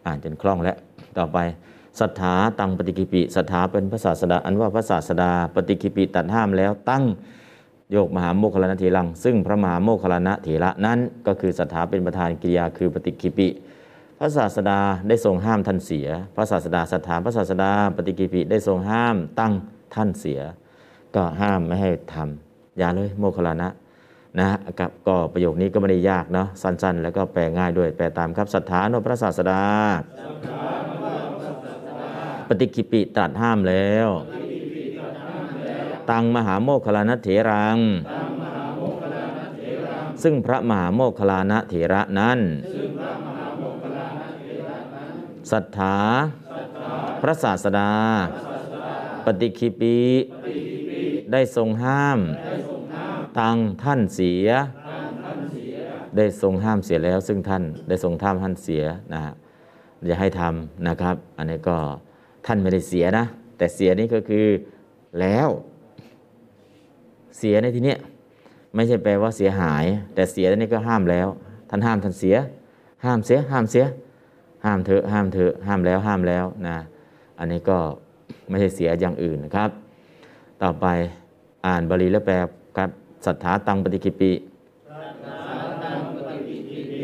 [0.06, 0.76] อ่านจนคล่องแล้ว
[1.18, 1.38] ต่อไป
[2.00, 7.04] สัทธาตังปฏิกิปิสัทธาเป็นพระศาสดาอันว่าพระศาสดาปฏิกิปิตัดห้ามแล้วตั้ง
[7.92, 13.48] โยกมหาโมคคลานะเถรัง ซึ่งพระมหาโมคคลานะเถระนั้น ก็คือสัทธาเป็นประธานกิริยาคือปฏิกิปิ
[14.18, 19.52] พระศาสดาได้ทรงห้ามท่านเสีย พระศาสดาสัทธาพระศาสดาปฏิกิปิได้ทรงห้ามตั้ง
[19.94, 20.40] ท่านเสีย
[21.14, 23.68] ก็ห้ามไม่ให้ทำอย่าเลยโมคคลานะ
[24.38, 24.48] นะ
[24.78, 29.62] กับก็ประโยคนี้ก็ไม่ได้ยากเนาะสั้นๆ แล้วก็แปลง่ายด้วยแปลตามครับสัทธานพระศาสดา
[32.48, 34.08] ปฏิกิปิตรัสห้ามแล้ว
[36.12, 37.78] ตังมหาโมคคลานเถรัง
[40.22, 42.38] ซึ่งพระมหาโมคคลานเถระนั้น
[45.50, 45.98] ศรัทธา
[47.22, 47.92] พระศาสดา
[49.24, 49.96] ปฏิคิปี
[51.32, 52.18] ได้ทรงห้าม
[53.38, 54.48] ตังท่านเสีย
[56.16, 59.32] ได้ทรงห้ามเสียแล้ว ซึ่งท่านได้ทรงห้ามท่านเสียนะฮะ
[60.06, 61.76] อย่าให้ทำนะครับ อันนี้ก็
[62.46, 63.24] ท่านไม่ได้เสียนะ
[63.56, 64.46] แต่เสียนี่ก็คือ
[65.20, 65.48] แล้ว
[67.38, 67.94] เสียในที่นี้
[68.74, 69.84] ไม่ใช่แปลว่าเสียหาย
[70.14, 71.28] แต่เสียนี่ก็ห้ามแล้ว
[71.70, 72.36] ท่านห้ามท่านเสีย
[73.04, 73.84] ห้ามเสีย ห้ามเสีย
[74.64, 76.76] ห้ามเถอะห้ามเถอะห้ามแล้วห้ามแล้วนะ
[77.38, 77.78] อันนี้ก็
[78.48, 79.70] ไม่ใช่เสียอย่างอื่นนะครับ
[80.62, 80.86] ต่อไป
[81.66, 82.34] อ่านบาลีแล้วแปล
[82.76, 82.90] ครับ
[83.26, 84.32] ศรัทธาตังปฏิกิปิ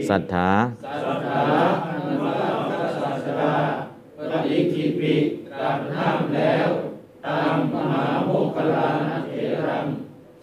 [0.09, 0.49] ศรัทธา
[4.31, 5.15] ปฏิกิปิ
[5.53, 6.69] ตรัสห้ามแล้ว
[7.27, 9.33] ตามมหาโมคคลลานะเถ
[9.69, 9.87] รัง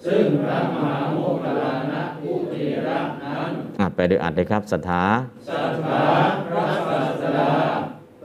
[0.06, 2.56] ซึ่งพระมหาโมคคลลานะผู้เถ
[2.88, 3.50] ระนั้น
[3.80, 5.04] อะไปโดยอัดเลยครับศรัทธา
[5.50, 6.04] สัทธา
[6.50, 7.52] พระศาสดา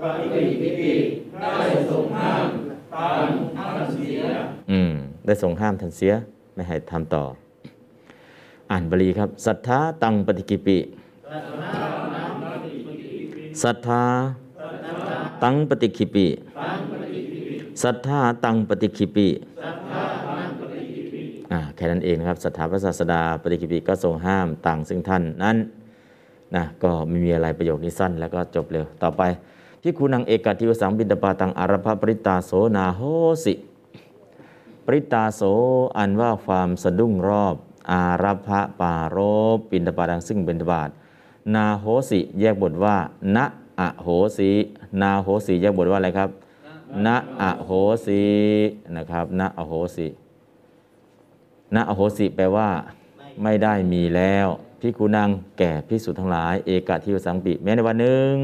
[0.00, 0.92] ปฏิกิปิ
[1.40, 2.44] ได้ทรงห้าม
[2.94, 3.26] ตาม
[3.56, 4.20] ท่านเสีย
[4.70, 4.92] อืม
[5.26, 6.12] ได้ทรงห้ามท่านเสีย
[6.54, 7.24] ไม่ให้ทำต่อ
[8.70, 10.78] อ่านบาลีครับศรัทธาตังปฏิกิปิ
[13.62, 14.02] ศรัทธา
[15.42, 16.26] ตังปฏิกิปิ
[17.82, 19.28] ศรัทธาตังปฏิกิปิ
[19.62, 20.09] อ่า
[21.76, 25.56] แค่นั้นเองนะครับศรัทธาพระศาสดาปฏิกิปิก็ทรงห้ามตังซึ่งท่านนั้น
[26.56, 29.22] นะก็ไม่มีอะไรประโยคนี้สั้นแล้วก็จบเร็วต่อไป
[29.82, 33.00] ที่คุณังเอกาทิวสังบินตปาตังอารภปริตาโสนาโห
[33.44, 33.54] สิ
[34.86, 35.42] ปริตาโส
[35.98, 37.56] อันว่าความสะดุ้งรอบ
[37.90, 39.18] อารัพะปาร
[39.56, 40.90] บปินตบาตังซึ่งเป็นตบาท
[41.54, 42.96] นาโหสิ แยกบทว่า
[43.36, 43.38] ณ
[43.80, 44.50] อโหสิ
[45.00, 46.30] นาโหสิแยกบทว่าอะไรครับ
[47.06, 47.08] ณ
[47.40, 47.70] อโห
[48.06, 48.22] สิ
[48.96, 50.06] นะครับณอโหสิ
[51.74, 52.68] ณอโหสิแปลว่า
[53.42, 54.46] ไม่ได้มีแล้ว
[54.80, 58.34] พิกุนังแก่พิสุทั้งหลาย เอกทิวสังปิแม้ในวันหนึ่ง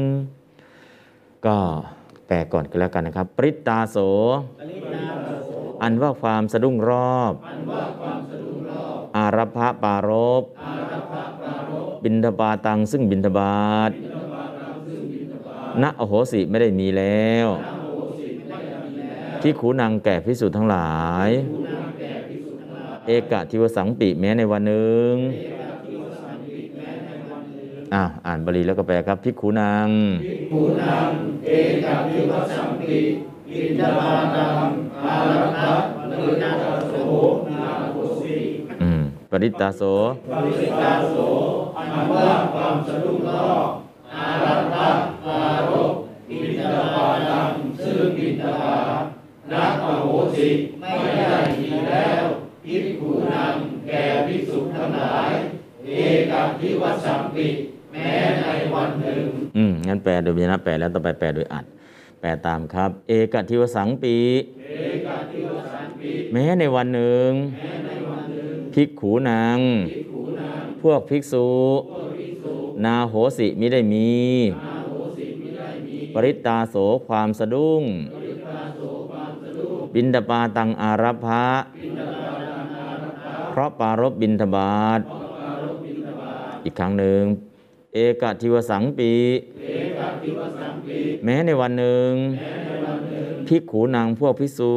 [1.45, 1.57] ก็
[2.27, 3.97] แปลก่อนก็แล้วกันนะครับ ปริตาโส
[5.81, 7.33] อันว่าความสะดุ้งรอบ
[9.17, 10.09] อารัพะปาร
[10.41, 10.43] บ
[12.03, 13.91] บินทบาตังซึ่งบินทบาท
[15.81, 17.47] ณอโหสิไม่ได้มีแล้ว
[19.41, 20.93] ที่ขูนังแก่พิสุทั้งหลา
[21.27, 21.29] ย
[23.07, 25.13] เอกะทิวสังปิแม้ในวันหนึ่ง
[27.93, 29.89] อ้าวอ่านบาลีแล้วก็แปลครับพิกขูนัง
[30.51, 31.51] ผู้นำเอ
[31.83, 32.99] กวิวัสสัมปิ
[33.53, 34.65] อินทบาตัง
[35.05, 35.73] อารักขะ
[36.09, 36.51] ปริตา
[36.87, 36.93] โส
[37.51, 38.35] นาโหสิ
[38.81, 39.01] อืม
[39.31, 39.81] ปริตตาโส
[40.31, 41.15] ปริตาโส
[41.77, 43.67] อันว่าความสะดุ้งรอบ
[44.15, 44.89] อารักขะ
[45.25, 45.39] ปา
[45.69, 45.93] รบ
[46.31, 46.61] อินท
[46.95, 47.49] บาตัง
[47.83, 49.03] ซึ่งอินทบาท
[49.51, 50.05] นักอโห
[50.35, 50.47] สิ
[50.79, 52.25] ไม่ได้มีแล้ว
[52.67, 53.55] พิกขุนัง
[53.87, 55.33] แก่ภิกษุทั้งหลาย
[55.87, 55.99] เอ
[56.31, 57.47] กวิวัสสัมปิ
[57.91, 59.25] แม้ในวันหนึ่ง
[59.57, 61.65] อืม งั้นแปลโดยพยัญชนะแปลแล้วต่อไปแปลโดยอัด
[62.21, 64.17] แปลตามครับ เอกทิวสังปี
[66.33, 67.29] แม้ในวันหนึ่ง
[68.73, 69.59] ภิกขูนาง
[70.81, 71.47] พวกภิกษุ
[72.85, 74.15] นาโหสิมิได้มี
[76.13, 76.75] ปริตตาโส
[77.07, 77.83] ความสะดุ้ง
[79.93, 82.16] บินตปาตังอารัพะเพ
[83.57, 84.99] ราะปารบบินทบาท
[86.63, 87.23] อีกครั้งหนึ่ง
[87.93, 89.13] เอกทิวสังปี
[91.23, 92.11] แม้ในวันหนึ่ง
[93.47, 94.75] ภิกขูนางพวกภิกษุ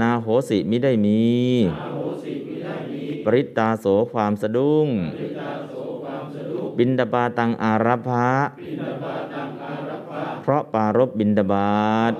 [0.00, 1.24] นาโหสิมิได้มี
[3.24, 4.88] ปริตตาโสความสะดุ้ง
[6.78, 8.30] บินดาบาตังอารัพะ
[10.42, 12.12] เพราะปารบบินดาบาต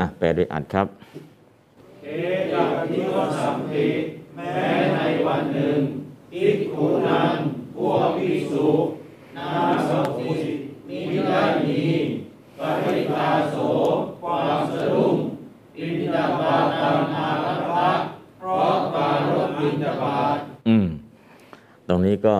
[0.00, 0.86] อะแปลด้วยอัดครับ
[2.14, 2.20] เอ
[2.52, 2.54] ก
[2.90, 3.86] ทิวสัมภิ
[4.34, 4.52] แม้
[4.94, 5.78] ในวันหนึ่ง
[6.32, 7.34] ภิกขุนัง
[7.76, 8.68] พวกภิกษุ
[9.36, 9.48] นา
[9.88, 10.52] สมุสิ
[10.88, 11.82] มิได้มี
[12.58, 12.60] ป
[12.94, 13.56] ริตาโส
[14.22, 15.14] ความสะดุ้ง
[15.78, 17.90] อินทบาตังอารัพะ
[18.38, 20.36] เพราะปารบบินทบาต
[20.68, 20.86] อืม
[21.88, 22.36] ตรงนี้ก็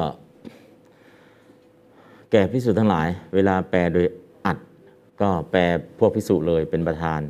[2.30, 4.06] แก่พิสุทั้งหลาย เวลาแปลโดย
[4.46, 4.58] อัด
[5.20, 5.60] ก็แปล
[5.98, 7.20] พวกพิสุเลยเป็นประธาน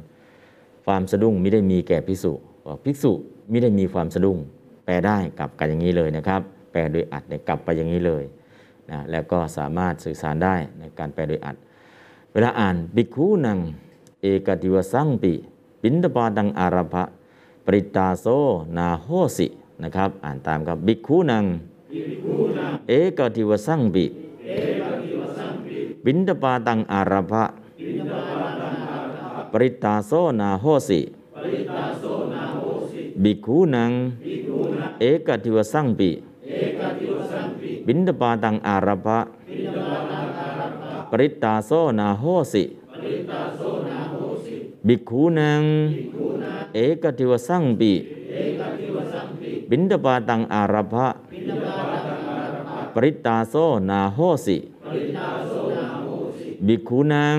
[0.87, 2.33] ความสะดุ้งไม่ได้มีแก่พิสุ
[2.85, 3.13] ภิกษุ
[3.51, 4.39] ไม่ได้มีความสะดุ้ง
[4.85, 6.41] แปลได้กลับกันอย่างนี้เลยนะครับ
[6.73, 8.25] แปลโดยอัดเนี่ยกลับไปอย่างนี้เลย
[8.91, 11.57] นะแล้วก็สามารถสื่อสารได้ในการแปลโดยอัด
[12.33, 13.59] เวลาอ่านบิคูนัง
[14.23, 15.33] เอกติวสังปิ
[15.83, 17.05] ปินตปาดังอาราภะ
[17.67, 18.27] ปริตาโซ
[18.77, 19.47] นาโหสิ
[19.83, 21.45] นะครับ อ่านตามครับบิคูนัง
[22.89, 24.05] เอกติวสังปิ
[26.05, 27.45] ปินตปาตังอาราภะ
[29.57, 31.01] ปริตาโซนาโหสิ
[33.23, 33.93] บิกคูนัง
[35.01, 36.11] เอกติวสังปิ
[37.87, 39.19] บินตปาตังอาราภะ
[41.11, 42.65] ปริตตาโซนาโหสิ
[44.87, 45.63] บิกขูนัง
[46.75, 47.93] เอกติวสังปิ
[49.71, 51.09] บินตปาตังอารัภะ
[52.95, 53.55] ปริตตาโซ
[53.91, 54.57] นาโหสิ
[56.67, 57.39] บิกขูนัง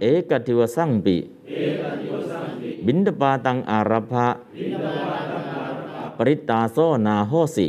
[0.00, 1.16] เอกติวสังปิ
[2.86, 4.28] บินตปาตังอารัภะ
[6.16, 7.68] ปริตตาโซนาโหสิ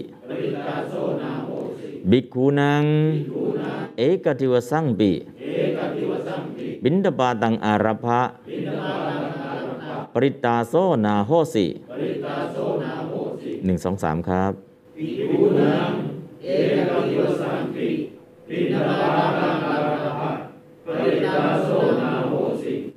[2.10, 2.84] บิกขูนัง
[3.98, 5.12] เอกติวสังปิ
[6.84, 8.22] บินดาบาตังอารัภะ
[10.14, 10.74] ปริตตาโซ
[11.06, 11.66] นาโหสิ
[13.66, 14.54] หนึ่งสองสามครับ
[15.00, 15.08] อื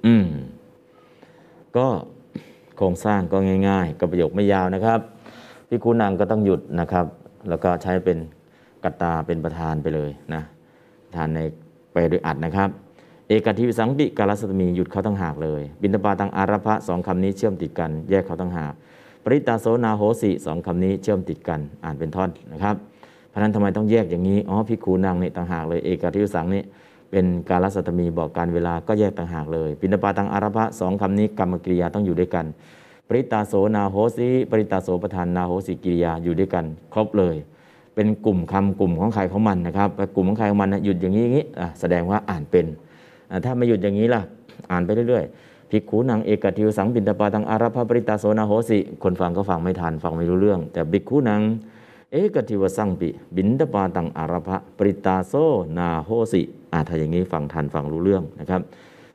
[0.07, 0.27] อืม
[1.77, 1.87] ก็
[2.77, 3.37] โครงสร้างก็
[3.69, 5.01] ง่ายๆก็ประโยคไม่ยาวนะครับ
[5.69, 7.07] พี่คุณนางก็ต้องหยุดนะครับ
[7.49, 8.19] แล้วก็ใช้เป็น
[8.85, 10.43] กตาเป็นประธานไปเลยนะ
[11.07, 11.41] ประธานใน
[11.93, 12.69] ไปโดยอัดนะครับ
[13.29, 18.73] เอกทิวิสังปิกาลสตมีหยุดเขาตั้งหากเลย บินตปาตังอารัพะสองคำนี้เชื่อมติดกัน แยกเขาตั้งหาก
[19.25, 22.77] ปริตาโสนาโหสิสองคำนี้เชื่อมติดกันอ่านเป็นท่อนนะครับ
[23.29, 26.63] เพราะนั้นทำไมต้องแยกอย่างนี้อ๋อพิคูนางนี่ต่างหากเลยเอกทิวิสังนี่
[27.15, 32.47] เป็นกาลสัตมีบอกการเวลาก็แยกต่างหากเลยบินปาตังอารพะสองคำนี้กรรมกิริยาต้องอยู่ด้วยกัน
[33.09, 37.37] ปริตาโสนาโหสิปริตาโสประธานนาโหสิกิริยาอยู่ด้วยกัน ครบเลย
[37.95, 41.47] เป็นกลุ่มคำกลุ่มของใครของมันนะครับกลุ่มของใครของมันนะหยุดอย่างนี้อย่างนี้
[41.81, 42.67] แสดงว่าอ่านเป็น
[43.45, 44.23] ถ้าไม่หยุดอย่างนี้ล่ะ
[44.71, 51.41] อ่านไปเรื่อยๆภิกขุนางเอกทิวสังบินตปาตังอารัพปริตาโสนาโหสิคนฟังก็ฟังไม่ทันฟังไม่รู้เรื่อง แต่ภิกขุนาง
[52.13, 55.35] เอกทิวสังปิบินตปาตังอารัพปริตาโส
[55.79, 56.43] นาโหสิ
[56.75, 58.61] อะถ้าอย่างนี้ฟังทันฟังรู้เรื่องนะครับ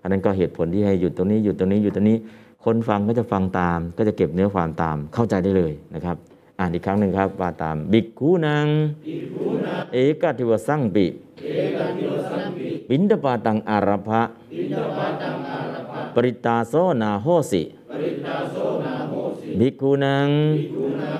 [0.02, 2.18] อันนั้นก็เหตุผลที่ให้หยุดตรงนี้หยุดตรงนี้หยุดตรงนี้
[2.65, 6.18] คนฟังก็จะฟังตาม ก็จะเก็บเนื้อความตามเข้าใจได้เลยนะครับ
[6.60, 8.68] อ่านอีกครั้งหนึ่งครับว่าตามบิกคูนัง
[9.94, 11.06] เอกทิวสังปิ
[12.90, 14.22] บินดาปาตังอารัภะ
[16.15, 17.64] ปริตาโซนาโหสิ
[19.60, 20.27] บิกคูนัง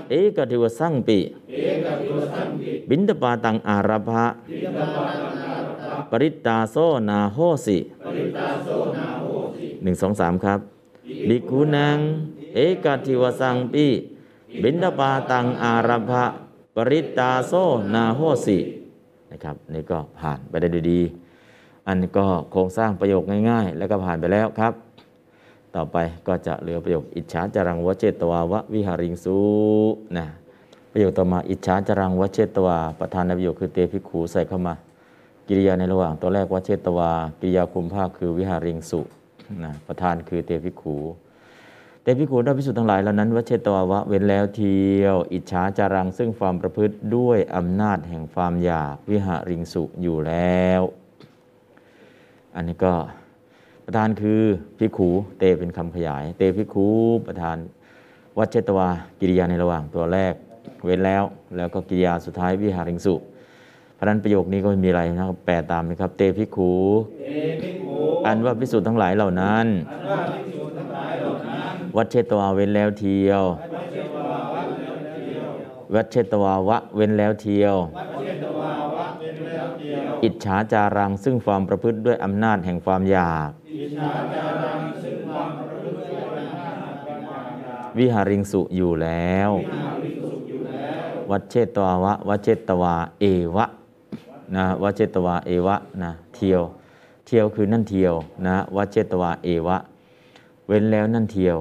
[0.10, 1.20] เอกทิวสังปิ
[2.90, 4.26] บินดาปาตังอารัภะ
[6.12, 6.76] ปริตาโซ
[7.10, 7.78] นาโหสิ
[9.84, 10.60] หนึ่งสองสามครับ
[11.28, 11.98] บิกคูนัง
[12.56, 13.88] เอกทิวสังปิ
[14.64, 16.26] บินดาปาตังอารัภะ
[16.76, 17.54] ปริตาโซ
[17.94, 18.58] นาโหสิ
[19.32, 21.02] นะครับนี่ก็ผ่านไปได้ด้วยดี
[21.88, 24.74] อันนี้ก็โครงสร้างประโยคง่าย ๆ แล้วก็ผ่านไปแล้วครับ
[25.76, 29.38] ต่อไปก็จะเหลือประโยคอิจฉาจรังวเจตวาวะวิหาริงสู
[30.18, 30.26] นะ
[30.92, 34.74] ประโยคต่อมาอิจฉาจรังวเจตวาประธานในประโยคคือเตพิกขูใส่เข้ามา
[35.50, 39.02] กิริยาในระหว่างตัวแรกวเจตวา กิริยาคุมภาคคือวิหาริงสุ
[39.64, 40.98] นะประธานคือเตพิขู
[42.04, 50.82] แต่พิกูได้พิสุทธ์ทั้งหลายเหล่านั้นว่าเชตวาวะเว้นแล้วเทียวอิจฉาจารังซึ่งความประพฤติด้วยอำนาจแห่งความอยากวิหาริงสุอยู่แล้ว
[52.56, 52.94] อันนี้ก็
[53.86, 54.42] ประธานคือ
[54.78, 55.10] พิขู
[55.40, 56.88] เตเป็นคำขยาย เตพิขู
[57.28, 57.58] ประธาน
[58.38, 58.90] วัชเชตวา
[59.20, 60.34] กิริยาในระหว่างตัวแรก
[60.86, 61.24] เว้นแล้ว
[61.58, 63.16] แล้วก็กิริยาสุดท้ายวิหาริงสุ
[64.02, 66.74] พราะฉะนั้นประโยคนี้ก็ไม่มีอะไรนะครับแปลตามนะครับ เตพิกขู
[67.28, 67.32] เอ
[67.62, 67.98] ภิกขุ
[68.28, 75.48] อันว่าพิสูจน์ทั้งหลายเหล่านั้นอันว่าภิกษุทั้งหลายเหล่านั้นวัชเชตวาเว้นแล้วเทียว วัชเชตวาวะแล้วเดียว
[75.94, 83.50] วัชเชตวาวะเว้นแล้วเทียววัชเชตวาวะเป็นแล้วเดียว อิจฉาจารังซึ่งความประพฤติด้วยอำนาจแห่งความอยาก
[83.80, 90.90] อิจฉาจารังซึ่งความประพฤติด้วยอำนาจเป็นความอยากวิหาริงสุอยู่แล้วหาวิสุขอยู่แล้
[91.26, 93.66] ววัชเชตวาวะวัชเชตวาเอวะ
[94.56, 96.62] นะวัชเชตวาเอวะนะเทียว
[97.26, 98.14] เทียวคือนั่นเทียว
[98.48, 99.78] นะวัชเชตวาเอวะ
[100.68, 101.58] เว้นแล้วนั่นเทียว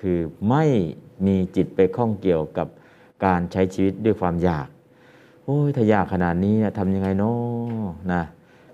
[0.00, 0.18] คือ
[0.48, 0.64] ไม่
[1.26, 2.68] มีจิตไปข้องเกี่ยวกับ
[3.24, 4.68] การใช้ชีวิตด้วยความอยาก
[5.44, 8.22] โอ้ยถ้ายากขนาดนี้ทำยังไงเนาะนะ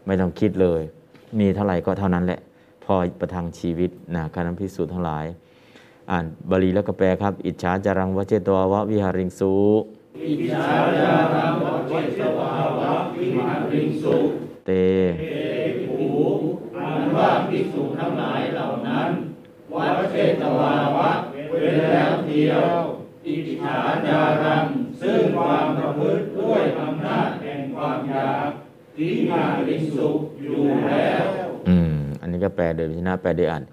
[0.06, 0.82] ไม่ต้องคิดเลย
[1.38, 2.40] มีเท่าไหร่ก็เท่านั้นแหละ
[2.84, 5.24] พอประทังชีวิตนะคณะพิสูจน์ทั้งหลาย
[6.10, 9.52] อ่านบาลีแล้วก็แปลครับ อิจฉาจารังวเจตวาวะวิหาริงสุ
[10.22, 10.66] อิจฉา
[10.98, 14.16] จารังวัชเชตวาวะวิหาริงสุ
[14.66, 14.70] เต
[15.20, 15.24] เอ
[15.78, 16.26] ภิกขุ
[16.76, 19.08] อันว่าภิกษุทั้งหลายเหล่านั้น
[19.74, 21.10] วัชเชตวาวะ
[21.50, 22.66] เว้นแล้วเทียว
[23.26, 23.76] อิจฉา
[24.06, 24.66] จารัง
[25.00, 28.48] ซึ่งความประพฤติด้วยอำนาจแห่งความอยาก
[28.98, 30.08] วิหาริงสุ
[30.42, 31.24] อยู่แล้ว
[31.68, 33.64] อืม อันนี้ก็แปลโดยพิชนะแปลโดยอ่าน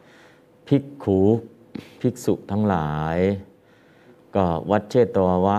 [0.67, 1.19] ภิกขู
[2.01, 3.17] ภิกษุทั้งหลาย
[4.35, 5.57] ก็วัดเชตวาวะ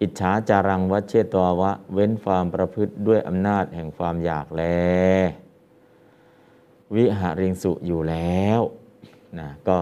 [0.00, 4.62] อิจฉาจารังวัดเชตววะ เว้นความประพฤติด้วยอำนาจแห่งความอยากแล
[6.94, 8.60] วิหาริงสุอยู่แล้ว
[9.38, 9.78] นะก็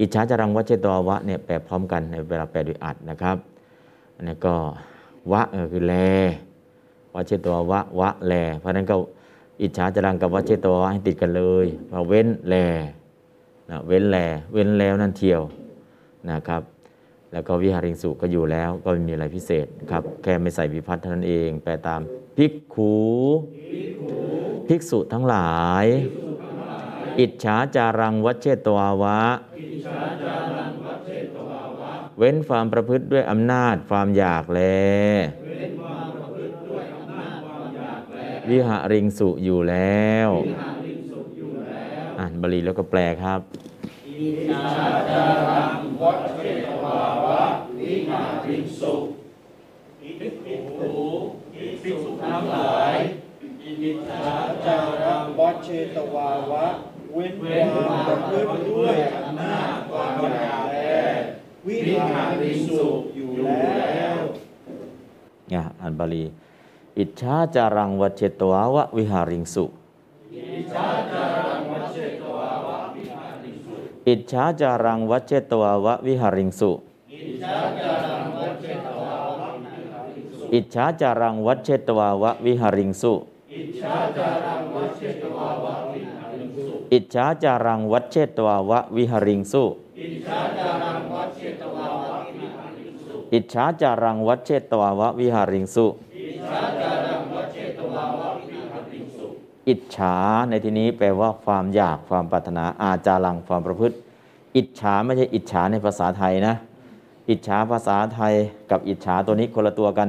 [0.00, 3.36] อิจฉาจารังวัดเชตววะเนี่ยแปลพร้อมกันในเวลาแปลโดยอัดนะครับ
[4.14, 4.54] อันนี้ก็
[5.32, 5.94] วะคือแล
[7.14, 8.96] วัเชตววะวะแล เพราะนั้นก็
[9.62, 12.54] อิจฉาจรังกับวัเชตววะให้ติดกันเลยมาเว้นแล
[13.70, 14.16] นะเว้นแล
[14.52, 15.40] เว้นแล้วนั่นเทียว
[16.30, 16.62] นะครับ
[17.32, 22.00] แล้วก็วิหาริงสุก็อยู่แล้วก็ไม่มีอะไรพิเศษครับแค่ไม่ใส่วิพัฒน์เท่านั้นเอง แปลตาม
[22.36, 22.94] ภิกขู
[24.68, 25.86] ภิกษุทั้งหลาย
[27.20, 29.20] อิจฉาจารังวัชเชตวาวะ
[32.18, 34.62] เว้นความประพฤติด้วยอำนาจความอยากแล
[38.50, 40.28] วิหาริงสุอยู่แล้ว
[42.18, 43.40] อ่านบาลีแล้วก็แปลครับ
[44.22, 44.36] อิจ
[44.74, 47.42] ฉาจารังวัชเชตวาวะ
[47.78, 48.94] วิหาริสุ
[49.98, 50.90] ภิกขุ
[51.82, 52.94] ภิกษุทั้งหลาย
[53.62, 54.34] อิจฉา
[54.66, 56.66] จารังวัชเชตวาวะ
[57.12, 57.32] เว้น
[57.72, 60.76] ความประพฤติด้วยอำนาจความอยากแล
[61.66, 61.76] วิ
[62.10, 64.16] หาริสุอยู่แล้ว
[65.48, 66.24] เนี่ยอ่านบาลี
[66.98, 69.64] อิจฉาจารังวัชเชตวาวะวิหาริงสุ
[70.34, 71.31] อิจฉาจา
[74.08, 76.70] อิจฉาจารังวัชเชตวาวะวิหาริงสุ
[80.54, 83.12] อิจฉาจารังวัชเชตวาวะวิหาริงสุ
[83.54, 84.88] อิจฉาจารังวัชเช
[85.22, 89.64] ตวาวะวิหาริงสุ อิจฉาจารังวัชเชตวาวะวิหาริงสุ
[93.34, 95.86] อิจฉาจารังวัชเชตวะวิหาริงสุ
[99.68, 100.16] อิจฉา
[100.48, 103.96] ในที่นี้แปลว่าความอยากความปรารถนาอาจารังความประพฤติ
[104.56, 106.54] อิจฉาไม่ใช่อิจฉาในภาษาไทยนะ
[107.30, 108.34] อิจฉาภาษาไทย
[108.70, 110.08] กับอิจฉาตัวนี้คนละตัวกัน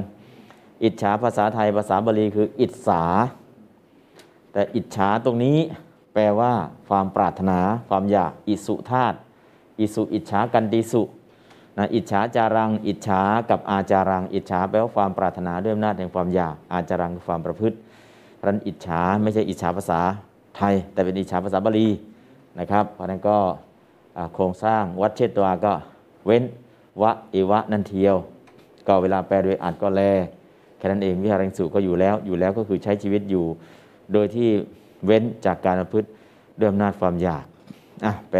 [0.83, 3.03] อิจฉาภาษาไทยภาษาบาลีคืออิจฉา
[4.51, 5.57] แต่อิจฉาตรงนี้
[6.13, 6.53] แปลว่า
[6.87, 7.59] ความปรารถนา
[7.89, 9.13] ความอยากอิสุธาต
[9.79, 11.03] อิสุอิจฉากันติสุ
[11.77, 17.77] นะอิจฉาจารัง อิจฉากับอาจารัง อิจฉาแปลว่าความปรารถนาด้วยอำนาจแห่งความอยากอาจารังคือความประพฤติ
[18.43, 19.99] พราะนั้นอิจฉาไม่ใช่อิจฉาภาษา
[20.57, 21.87] ไทย แต่เป็นอิจฉาภาษาบาลี
[22.59, 23.37] นะครับเพราะนั้นก็
[24.33, 25.73] โครงสร้างวัดเชตวาก็
[26.25, 26.43] เว้น
[27.01, 28.15] วะเอวะนันเทียว
[28.87, 30.01] ก็เวลาแปลโดยอ่านก็แล
[30.77, 33.45] แค่นั้นเองวิหารังสุก็อยู่แล้วอยู่แล้วก็คือใช้ชีวิตอยู่
[34.13, 34.49] โดยที่
[35.05, 36.07] เว้นจากการประพฤติ
[36.59, 37.45] ด้วยอำนาจความอยาก
[38.05, 38.39] อะแปล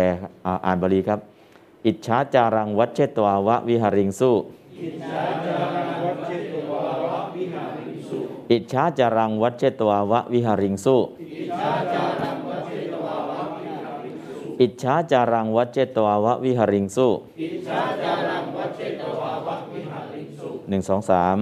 [0.66, 1.20] อ่านบาลีครับ
[1.86, 4.32] อิจฉาจารังวัดเชตวาวะวิหาริงสุ
[8.52, 10.98] อิจฉาจารังวัชเชตวาวะวิหาริงสุ
[14.62, 17.08] อิจฉาจารังวัชเชตวาวะวิหาริงสุ
[20.70, 21.38] หนึ่งสองสาม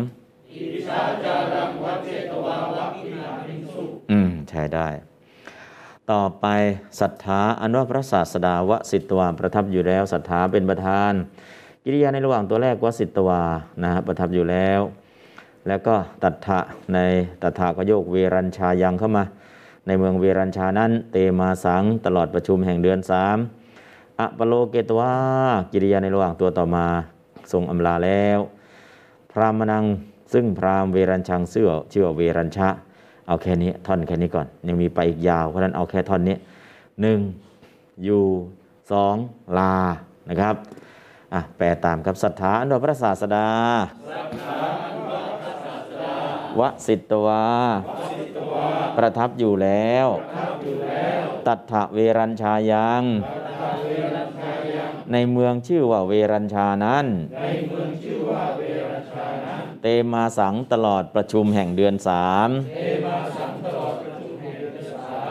[4.12, 4.88] อืมใช่ได้
[6.12, 6.48] ต่อไป
[7.00, 11.14] ศรัทธาอันว่าพระศาสดาวสิตวาประทับอยู่แล้วศรัทธาเป็นประธาน
[11.86, 13.42] กิริยาในระหว่างตัวแรกวสิตวา
[13.84, 14.82] นะฮะประทับอยู่แล้ว
[15.68, 16.60] แล้วก็ตัทธะ
[16.94, 17.00] ใน
[17.42, 19.24] ตัทธะก็โยกเวรัญชายังเข้ามา
[19.88, 23.38] ในเมืองเวรัญชานั้น เตมาสังตลอดประชุมแห่งเดือนสาม
[24.20, 25.14] อปโลเกตวา
[25.72, 26.86] กิริยาในระหว่างตัวต่อมา
[27.52, 28.40] ทรงอำลาแล้ว
[29.32, 29.86] พรามนัง
[30.34, 32.70] ซึ่งพรามเวรัญชังเสื้อชื่อว่าเวรัญชะ
[33.28, 36.36] เอาแค่นี้ท่อนแค่นี้ก่อน ยังมีไปอีกยาวเพราะฉะนั้นเอาแค่ท่อนนี้
[37.02, 37.20] หนึ่ง
[38.04, 38.24] อยู่
[38.92, 39.16] สอง
[39.58, 39.76] ลา
[40.32, 40.56] นะครับ
[41.34, 43.48] อะแปลตามกับศรัทธาอันว่าพระศาสดา
[46.60, 47.46] วสิตวา
[48.98, 50.08] ประทับอยู่แล้ว
[51.48, 53.04] ตัทธเวรัญชายัง
[55.12, 57.06] ในเมืองชื่อว่าเวรัญชานั้น
[59.82, 62.50] เตมาสังตลอดประชุมแห่งเดือนสาม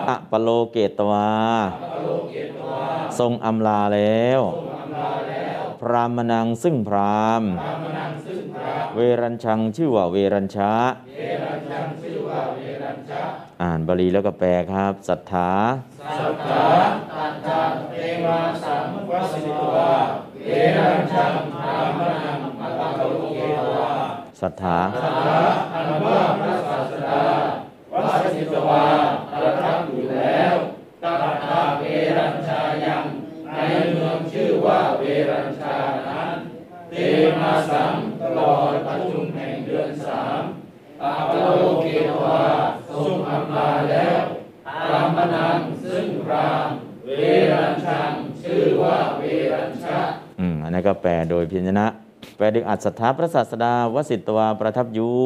[0.09, 1.31] อะปโลเกตวา
[3.18, 4.40] ทรงอำลาแล้ว
[5.81, 7.43] พรามนังซึ่งพราม
[8.94, 10.73] เวรัญชังชื่อว่าเวรัญชะ
[13.62, 15.51] อ่านบาลีแล้วก็แปลครับศรัทธา
[16.19, 16.66] สัทธา
[17.12, 17.94] ตันตาเต
[18.24, 19.93] มาสัมวสิตวา
[20.47, 23.02] เอรัญชังพรามนังมัตตะโล
[23.35, 23.90] เกตวา
[24.40, 25.40] ศรัทธาสัทธา
[25.74, 27.24] อันว่าพระศาสดา
[27.93, 27.94] ว
[28.35, 28.85] สิตวา
[29.32, 30.55] ประทับอยู่แล้ว
[31.02, 31.82] ตัทธาเว
[32.19, 33.05] รัญชายัง
[33.55, 33.61] ใน
[33.93, 35.69] เมืองชื่อว่าเวรัญชานั้น
[36.90, 36.96] เต
[37.40, 40.40] มาสัมตลอดประชุมแห่งเดือนสาม
[41.02, 42.42] อาปโลเกตวา
[42.88, 44.20] ทรงอำลาแล้ว
[44.90, 46.68] รามนังซึ่งราม
[47.04, 47.10] เว
[47.52, 48.12] รัญชัง
[48.42, 49.22] ชื่อว่าเว
[49.54, 50.00] รัญชะ
[50.40, 51.86] อืมอันนั้ก็แปลโดยพิญญนะ
[52.36, 55.16] แปลดึงอัศธาพระศาสดาวสิตวาประทับอยู่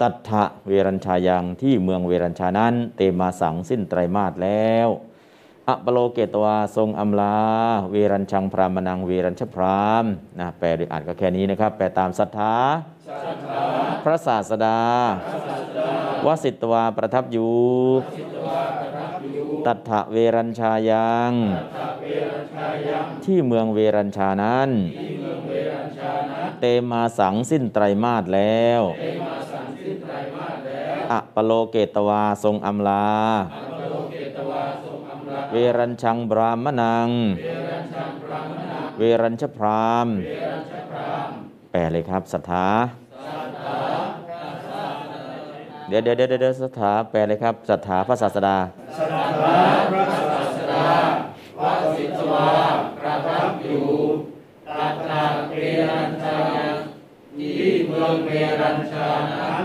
[0.00, 4.88] ตัทธะเวรัญชายังที่เมืองเวรัญชานั้น เตมาสังสิ้นไตรมาสแล้ว
[5.68, 7.38] อะปโลเกตวาทรงอำลา
[7.90, 10.04] เวรัญชังพรามนังเวรัญชพราม
[10.38, 12.56] นะแปลโดยอัดก็แค่นี้นะครับ แปลตามศรัทธา
[14.04, 14.80] พระศาสดา
[16.26, 17.54] วสิตวาประทับอยู่
[19.66, 21.32] ตัทธะเวรัญชายัง
[23.24, 24.70] ที่เมืองเวรัญชานั้น
[26.60, 28.82] เตมาสังสิ้นไตรมาสแล้ว
[31.12, 33.06] อะปโลเกตวาทรงอำลา
[35.56, 37.08] เวรัญชังบรามนัง
[38.98, 40.08] เวรัญชพราม
[41.70, 42.66] แปลเลยครับศรัทธา
[45.88, 48.56] เดี๋ยวเดี๋ยวเดี๋ยวเดี๋ยวศรัทธาแปลเลยครับศรัทธาพระศาสดา
[48.98, 49.58] สัทธา
[49.92, 50.88] พระศาสดา
[51.58, 51.62] ว
[51.96, 52.48] สิตวา
[52.98, 53.86] ประทับอยู่
[54.68, 55.54] ตัตตาเว
[55.90, 56.76] รัญชายัง
[57.36, 59.64] ที่เมืองเวรัญชานั้น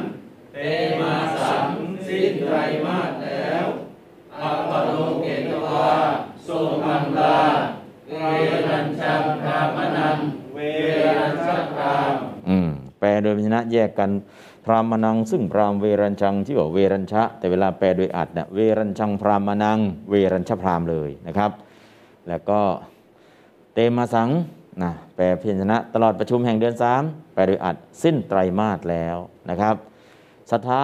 [0.53, 0.57] เต
[0.99, 1.70] มาสัง
[2.07, 3.18] สิ้นไตรมาส
[6.49, 7.38] ทรงอัมลา
[8.09, 8.15] เว
[8.69, 10.17] รัญชังพรามนัง
[10.53, 10.59] เว
[11.17, 12.13] รัญชพราม
[12.49, 12.69] อืม
[12.99, 14.11] แปลโดยพยัญชนะแยกกัน
[14.65, 21.51] พรามนัง ซึ่งพรามเวรัญชังที่ว่าเวรัญชะ แต่เวลาแปลโดยอัดเนี่ยเวรัญชังพรามนัง เวรัญชพรามเลยนะครับ
[22.27, 22.59] แล้วก็
[23.73, 24.30] เตมาสัง
[24.84, 27.03] นะแปลพยัญชนะ ตลอดประชุมแห่งเดือนสาม
[27.34, 29.17] แปลโดยอัดสิ้นไตรมาสแล้ว
[29.49, 29.76] นะครับ
[30.51, 30.81] ศรัทธา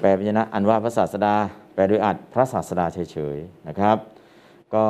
[0.00, 1.34] แปลพยัญชนะอันว่าพระศาสดา
[1.74, 3.98] แปลโดยอัดพระศาสดาเฉยๆนะครับ
[4.74, 4.86] ก็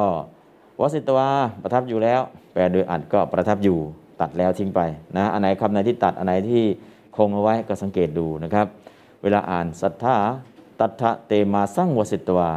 [0.80, 1.28] วสิตวา
[1.62, 2.20] ประทับอยู่แล้ว
[2.52, 3.78] แปลโดยอัดก็ประทับอยู่
[4.20, 4.80] ตัดแล้วทิ้งไป
[5.16, 6.64] นะอันไหนคำไหนที่ตัดอันไหนที่
[7.16, 8.66] คงเอาไว้ก็สังเกตดูนะครับ
[9.22, 10.16] เวลาอ่านสัทธา
[10.80, 12.50] ตัทธะเตมาสังวสิตวา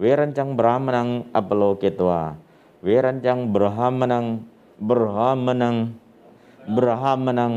[0.00, 2.20] เวรัญจังบรามนังอัปโลเกตวา
[2.84, 4.24] เวรัญจังบรหามนัง
[4.88, 5.74] บรหามนัง
[6.74, 7.52] บรหามนัง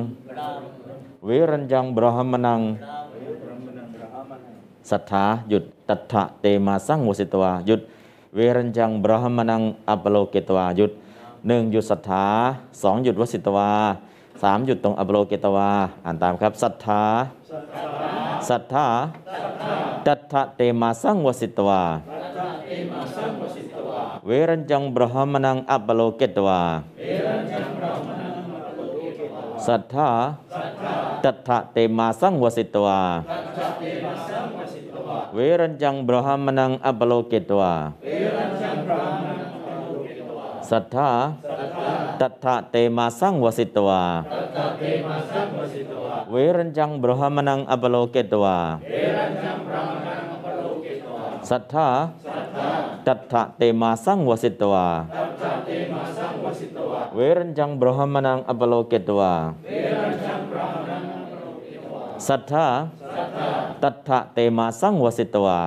[1.25, 2.61] เวรัญจังบรหามนัง
[4.89, 7.81] สัทธาหยุดตัทธะเตมาสังวสิตวาหยุด
[8.35, 10.91] เวรัญจังบรหมนังอัปโลเกตวาหยุด
[11.47, 12.25] หนึ่งหยุดศรัทธา
[12.81, 13.71] สองหยุดวสิตวา
[14.41, 15.69] สามหยุดตรงอัปโลเกตวา
[16.05, 17.03] อ่านตามครับศรัทธา
[18.49, 18.87] ศรัทธา
[20.07, 21.81] ตัทธะเตมาสังวสิตวา
[24.27, 26.61] เวรัญจังบรหมนังอัปโลเกตวา
[29.67, 30.09] ศรัทธา
[31.23, 32.99] ตัทธะเตมาสังวสิตวา
[35.35, 37.73] เวรัญจังบรหมนังอัปโลเกตวา
[40.69, 41.09] สัทธา
[42.21, 44.03] ตัทธะเตมาสังวสิตวา
[46.31, 48.57] เวรัญจังบรหมนังอัปโลเกตวา
[51.49, 51.87] สัทธา
[53.07, 54.87] ตัทธะเตมาสังวสิตวา
[57.15, 59.33] เวรัญจังบรหมนังอัปโลเกตวา
[62.27, 62.67] สัทธา
[63.83, 65.59] ตัทธะเตมาสังวสิตวา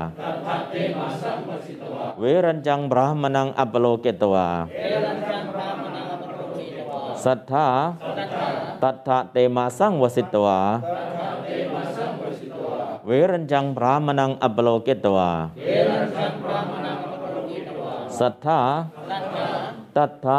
[2.20, 4.49] เวรัญจังบรหมนังอัปโลเกตวา
[7.24, 7.66] สัทธา
[8.83, 10.59] ตัทธะเตมาสังวสิตวา
[13.07, 15.31] เวเวรัญจังพรามนังอัปโลเกตวา
[15.65, 18.61] เอรัญชังพระมนังอปโรกิตวาสัทธา
[19.11, 19.49] สัทธา
[19.97, 20.39] ตัทธะ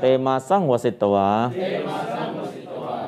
[0.00, 2.61] เตมาสังวสิตวาเทมาสังวสิตวาเวรัญจังบรามนังอัปโลเกตวาเวรัญชังพระมนังอปโรกิตวา สัทธาตัทธะเตมาสังวสิตวา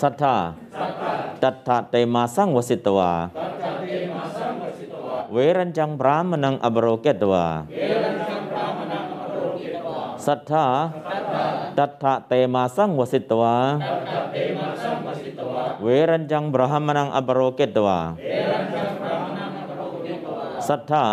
[0.00, 0.36] สัทธา
[1.42, 7.46] ตัทธะเตมาสังวสิตวา เวสิตวาเวรัญจังบรามนังอัปโลเกตวา
[10.26, 10.64] สัทธา
[11.78, 21.04] ตัทธะเตมาสังวสิตวาเวสิตวาเวรัญจังบรามนังอัปโลเกตวาสัทธาตัทธะเตมาสังวสิตวาเวสิตวาเวรัญจังบรามนังอัปโลเกตวาเวรัญชังพระมนังอปโรกิตวาสัทธา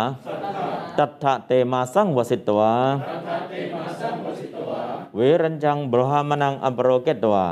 [0.98, 2.72] ตัทธะเตมาสังวสิตวา
[3.08, 4.80] สัทธาเทมาสังวสิตวา
[5.16, 7.46] เวรัญจังบรามนังอัปโลเกตวา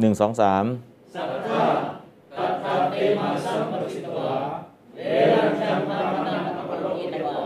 [0.00, 0.64] หนึ่งสองสาม
[1.14, 1.64] สัทธา
[2.36, 4.32] ตัทธาเทมาสังวสิตวา
[4.96, 5.00] เว
[5.32, 7.38] รัญชังพระมนังอปโรกิตวา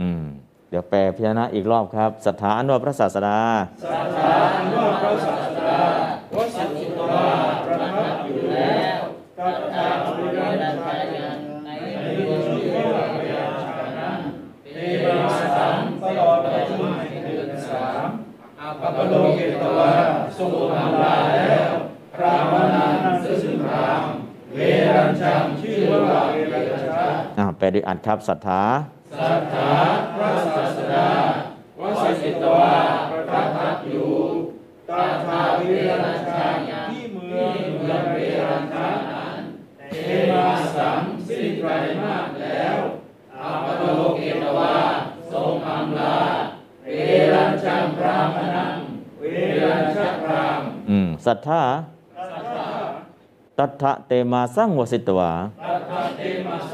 [0.00, 0.24] อืม
[0.70, 3.38] เดี๋ยวแปลพยัญชนะอีกรอบครับศรัทธาอันว่าพระศาสดา
[3.84, 5.78] สัทธาอันว่าพระศาสดา
[6.34, 7.26] วสิทธิวา
[7.66, 9.00] ประทับอยู่แล้ว
[9.38, 11.68] ตัทธาบริรัญชายังใน
[12.16, 12.54] ที่ชื่
[12.84, 14.18] อว่าพยาชานั้น
[14.74, 16.80] เทมาสังตลอดไปถึง
[17.24, 18.06] เดือนสาม
[18.60, 19.90] อัปโลกิตวา
[20.36, 21.72] ทรงทำลายแล้ว
[22.14, 24.02] พระมนันซึ่งพราม
[24.54, 24.58] เว
[24.96, 27.02] รัญชังชื่อว่าเวรัญชา
[27.38, 28.62] อ่าแปล ด้วยอัดครับศรัทธา
[29.18, 29.70] สัทธา
[30.16, 31.08] พระศาสดา
[31.82, 32.76] วสิทธิวา
[33.10, 33.22] ประ
[33.56, 34.12] ทับอยู่
[34.90, 35.60] ตาทาเว
[36.02, 36.44] รัญชา
[36.90, 38.18] ที่เมืองเมืองเว
[38.48, 39.38] รัญชานั้น
[39.90, 39.96] เท
[40.30, 40.46] มา
[40.76, 41.70] สังสิ้นไตร
[42.02, 42.76] มาสแล้ว
[43.40, 43.84] อัปโล
[44.16, 44.76] เกตวา
[45.32, 46.18] ทรงอำลา
[46.84, 46.90] เว
[47.34, 48.76] รัญชังพรามนัง
[49.20, 49.24] เว
[49.64, 50.60] รัญชพราม
[50.90, 51.62] อืมศรัทธา
[52.18, 52.68] สัทธา
[53.58, 55.32] ตัทธะเตมาสังวสิตวา
[55.64, 56.73] ตัทธาเทมาส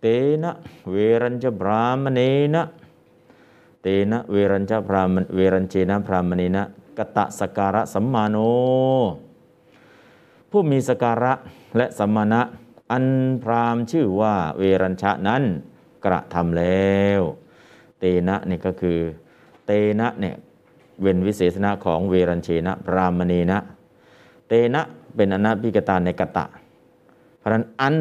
[0.00, 0.06] เต
[0.42, 0.52] นะ
[0.90, 2.20] เวรัญจบรามเน
[2.54, 2.64] นะ
[3.82, 6.64] เตนะเวรัญจพรามเวรัญเจนะพรามเนนะ
[6.98, 8.36] กตะสการะสัมมาโน
[10.50, 11.32] ผู้มีสการะ
[11.76, 12.42] และสัมมาณะ
[12.92, 13.06] อัน
[13.42, 15.42] พรามชื่อว่าเวรัญชะนั้น
[16.04, 17.20] กระทำแล้ว
[17.98, 18.98] เตนะเนี่ยก็คือ
[19.66, 20.36] เตนะเนี่ย
[21.00, 23.58] เว้นวิเศษณะของเวรัญเชนะพรามเนนะ
[24.48, 24.82] เตนะ
[25.16, 26.44] เป็นอนัพิกตาในกตะ
[27.38, 27.96] เพราะนั้นอัน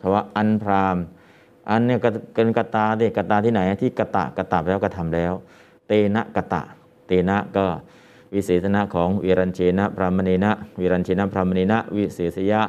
[0.00, 0.96] คำว่าอันพราม
[1.70, 5.32] อันเนี่ยก็เป็นกตาเด็กกตาที่ไหนที่กตะกตะแล้วก็ทำแล้ว
[5.86, 6.62] เตนะกตะ
[7.06, 7.64] เตนะก็
[8.34, 12.62] วิเศษณะของเวรัญเชนะพรามเนนะเวรัญเชนะพรามเนนะวิเศษยะ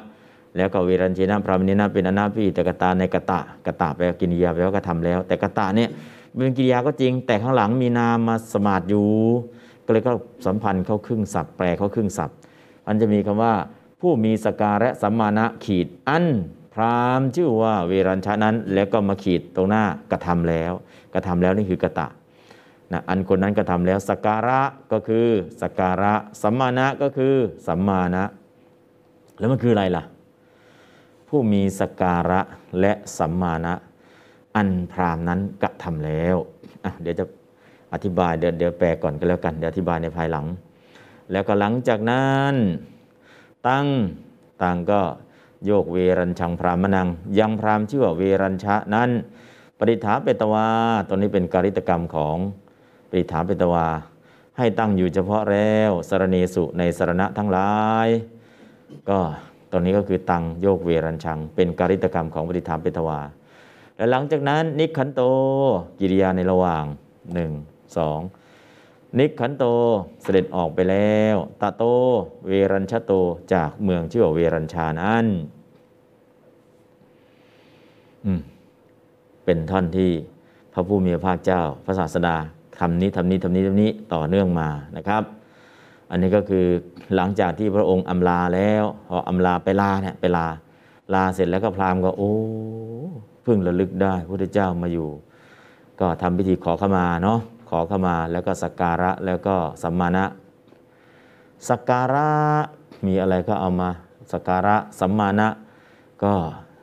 [0.57, 5.89] แล้วก็เวรัญเชนะพรามเนนะเป็นอนาพิตกตาในกตะกตะแปลกิริยาแปลว่าก็ทำแล้ว แต่กตะเนี่ย
[6.35, 9.07] เป็นกิริยาก็จริง แต่ข้างหลังมีนามมาสมาดอยู่
[9.87, 10.13] ก็เลยก็
[10.45, 12.35] สัมพันธ์เข้าครึ่งศัพท์แปลเข้าครึ่งศัพท์
[12.87, 13.53] มันจะมีคำว่า
[14.01, 16.25] ผู้มีสการะสัมมาณะขีดอัน
[16.73, 20.71] พรามชื่อว่าเวรัญชะนั้น แล้วก็มาขีดตรงหน้ากระทำแล้ว
[21.13, 22.07] กระทำแล้วนี่คือกตะ
[22.91, 24.61] นะอันคนนั้นกระทำแล้วสการะ
[24.91, 25.27] ก็คือ
[25.61, 27.33] สการะสัมมาณะก็คือ
[27.67, 28.23] สัมมาณะ
[29.39, 30.03] แล้วมันคืออะไรล่ะ
[31.27, 32.41] ผู้มีสการะ
[32.79, 33.73] และสัมมาณะ
[34.55, 36.35] อันพรามนั้นกระทำแล้ว
[37.01, 37.25] เดี๋ยวจะ
[37.93, 40.45] อธิบายเดี๋ยวเดี๋ยวแปลก่อนก็แล้วกันเดี๋ยวอธิบายในภายหลัง
[41.31, 42.53] แล้วก็หลังจากนั้น
[43.67, 43.87] ตั้ง
[44.63, 45.01] ตั้งก็
[45.65, 47.07] โยกเวรัญชังพรามนัง
[47.39, 49.09] ยังพรามชื่อว่าเวรัญชะนั้น
[49.79, 50.67] ปริถาเปตวา
[51.07, 52.37] ตัวนี้เป็นการิตกรรมของ
[53.09, 53.85] ปริถาเปตวา
[54.57, 57.73] ให้ตั้งอยู่เฉพาะแล้วสารณีสุในสารณะทั้งหลา
[58.05, 58.07] ย
[59.09, 59.19] ก็
[59.71, 63.19] ตอนนี้ก็คือตังโยกเวรัญชัง เป็นการิตกรรมของปริถาเปตวา
[63.97, 65.21] และหลังจากนั้นนิขันโต
[65.99, 66.83] กิริยาในระหว่าง
[67.33, 67.51] หนึ่ง
[67.97, 68.19] สอง
[69.19, 69.65] นิกขันโต
[70.23, 71.83] เสด็จออกไปแล้วตาโต
[72.47, 73.13] เวรัญชโต
[73.53, 75.25] จากเมืองชื่อว่าเวรัญชานั้น
[79.45, 80.11] เป็นท่อนที่
[80.73, 82.35] พระผู้มีพระภาคเจ้า พระศาสดา
[82.79, 85.23] ทำนี้ทำนี้ทำนี้ทำนี้ต่อเนื่องมานะครับ
[86.09, 86.65] อันนี้ก็คือ
[87.15, 90.47] หลังจากที่พระองค์อำลาแล้วพออำลาไปลาเนี่ยไปลา
[91.13, 92.33] ลาเสร็จแล้วก็พราหมณ์ก็โอ้
[93.43, 95.09] เพิ่งระลึกได้พระพุทธเจ้ามาอยู่
[95.99, 100.25] ก็ทำพิธีขอขมาเนาะ ขอขมาแล้วก็สักการะแล้วก็สัมมาณะ
[101.69, 102.29] สักการะ
[103.05, 103.89] มีอะไรก็เอามา
[104.31, 105.47] สักการะสัมมาณะ
[106.23, 106.33] ก็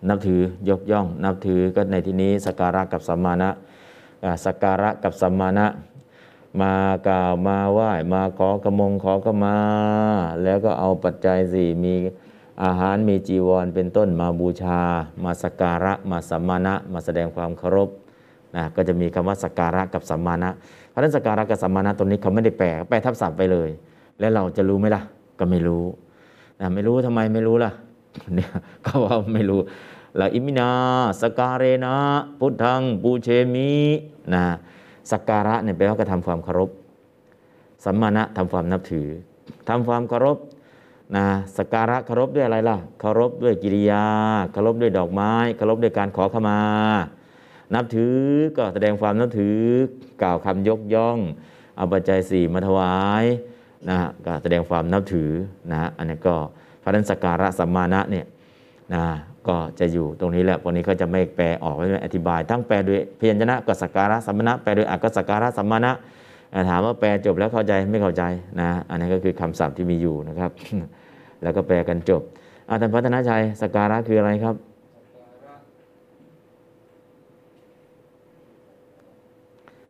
[0.09, 3.51] นับถือยกย่อง นับถือก็ในที่นี้สักการะกับสัมมาณะ
[4.45, 5.67] สักการะกับสัมมาณะ
[6.61, 6.73] มา
[7.09, 9.57] กล่าวมาไหว้มาขอกระมงขอกมา
[10.43, 11.95] แล้วก็เอาปัจจัยสี่มี
[12.63, 14.81] อาหารมีจีวรเป็นต้นมาบูชา
[15.25, 17.91] มาสักการะมาสัมมาณะมาแสดงความเคารพ
[18.57, 20.51] นะก็จะมีคำว่าสักการะกับสัมมาณะ
[20.89, 23.71] เพราะฉะนั้นสักการะกับสัมมาณะตรงนี้เขาไม่ได้แปลแปลทับศัพท์ไปเลย
[24.21, 25.03] แล้วเราจะรู้ไหมล่ะ
[25.39, 25.85] ก็ไม่รู้
[26.61, 27.71] นะไม่รู้ทำไมไม่รู้ล่ะ
[28.35, 28.51] เนี่ย
[28.85, 29.61] ก็ว่าไม่รู้
[30.17, 30.71] แล้วอิมินา
[31.21, 31.95] สกการเรนะ
[32.39, 33.71] พุทธังปูเชมิ
[34.35, 34.45] นะ
[35.11, 36.71] สักการะเนี่ยแปลว่ากระทำความเคารพ
[37.85, 39.09] สัมมาณะทำความนับถือ
[39.69, 40.39] ทำความเคารพ
[41.17, 41.27] นะ
[41.57, 44.05] สักการะเคารพด้วยอะไรล่ะเคารพด้วยกิริยา
[44.53, 46.59] เคารพด้วยดอกไม้เคารพด้วยการขอขมา
[47.75, 48.17] นับถือ
[48.57, 49.59] ก็แสดงความนับถือ
[50.23, 51.19] กล่าวคำยกย่อง
[51.77, 53.25] เอาปัจจัยสี่มาถวาย
[53.89, 53.97] นะ
[54.27, 55.31] ก็แสดงความนับถือ
[55.73, 56.35] นะอันนี้ก็
[56.83, 58.27] พระนันสักการะสัมมาณะเนี่ย
[58.95, 59.05] นะ
[59.49, 65.93] ก็จะอยู่ตรงนี้แหละพวกนี้ก็จะไม่แปลออกไม่อธิบาย ทั้งแปลด้วยพยัญชนะก็สักการะสัมมาณะแปลด้วยอักกสักการะสัมมาณะ
[66.69, 68.23] ถามว่าแปลจบแล้วเข้าใจไม่เข้าใจ
[68.61, 70.51] นะอันนี้ก็คือคำศัพท์ที่มีอยู่นะครับ
[71.43, 72.23] แล้วก็แปลกันจบ
[72.69, 74.55] อาจารย์พัฒนาชัยสักการะคืออะไรครับ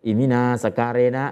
[0.06, 1.26] อิมินาสการเรนะ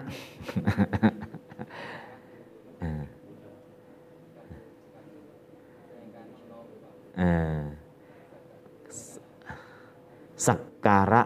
[10.46, 11.22] สักการะ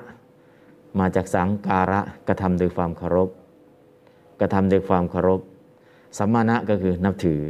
[0.98, 3.28] มาจากสังการะกระทำโดยความเคารพ
[4.40, 5.40] กระทำโดยความเคารพ
[6.18, 7.42] สัมมาณะก็คือนับถือ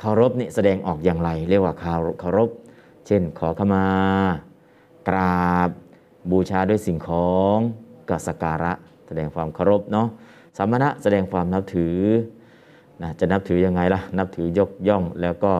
[0.00, 2.50] เคารพนี่แสดงออกอย่างไร เรียกว่าเคารเคารพ
[3.06, 3.84] เช่น ขอขมา
[5.08, 5.70] กราบ
[6.30, 7.58] บูชาด้วยสิ่งของ
[8.08, 8.72] ก็สักการะ
[9.18, 10.06] ดงความเคารพเนาะ
[10.58, 11.96] สัมมาณะแสดงความนับถือ
[13.02, 15.52] นะจะนับถือยังไงล่ะ นับถือยกย่องแล้วก็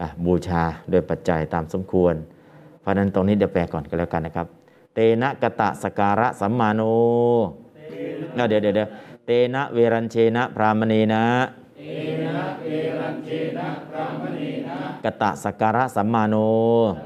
[0.00, 0.62] อะบูชา
[0.92, 2.14] ด้วยปัจจัยตามสมควร
[2.80, 4.46] เพราะฉะนั้นตรงนี้เดี๋ยวแปลก่อนก็แล้วกันนะครับ
[4.94, 6.80] เตนะกะตะสกการะสัมมาโน
[8.34, 8.88] เอาเดี๋ยวเดี๋ยวเดี๋ยว
[9.26, 11.24] เตนะเวรัญเชนะพรามณีนะ
[11.78, 11.82] เอ
[12.36, 12.68] นะเอ
[13.00, 16.34] รัญเชนะพรามณีนะกะตะสกการะสัมมาโน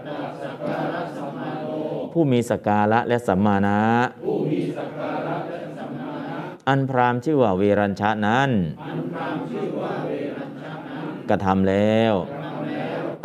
[0.09, 1.65] ตัสสการะสัมมาโน
[2.13, 3.79] ผู้มีสกการะและสัมมานะ
[4.25, 5.64] ผู้มีสักการะและสัมมานะ
[6.69, 8.51] อันพรามชื่อว่าเวรัญชะนั้น
[8.83, 12.15] อันพราเน้นกระทำแล้ว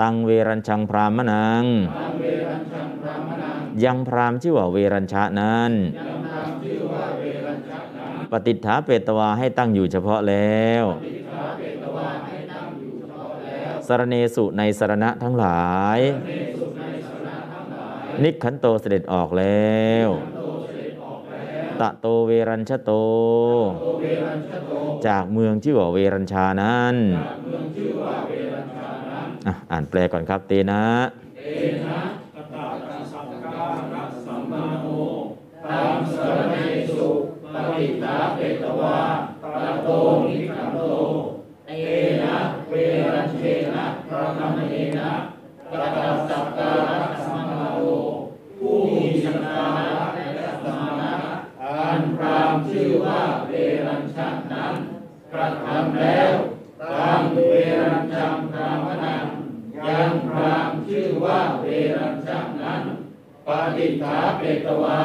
[0.02, 1.64] ตังเวรัญชังพรามนัง
[1.98, 6.74] ทำเวรัญชังพรามนัง ยังพรามชื่อว่าเวรัญชะนั้นยังพราเน้
[7.56, 20.10] นปฏิฏฐาเปตวาให้ตั้งอยู่เฉพาะแล้วติขาเปตวาให้ตั้งอยู่เฉพาะแล้วสรเนสุในสรณะทั้งหลายในสุดในสระทั้งหลายนิกขันโตเสด็จออกแล้ว
[21.82, 22.92] ตะโตเวรัญชโต
[25.08, 26.96] จากเมืองชื่อว่าเวรัญชานั้น
[29.72, 30.84] อ่านแปลก่อนครับเตนะ
[31.38, 31.42] เอ
[31.86, 32.00] นะ
[32.36, 34.88] กตาตสักกาสัมมาโน
[35.66, 36.56] ตามสรณ
[36.96, 37.10] สุ
[37.54, 39.00] ปฏิตาเปตวา
[39.44, 39.90] ตะโต
[40.28, 40.49] นิ
[55.40, 56.32] ระทำแล้ว
[56.82, 59.26] ตามเวรัญชังพรามนัง
[59.88, 61.66] ยังพรามชื่อว่าเว
[61.98, 62.84] รัญชันนั้น
[63.48, 65.02] ปฏิฐาเปตวา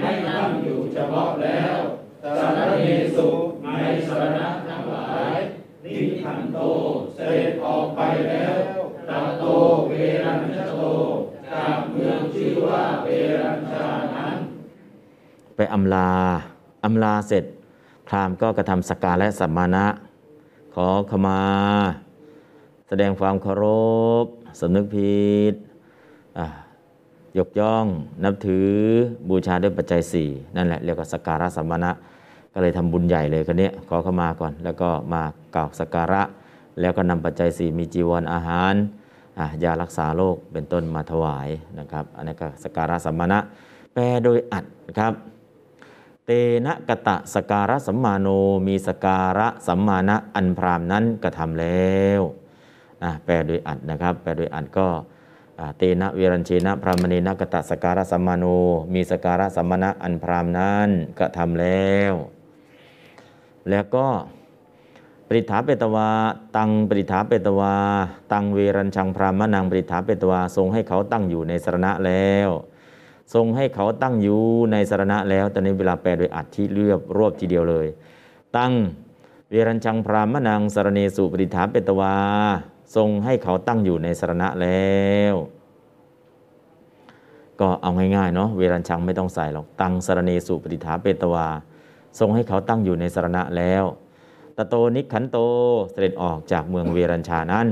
[0.00, 1.76] ให้ตั้งอยู่เฉพาะแล้ว
[2.22, 2.84] สารเน
[3.16, 3.28] สุ
[3.62, 3.68] ใน
[4.06, 5.34] สารณะทั้งหลาย
[5.84, 6.58] นิขันโต
[7.14, 8.54] เสด็จออกไปแล้ว
[9.08, 9.44] ตะโต
[9.88, 9.92] เว
[10.24, 10.82] รัญชโต
[11.52, 13.08] จากเมืองชื่อว่าเว
[13.42, 14.36] รัญชานั้น
[15.56, 16.12] ไปอำลา
[16.84, 17.44] อำลาเสร็จ
[18.08, 19.86] พราหมณ์ก็กระทำสกการและสัมมาณะ
[20.74, 21.40] ขอขมา
[22.88, 23.66] แสดงความเคาร
[24.22, 24.24] พ
[24.60, 25.54] สำนึกผิด
[27.38, 27.86] ยกย่อง
[28.24, 28.68] นับถือ
[29.28, 31.90] บูชาด้วยปัจจัยสี่นั่นแหละเรียกว่าสกการะสัมมาณะ
[32.52, 35.22] ก็เลยทำบุญใหญ่เลยคนนี้ขอขมาก่อน แล้วก็มา
[35.54, 36.22] กล่าวสกการะ
[36.80, 38.74] แล้วก็นำปัจจัยสี่มีจีวรอาหาร
[39.64, 41.48] ยารักษาโรคเป็นต้นมาถวาย
[41.78, 43.38] นะครับ อันนี้ก็สกการะสัมมาณะ
[43.92, 44.64] แปลโดยอัด
[44.98, 45.12] ครับ
[46.32, 48.28] เตนะกะตะสการะสัมมาโน
[48.66, 52.20] มีสการะสัมมาณะอันพรามนั้นกระทำแล้ว
[53.02, 54.88] นะแปลโดยอัดนะครับ แปลโดยอัดก็
[55.76, 58.44] เตนะเวรัญเชนะพรามณีนะกะตะสการะสัมมาโน
[58.94, 60.88] มีสกการะสัมมาณะอันพรามนั้น
[61.18, 62.12] กระทำแล้ว
[63.70, 64.06] แล้วก็
[65.28, 66.08] ปริถาเปตวา
[66.56, 67.74] ตังปริถาเปตวา
[68.32, 72.50] ตังเวรัญชังพรามนังปริถาเปตวาทรงให้เขาตั้งอยู่ในสรณะแล้ว
[73.34, 74.40] ทรงให้เขาตั้งอยู่
[74.72, 77.86] ในสารณะแล้วตอนนี้เวลาแปลโดยอัดที่เรียบรวบทีเดียวเลย
[78.56, 78.72] ตั้ง
[79.50, 82.14] เวรัญชังพรามนังสารเนสุปริถาเปตวา
[82.96, 84.98] ทรงให้เขาตั้งอยู่ในสารณะแล้
[85.32, 85.34] ว
[87.60, 91.46] ก็เอาง่ายๆเนาะเวรัญชังไม่ต้องใส่หรอกตังสารเนสุปริถาเปตวา
[92.18, 93.84] ทรงให้เขาตั้งอยู่ในสารณะแล้ว
[94.56, 95.38] ตะโตนิขันโต
[95.92, 97.68] เสด็จออกจากเมืองเวรัญชานั้น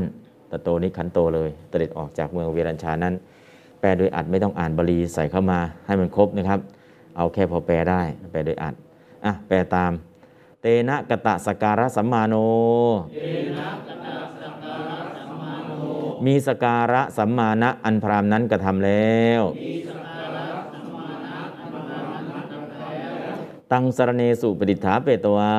[0.52, 3.14] ตะโตนิขันโตเลยเสด็จออกจากเมืองเวรัญชานั้น
[3.80, 6.60] แปลโดยอัดไม่ต้องอ่านบาลีใส่เข้ามาให้มันครบนะครับ
[7.16, 8.02] เอาแค่พอแปลได้
[8.32, 8.74] แปลโดยอัด
[9.24, 9.92] อะแปลตาม
[10.60, 12.34] เตนะกะตะสกการะสัมมาโน
[16.26, 19.42] มีสการะสัมมาณะอันพรามนั้นกระทำแล้ว
[23.72, 25.54] ตังสรเนสุปดิษฐาเปตวา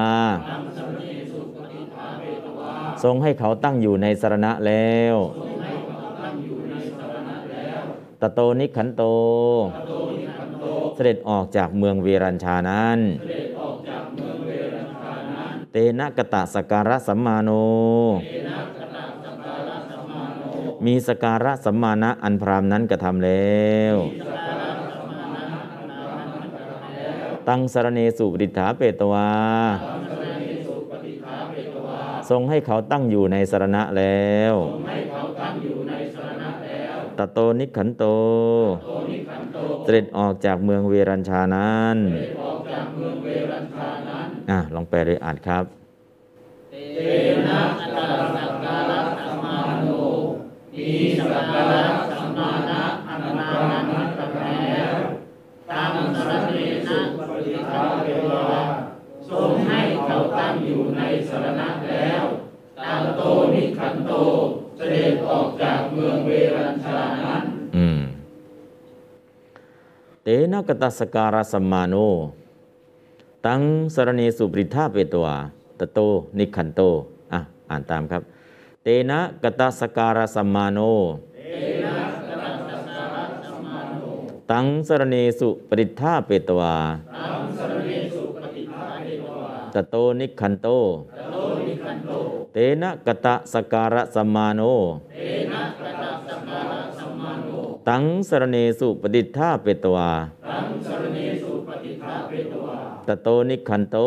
[3.04, 5.16] ทรงให้เขาตั้งอยู่ในสรณะแล้ว
[8.22, 9.04] ตโตนิขันโต
[10.96, 13.00] เสด็จออกจากเมืองเวรัญชานั้น
[15.72, 17.50] เตนะกะตะสการะสัมมาโน
[20.86, 23.96] มีสการะสัมมาณะอันพรามนั้นกระทำแล้ว
[27.48, 29.30] ตังสารเนสุปิฐาเปตวา
[32.30, 34.54] ทรงให้เขาตั้งอยู่ในสารณะแล้ว
[37.20, 38.04] ตโตนิขันโต
[39.84, 41.98] เสด็จออกจากเมืองเวรัญชานั้น
[44.50, 45.64] อะลองแปลโดยอ่านครับ
[50.76, 53.50] มีสักการะสัมมาณะอันนา
[53.91, 54.96] นัตตะแล้ว
[55.72, 58.46] ตังสรเนนะปฏิภาเวลา
[59.30, 62.24] ทรงให้เขาตั้งอยู่ในสรณะแล้ว
[62.86, 63.22] ตังโต
[63.54, 64.14] นิขันโต
[64.81, 67.43] เสด็จออกจากเมืองเวรัญชานั้น
[67.77, 67.99] อืม
[70.23, 71.95] เตนะกตัสการะสัมมาโน
[73.45, 73.61] ตัง
[73.93, 75.38] สรเนสุปริธาเปตวา
[75.80, 75.99] ตโต
[76.38, 76.81] นิขันโต
[77.34, 77.39] อะ
[77.69, 78.22] อ่านตามครับ
[78.84, 80.80] เตนะกตัสการะสัมมาโน
[84.51, 86.76] ตังสรเนสุปริธาเปตวา
[87.18, 88.19] ต
[89.91, 90.68] โตนิขันโต
[92.54, 94.62] เตนะกตะสการะสัมมาโน
[97.88, 100.10] ตังสรเนสุปฏิทาเปตวา
[103.08, 103.98] ตโตนิคันโต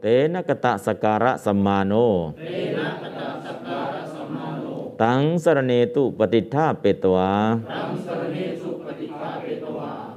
[0.00, 1.92] เตนะกตะสการะสัมมาโน
[5.02, 7.30] ตังสรเนตุปฏิทาเปตวา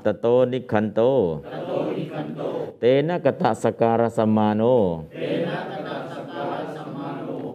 [0.06, 1.02] ตโตนิคันโต
[2.80, 4.61] เตนะกตะสการะสัมมาโน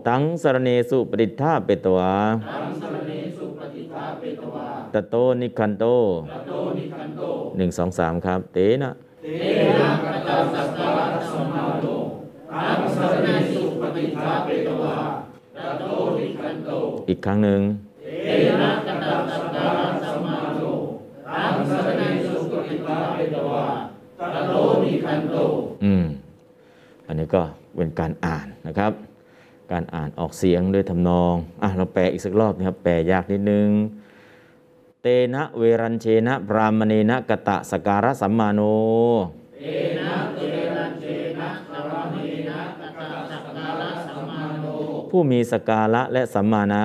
[0.08, 2.12] ตังสรเนสุปฏิทาเปตวา
[4.92, 5.84] ตโตนิคันโต
[7.56, 8.90] หนึ่งสองสามครับ เตนะ
[17.08, 17.60] อีกครั้งหนึ่ง
[25.84, 26.04] อืม
[27.06, 27.42] อันนี้ก็
[27.76, 28.92] เป็นการอ่านนะครับ
[29.72, 33.68] การอ่านออกเสียงด้วยทำนองอะเราแปลอีกสักรอบนะครับ แปลยากนิดนึง
[35.02, 38.60] เตนะเวรัญเชนะพรามเนนะกะตะสการะสัมมาโน
[45.10, 46.84] ผู้มีสการะและสัมมานะ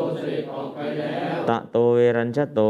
[1.55, 2.61] ะโตเวรัญชะโต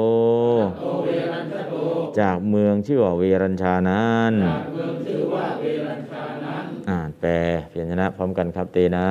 [2.20, 4.34] จากเมืองชื่อว่าเวรัญชานั้น
[6.90, 7.32] อ่านแปล
[7.70, 9.10] เพียรชนะพร้อมกันครับเตนะ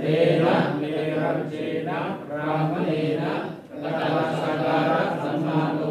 [0.00, 0.06] เต
[0.42, 0.82] นะเม
[1.18, 1.54] รัญเช
[1.88, 2.00] นะ
[2.36, 2.90] รามเน
[3.22, 3.34] นะ
[3.82, 5.82] กตาสการะสัมมาโน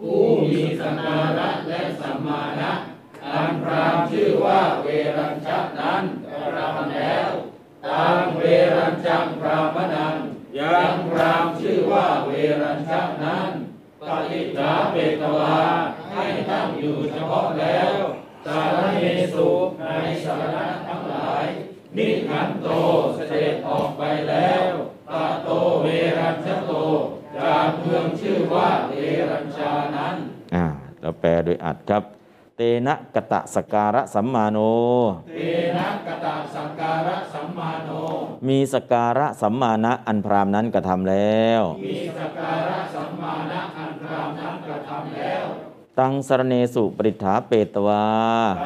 [0.00, 2.72] ผู้มีสการะและสัมมานะ
[3.26, 4.88] อันพรามชื่อว่าเว
[5.18, 7.28] รัญชะนั้นกระทำแล้ว
[7.86, 8.42] ตามเว
[8.76, 10.16] รัญจังพรามนัง
[10.58, 12.30] ยังพรามชื่อว่าเว
[12.62, 13.50] รัญชะนั้น
[14.00, 15.58] ปฏิจาเปตวา
[16.10, 17.92] ให้ตั้งอยู่เฉพาะแล้ว
[18.46, 19.48] สารเนสุ
[19.80, 19.84] ใน
[20.24, 21.44] สาระทั้งหลาย
[21.96, 22.68] นิขันโต
[23.14, 24.64] เสด็จออกไปแล้ว
[25.10, 25.48] ตาโต
[25.82, 25.86] เว
[26.18, 26.72] รัญชโต
[27.38, 28.94] จากเมืองชื่อว่าเว
[29.30, 30.14] รัญชานั้น
[30.54, 30.66] อ่า
[31.00, 32.02] เราแปลโดยอัดครับ
[32.58, 34.58] เตนะกตะสการะสัมมาโน
[35.28, 35.40] เต
[35.78, 37.90] นะกตาสังการะสัมมาโน
[38.48, 45.44] มีสการะสัมมาณะอันพรามนั้นกระทำแล้ว มีสกการะสัมมาณะอันพรามนั้นกระทำแล้ว
[45.98, 48.06] ตังสรเนสุปริฐาเปตวา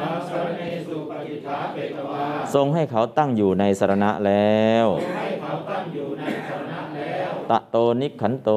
[0.01, 4.85] ตามสรเนสุปฏิฐาเปตวา ทรงให้เขาตั้งอยู่ในสรณะแล้ว
[5.17, 6.68] ให้เขาตั้งอยู่ในสรณะแล้ว
[7.49, 8.49] ตะโตนิขันโต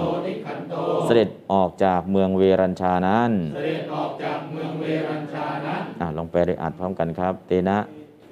[0.00, 0.74] โตนิขันโต
[1.04, 7.78] เสด็จออกจากเมืองเวรัญชานั้นเสด็จออกจากเมืองเวรัญชานั้นอ่าลองแปลโดยอัดพร้อมกันครับ เตนะ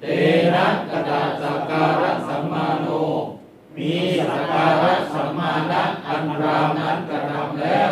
[0.01, 0.05] เต
[0.55, 2.87] นะกตาสักการะสัมมาโน
[3.77, 3.91] มี
[4.29, 7.91] สักการะสัมมาณะอันพรามนั้นกระทำแล้ว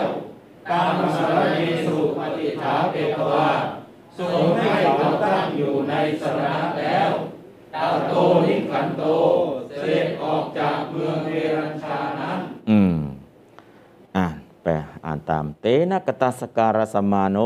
[0.70, 3.48] ตามสรเนสุปฏิฐาเปตวา
[4.18, 7.10] ทรงให้เขาตั้งอยู่ในสรณะแล้ว
[7.76, 8.14] ตาโต
[8.46, 9.04] นิขันโต
[9.76, 12.40] เสด็จออกจากเมืองเวรัญชานั้น
[12.70, 12.96] อืม
[14.18, 14.72] อ่านแปล
[15.06, 17.38] อ่านตาม เตนะกตสการะสัมมาโน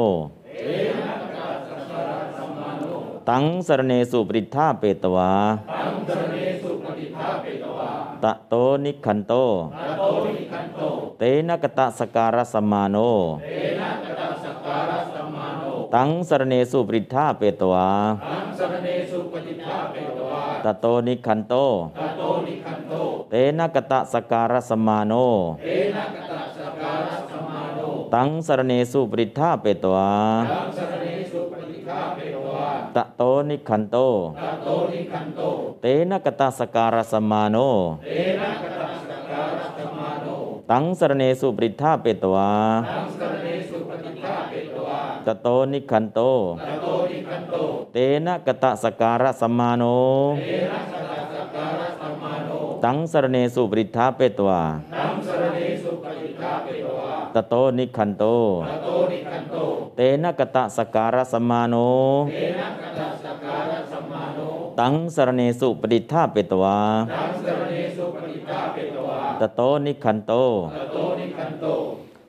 [3.29, 5.31] ตังสรเนสุปริทธาเปตวา
[5.73, 7.89] ตังสรเนสุปฏิภาเปตวา
[8.23, 9.33] ตะโตนิขันโต
[9.75, 10.03] ตาโต
[10.35, 10.81] นิขันโต
[11.19, 12.97] เตนะกตสการะสัมมาโน
[13.43, 13.47] เต
[13.79, 15.46] นะกตาสักการะสัมมาโน
[15.95, 17.89] ตังสรเนสุปริทธาเปตวา
[18.29, 21.53] ตังสรเนสุปฏิภาเปตวาตะโตนิขันโต
[21.97, 22.93] ตาโตนิขันโต
[23.29, 25.13] เตนะกตสการะสัมมาโน
[25.63, 27.79] เตนะกตาสักการะสัมมาโน
[28.13, 30.11] ตังสรเนสุปริทธาเปตวา
[30.51, 33.97] ตังสรเนสุปฏิภาเปตวาตะโตนิขันโต
[34.41, 35.41] ตาโตนิขันโต
[35.81, 37.57] เตนะกตสการะสัมมาโน
[38.05, 38.09] เต
[38.41, 40.27] นะกตาสักการะสัมมาโน
[40.71, 42.51] ตังสรเนสุปริทธาเปตวา
[42.91, 43.86] ตังสรเนสุปฏิภาเป
[45.27, 46.19] ตวาตะโตนิขันโต
[46.61, 47.55] ตาโตนิขันโต
[47.93, 49.83] เตนะกตสการะสัมมาโน
[50.39, 52.49] เตนะกตาสักการะสัมมาโน
[52.83, 54.61] ตังสรเนสุปริทธาเปตวา
[54.95, 58.23] ตังสรเนสุปฏิภาเปตวาตะโตนิขันโต
[58.69, 59.57] ตาโตนิขันโต
[59.95, 61.75] เตนะกตสการะสัมมาโน
[62.31, 64.39] เตนะกตาสักการะสัมมาโน
[64.79, 66.77] ตังสรเนสุปริทธาเปตวา
[67.15, 70.33] ตังสรเนสุปฏิภาเปตวาตะโตนิขันโต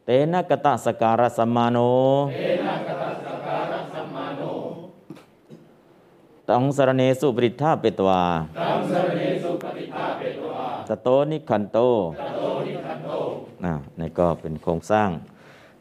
[0.09, 1.79] ตาโตนิขันโตเตนะกตสการะสัมมาโน
[2.33, 4.43] เตนะกตาสักการะสัมมาโน
[6.49, 8.23] ตังสรเนสุปริทธาเปตวา
[8.59, 11.79] ตังสรเนสุปฏิภาเปตวาตะโตนิขันโต
[12.21, 13.11] ตาโตนิขันโต
[13.65, 15.09] อ่านี่ก็เป็นโครงสร้าง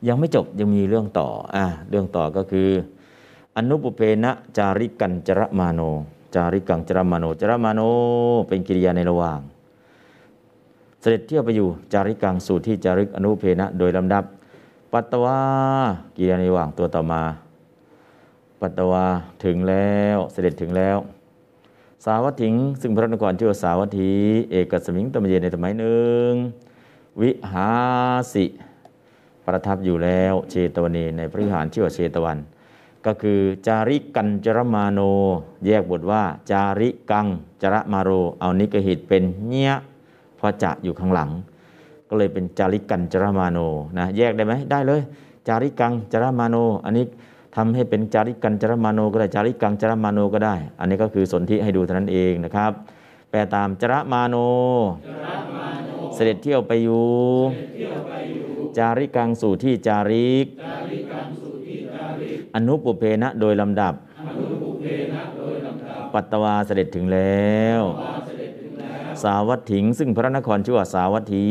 [0.08, 2.70] ยังไม่จบยังมีเรื่องต่ออ่าเรื่องต่อก็คือ
[3.58, 5.82] อนุปุเพนะจาริกันจรมาโน
[6.36, 7.82] จาริกังจรมาโนจรมาโน
[8.48, 9.42] เป็นกิริยาในระหว่าง
[11.02, 14.24] เสด็จเที่ยวไปอยู่จาริกังสู่ที่จาริกอนุเพนะโดยลำดับ
[14.94, 15.40] ปัตตวา
[16.18, 17.22] กิริยาในว่างตัวต่อมา
[18.62, 19.06] ปัตตวา
[19.44, 20.98] ถึงแล้วเสด็จถึงแล้ว
[22.06, 24.12] สาวัตถิง ซึ่งพระนครชื่อว่าสาวัตถี
[24.52, 26.32] เอกสมิงตมเยในสมัยหนึ่ง
[27.22, 27.70] วิหา
[28.34, 28.46] สิ
[29.46, 32.38] ประทับอยู่แล้วเชตวันีในพระวิหารชื่อว่าเชตวัน
[33.06, 35.00] ก็คือจาริกันจรมาโน
[35.66, 37.28] แยกบทว่า จาริกัง
[37.62, 38.10] จรมาโร
[38.40, 39.72] เอานิกหิตเป็นเนี้ย
[40.38, 41.30] เพอจะอยู่ข้างหลัง
[42.10, 43.58] ก็เลยเป็นจาริกันจรมาโน
[43.98, 45.02] นะแยกได้ไหมได้เลย
[45.48, 46.56] จาริกังจรมาโน
[46.86, 47.06] อันนี้
[47.56, 52.72] ทำให้เป็นจาริกันจรมาโนก็ได้จาริกังจรมาโนก็ได้ อันนี้ก็คือสนธิให้ดูเท่านั้นเองนะครับ
[53.30, 54.36] แปลตามจรมาโน
[56.16, 57.08] เสด็จเที่ยวไปอยู่
[58.78, 60.46] จาริกังสู่ที่จาริก
[62.56, 63.94] อนุปุเพนะโดยลำดับ
[66.14, 67.82] ปัตตวาเสด็จถึงแล้ว
[69.24, 71.50] สาวัตถิง ซึ่งพระนครชื่อว่าสาวัตถี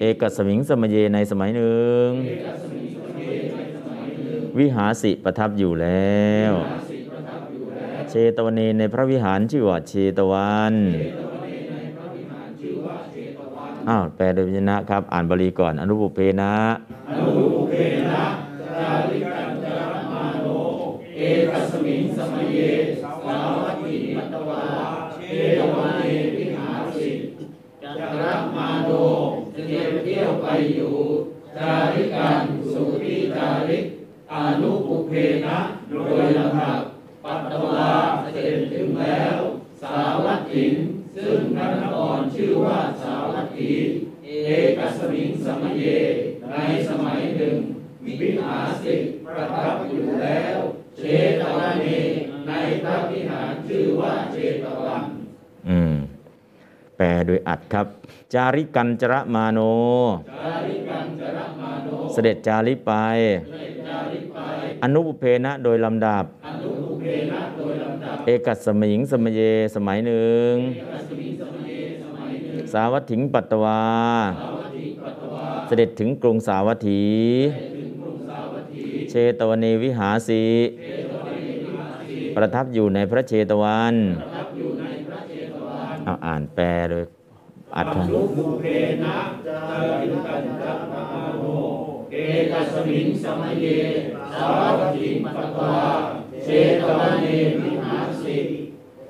[0.00, 2.08] เอกสมิงสมเยในสมัยหนึ่ง
[4.58, 6.52] วิหาสิประทับอยู่แล้ว
[8.10, 10.74] เชตวันในพระวิหารชื่อว่าเชตวัน
[13.88, 16.54] อ้าวแปลโดยพยัญชนะครับ อ่านบาลีก่อน อนุปุเพนะ
[21.16, 22.60] เอกสมิงสมัยเย
[31.62, 33.84] จาริกันสุที่จาริก
[34.32, 35.12] อนุปุเพ
[35.46, 35.58] นะ
[35.90, 35.94] โด
[36.24, 36.80] ยลำดับ
[37.24, 37.90] ปัตตวา
[38.32, 39.36] เสด็จถึงแล้ว
[39.82, 40.72] สาวัตถิง
[41.16, 43.70] ซึ่งพระนครชื่อว่าสาวัตถี
[44.24, 44.28] เอ
[44.78, 45.84] กสมิงสมัยเย
[46.50, 46.56] ใน
[46.88, 47.56] สมัยหนึ่ง
[48.20, 48.94] วิหาสิ
[49.24, 50.56] ประทับอยู่แล้ว
[50.98, 51.02] เช
[51.40, 51.86] ตวันเน
[52.48, 52.52] ใน
[52.82, 55.04] พระวิหารชื่อว่าเชตวัน
[55.68, 56.01] อืม
[57.02, 57.86] ลโดยอัดครับ
[58.34, 59.58] จาริกันจระมาโน
[60.44, 62.92] จาริกังจรมาโนเเสด็จจาริกไป
[64.82, 66.24] อนุปุเพนะโดยลำดับ
[68.26, 69.40] เอกัสสมิงสมเย
[69.74, 70.54] สมัยหนึ่ง
[72.72, 73.82] สาวัตถิงปัตตวา
[75.66, 77.04] เสด็จถึงกรุงสาวัตถี
[79.10, 80.42] เชตวเนวิหาสี
[82.36, 83.94] ประทับอยู่ในพระเชตวัน
[86.12, 87.04] เอาอ่านแปลโดย
[87.76, 88.64] อัดลุบุเพ
[89.04, 91.02] นะจาริกันจักมา
[91.38, 91.42] โน
[92.12, 92.16] เอ
[92.50, 93.66] กัสมิงสมัยเย
[94.34, 94.46] สา
[94.78, 95.76] วัตถิงปตวา
[96.44, 96.48] เช
[96.80, 97.26] ตวันเน
[97.62, 98.38] วิหาสิ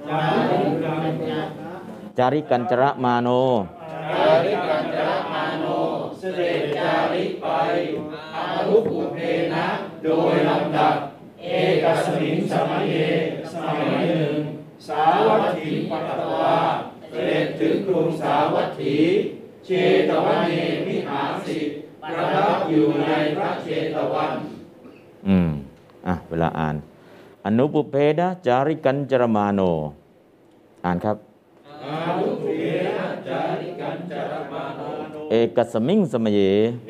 [0.09, 0.19] จา
[0.51, 1.47] ริกันจัก
[2.19, 3.29] จาริกันจระมาโน
[4.11, 5.65] จาริกันจักมาโน
[6.19, 7.47] เสด็จจาริกไป
[8.35, 9.19] อารุปุเพ
[9.55, 9.67] นะ
[10.03, 10.95] โดยลำดับ
[11.43, 11.47] เอ
[11.83, 12.95] กัสมิงสมัยเย
[13.53, 14.35] สมัยหนึ่ง
[14.89, 16.57] สาวัตถิงปตวา
[17.13, 18.97] เสด็จถึงกรุงสาวัตถี
[19.65, 19.71] เช
[20.09, 20.55] ตวันเน
[20.87, 21.59] วิหารสิ
[22.03, 23.07] ประทับอยู่ใน
[23.37, 24.33] พระเชตวัน
[25.29, 25.51] อืม
[26.07, 26.77] อะ เวลาอ่าน
[27.45, 29.61] อนุปุเพนะจาริกันจรมาโน
[30.85, 31.17] อ่านครับ
[31.85, 32.63] อารุปุเพ
[32.99, 34.81] นะจาริกันจารมาโน
[35.31, 36.41] เอกัสสมิงสมเย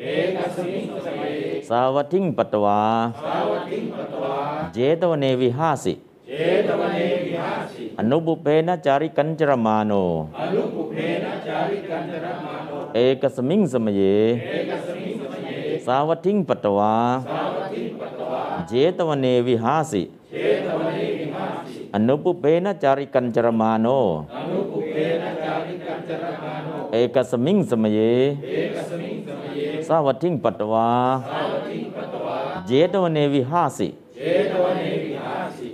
[0.01, 0.05] เอ
[0.37, 1.31] กัสมิงสมัย
[1.69, 2.81] สาวัตถิงปัตตวา
[3.23, 4.35] สาวัตถิงปตวา
[4.73, 5.93] เจตวเนวิหาสิ
[6.27, 6.31] เช
[6.67, 9.91] ตวันเนวิหารสิ อ นุปุเพนะจาริกันจรมาโน
[10.39, 14.01] อรุปุเพนะจาริกันจารมาโนเอกัสสมิงสมเย
[14.49, 16.95] เอกัสมิงสมัยสาวัตถิงปัตตวา
[17.27, 20.35] สาวัตถิงปตวา เจตวเนวิหาสิเช
[20.65, 23.87] ตวันเนวิหารสิ อนุปุเพนะจาริกันจรมาโน
[24.35, 27.99] อนุปุเพนะจาริกันจารมาโน เอกัสสมิงสมเย
[28.43, 29.57] เอกัสมิงสมัย
[29.87, 30.89] สาวัตถิงปัตตวา
[31.29, 32.35] สาวัตถิงปตวา
[32.67, 34.19] เจตวเนวิหาสิเช
[34.51, 35.02] ตวันเนวิหารสิ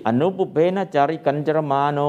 [0.10, 2.00] อนุปุเพนะจาริกันจรมาโน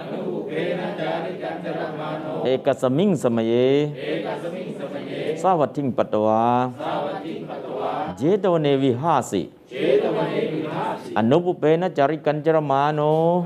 [0.00, 3.52] อนุปุเพนะจาริกันจารมาโนเอกัสสมิงสมเย
[3.98, 5.10] เอกัสมิงสมัย
[5.42, 6.44] สาวัตถิงปัตตวา
[6.80, 9.72] สาวัตถิงปตวาเจตวเนวิหาสิเช
[10.02, 13.00] ตวันเนวิหารสิอนุปุเพนะจาริกันจรมาโน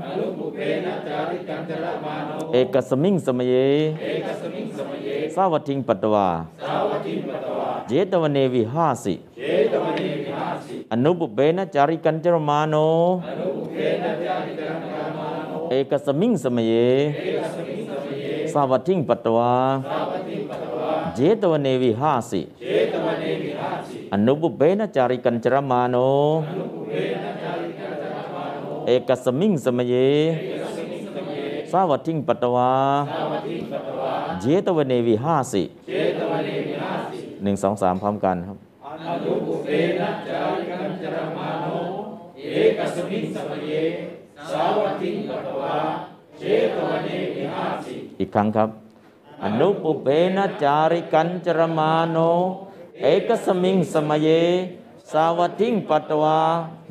[0.07, 3.53] อนุปุเพนะจาริกันจารมาโนเอกัสสมิงสมเย
[4.01, 6.27] เอกัสมิงสมัยสาวัตถิงปัตตวา
[6.63, 12.75] สาวัตถิงปตวาเจตวเนวิหาสิเอนุปุเพนะจาริกันจรมาโน
[13.27, 16.73] อนุปุเพนะจาริกันจรมาโนเอกสมิงสมเย
[17.17, 19.53] เอกสมิงสมัยสาวัติงปัตตวา
[19.85, 22.63] สวัตถิงปตวาเจตวเนวิหาสิเช
[22.93, 25.95] ตวเนวิหาสิอนุปุเพนะจาริกันจรมาโน
[28.85, 29.93] เอกัสสมิงสมเย
[31.71, 32.71] สาวัติงปัตตวา
[34.41, 38.60] เชตวเนวิหาสิเชตวเนวิหาสิหนึ่งสองสามพร้อมกันครับ
[39.07, 39.67] อนุปุเพ
[39.99, 41.65] นะจาริกันจรมาโน
[42.37, 42.47] เอ
[42.77, 43.69] กสมิงสมัย
[44.49, 45.75] สาวัติงปตวา
[46.37, 46.41] เช
[46.73, 48.69] ตวันเนวิหาสิอีกครั้งครับ
[49.43, 50.07] อนุปุเพ
[50.37, 52.17] นะจาริกันจรมาโน
[53.01, 54.29] เอกสมิงสมเย
[55.11, 56.39] สาวัตถิงปัตวา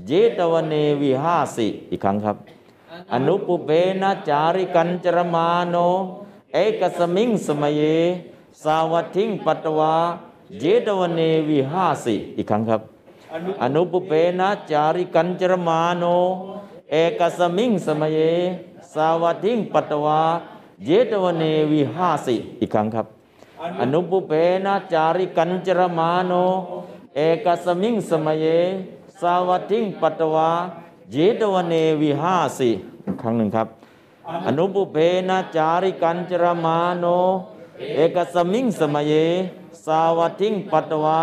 [0.06, 2.36] เชตวเนวิหาสิอีกครั้งครับ
[3.12, 3.70] อนุปุเพ
[4.02, 5.76] นะจาริกันจรมาโน
[6.54, 7.82] เอกสมิงสมเย
[8.62, 9.94] สาวัตถิงปัตวา
[10.58, 12.80] เชตวเนวิหาสิอีกครั้งครับ
[13.62, 16.04] อนุปุเพนะจาริกันจรมาโน
[16.90, 18.18] เอกสมิงสมเย
[18.92, 20.20] สาวัตถิงปัตวา
[20.84, 23.06] เจตวเนวิหาสิอีกครั้งครับ
[23.80, 24.32] อนุปเพ
[24.66, 26.32] นะจาริกันจรมาโน
[27.16, 28.46] เอกสมิงสมเย
[29.20, 30.50] สาวัตถิงปัตวา
[31.10, 32.70] เจตวเนวิหาสิ
[33.06, 33.68] อีกครั้งหนึ่งครับ
[34.46, 34.96] อนุปเพ
[35.28, 37.04] นะจาริกันจรมาโน
[37.96, 39.14] เอกสมิงสมเย
[39.86, 41.20] สาวัตถิงปัตวา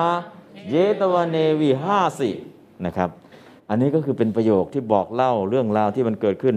[0.69, 2.29] เยตวเนวิห้าสิ
[2.85, 3.09] นะครับ
[3.69, 6.55] อันนี้ก็คือเป็นประโยคที่บอกเล่าเรื่องราวที่มันเกิดขึ้น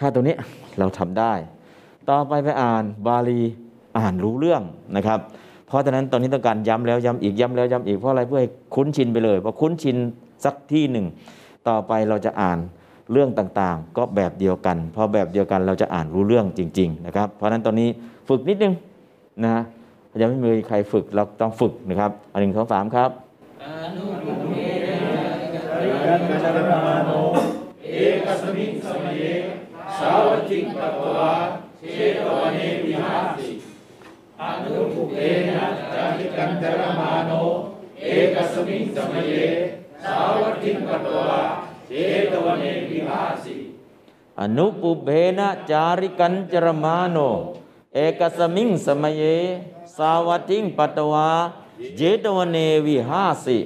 [0.00, 0.34] ถ้าตรงนี้
[0.78, 1.32] เราทำได้
[2.10, 3.40] ต่อไปไปอ่านบาลี
[3.98, 4.62] อ่านรู้เรื่อง
[4.96, 5.18] นะครับ
[5.66, 9.96] เพราะฉะนั้นตอนนี้ต้องการย้ำแล้วย้ำอีกย้ำแล้วย้ำอีกเพราะอะไรเพื่อให้คุ้นชินไปเลยพอคุ้นชิน
[10.44, 11.06] สักที่หนึ่ง
[11.68, 12.58] ต่อไปเราจะอ่าน
[13.12, 17.88] เรื่องต่างๆ ก็แบบเดียวกัน พอแบบเดียวกันเราจะอ่านรู้เรื่องจริง ๆ นะครับ เพราะฉะนั้นตอนนี้
[18.28, 18.74] ฝึกนิดนึง
[19.44, 19.62] นะ
[20.22, 23.10] ยังไม่มีใครฝึกเราต้องฝึกนะครับอันหนึ่งสองสามครับ
[26.06, 27.10] กันจารมาโน
[27.84, 27.90] เอ
[28.24, 29.22] กสมิงสมัย
[29.98, 31.32] สาวัตถิงปตวา
[31.78, 33.50] เชตวันเนวิหาสิ
[34.42, 35.16] อนุปุเพ
[35.48, 35.64] นะ
[35.94, 37.30] จาริกันจารมาโน
[38.02, 39.32] เอกสมิงสมัย
[40.04, 41.40] สาวัตถิงปตวา
[41.86, 41.92] เช
[42.30, 43.54] ตวันเนวิหาสิ
[44.40, 45.08] อนุปุเพ
[45.38, 47.18] นะจาริกันจรมาโน
[47.94, 51.28] เอกสมิงสมเยาวัติงปัตตวา
[51.96, 53.58] เจตวเนวิหาสิ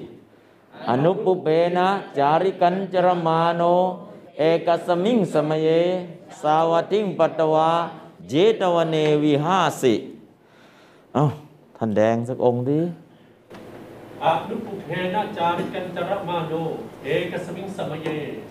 [0.88, 1.88] อนุปุเพนะ
[2.18, 3.62] จาริกันจรมาโน
[4.38, 5.68] เอกสมิงสมเย
[6.42, 7.70] สาวัติงปัตตวา
[8.28, 9.94] เจตวเนวิหาสิ
[11.14, 11.24] เอ้า
[11.76, 12.80] ท่านแดงสักองค์ดิ
[14.24, 16.52] อนุปุเพนะจาริกันจรมาโน
[17.04, 18.08] เอกสมิงสมเย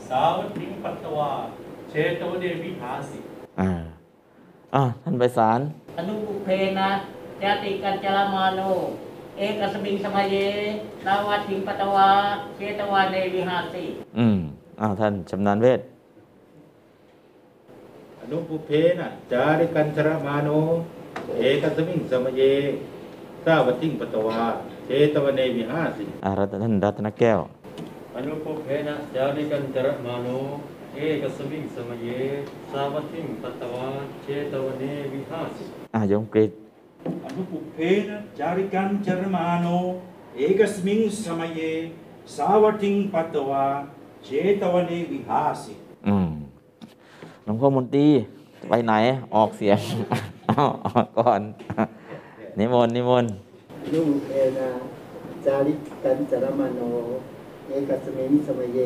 [0.08, 1.32] สาวัตถิงปัตตวา
[1.90, 3.18] เชตวเนวิหาสิ
[3.60, 3.70] อ่า
[4.76, 5.60] อ่าท่านไปสาร
[5.98, 6.50] อนุปุเพ
[6.80, 6.90] นะ
[7.44, 8.62] จาติกัญจลมาโน
[9.38, 10.38] เอกสมิงสมัยเย
[11.06, 12.10] สาวัตถิงปตวา
[12.56, 13.84] เชตวาเนวิหาสิ
[14.18, 14.38] อืม
[14.82, 15.80] อ้าวท่านชำนาญเวท
[18.20, 20.50] อนุปุเพนะจาริกันชรมาโน
[21.40, 22.42] เอกสมิงสมเย
[23.46, 24.40] สาวัตถิงปตวา
[24.86, 27.40] เชตวเนวิหาสิอารัตท่านรัตนแก้ว
[28.16, 30.28] อนุปุเพนะจาริกันจรมาโน
[30.96, 32.08] เอกสมิงสมเย
[32.72, 33.88] สาวัตถิงปัตตวา
[34.24, 34.84] เชตวเน
[35.14, 35.64] วิหาสิ
[35.96, 36.52] อ่าโยมกรีด
[37.26, 37.78] อนุปุเพ
[38.10, 39.68] นะจาริกันจรมาโน
[40.36, 41.62] เอกสมิงสมัยเย
[42.36, 43.66] สาวัติงปัตตวา
[44.24, 44.30] เช
[44.62, 45.74] ตวเนวิหาสิ
[46.08, 46.30] อืม
[47.44, 48.08] หลวงพ่อมนตรี
[48.70, 48.94] ไปไหน
[49.36, 49.80] ออกเสียง
[50.48, 51.42] เอาออกก่อน
[52.58, 53.34] นิมนต์นิมนต์
[53.94, 54.70] นุเอนะ
[55.46, 55.74] จาริ
[56.04, 56.82] กันจรมโน
[57.68, 58.80] เอกสมิงสมเย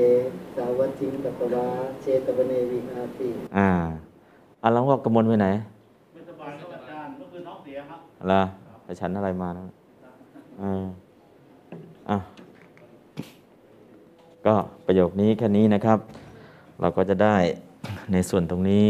[0.56, 1.68] สาวัตถิงกัตวา
[2.02, 3.70] เชตวเนวิหาติอ่า
[4.62, 5.48] อ่าหลวงพ่อกระมวลไปไหน
[8.20, 8.34] อะไร
[8.84, 9.64] ไปฉันอะไรมานะ
[10.62, 10.86] อ่า
[12.10, 12.18] อะ
[14.46, 16.00] ก็ประโยคนี้แค่นี้นะครับ
[16.80, 17.36] เราก็จะได้
[18.12, 18.90] ในส่วนตรงนี้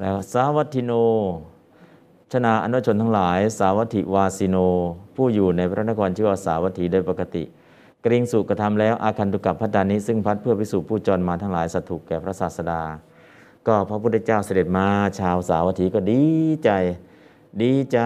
[0.00, 0.92] แล้วสาวัตถิโน
[2.32, 4.56] ชนะอนุชนทั้งหลาย สาวัตถิวาสิโน
[5.16, 7.42] ผู้อยู่ในพระนครชื่อว่าสาวัตถีโดยปกติ
[8.04, 12.82] กริงสุกระทำแล้วอาคันตุกับพัตตานิซึ่งพัดเพื่อพิสูจผู้จรมาทั้งหลายสัตถูกแก่พระศาสดา
[13.66, 14.86] ก็พระพุทธเจ้าเสด็จมา
[15.18, 16.22] ชาวสาวัตถีก็ดี
[16.64, 16.70] ใจ
[17.62, 17.98] ดีใจ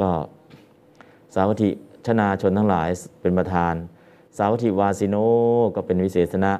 [0.00, 0.10] ก็
[1.34, 1.70] สาวัตถิ
[2.06, 2.88] ชนาชนทั้งหลาย
[3.20, 3.74] เป็นประธาน
[4.36, 5.16] สาวัตถิวาสิโน
[5.74, 6.52] ก็เป็นวิเศษณะ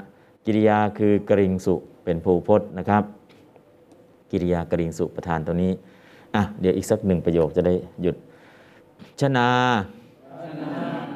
[0.46, 1.74] กิริยาคือกริงสุ
[2.04, 3.02] เป็นภูพจน์นะครับ
[4.30, 5.72] กิริยากริงสุประธานตัวนี้
[6.34, 8.16] อะเดี๋ยวอีกสักหนึ่งประโยคจะได้หยุด
[9.20, 9.48] ชนา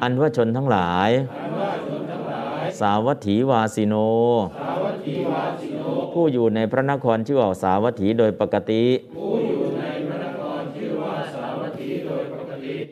[0.01, 1.09] อันว่าชนทั้งหลาย
[2.79, 3.95] สาวัตถีวาสิโน
[6.13, 8.83] ผู้อยู่ในพระนครชื่อว่าสาวัตถีโดยปกติ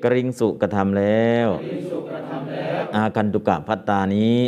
[0.04, 1.48] กริงสุกระทำแล้ว
[2.96, 4.40] อาคันตุกะพัตตานี้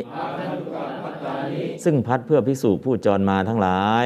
[1.83, 4.05] ซึ่งพัดเพื่อภิกษุผู้จรมาทั้งหลาย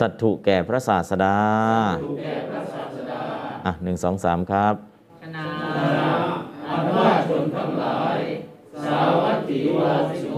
[0.00, 1.38] สัตถุแก่พระศาสดา
[3.66, 4.74] อะหนึ่งสองสามครับ
[5.22, 5.46] ชนะ
[6.68, 8.18] อันว่าชนทั้งหลาย
[8.84, 10.34] สาวัตถีวาสิโน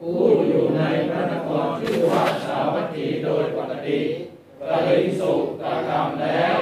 [0.00, 4.00] ผู้อยู่ในพระนครชื่อว่าสาวัตถีโดยปกติ
[4.70, 5.32] กริสุ
[5.62, 6.61] กระทำแล้วอ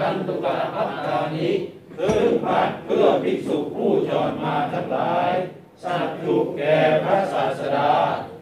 [0.00, 1.50] คันตุกะพัตตานิ
[1.98, 5.30] ซึ่งพัดเพื่อภิกษุผู้จรมาทั้งหลาย
[5.84, 7.90] สัตว์ถูกแก่พระศาสดา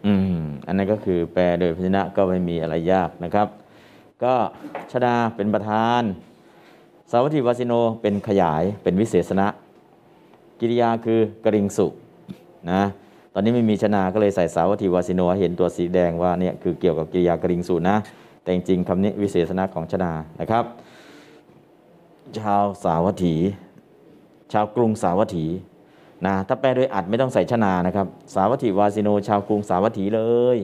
[0.07, 3.47] อืม อันนั้นก็คือแปลโดยพยัญชนะก็ไม่มีอะไรยากนะครับ
[4.23, 4.33] ก็
[4.91, 6.01] ชดาเป็นประธาน
[7.11, 9.47] สาวัตถิวาสิโนเป็นขยายเป็นวิเศษณะ
[10.59, 11.87] กิริยาคือกริงสุ
[12.71, 12.81] นะ
[13.33, 17.97] ตอนนี้ไม่มีชนาก็เลยใส่สาวัตถิวาสิโนเห็นตัวสีแดงว่าเนี่ยคือเกี่ยวกับกิริยากริงสุนะ
[18.41, 20.63] แต่จริงๆคำนี้วิเศษณะของชนานะครับ
[22.41, 23.35] ชาวสาวัตถี
[24.53, 25.45] ชาวกรุงสาวัตถี
[26.25, 30.21] นะถ้าแปลโดยอัดไม่ต้องใส่ชนานะครับ สาวัตถีวาสิโน ชาวกรุงสาวัตถีเล
[30.55, 30.57] ย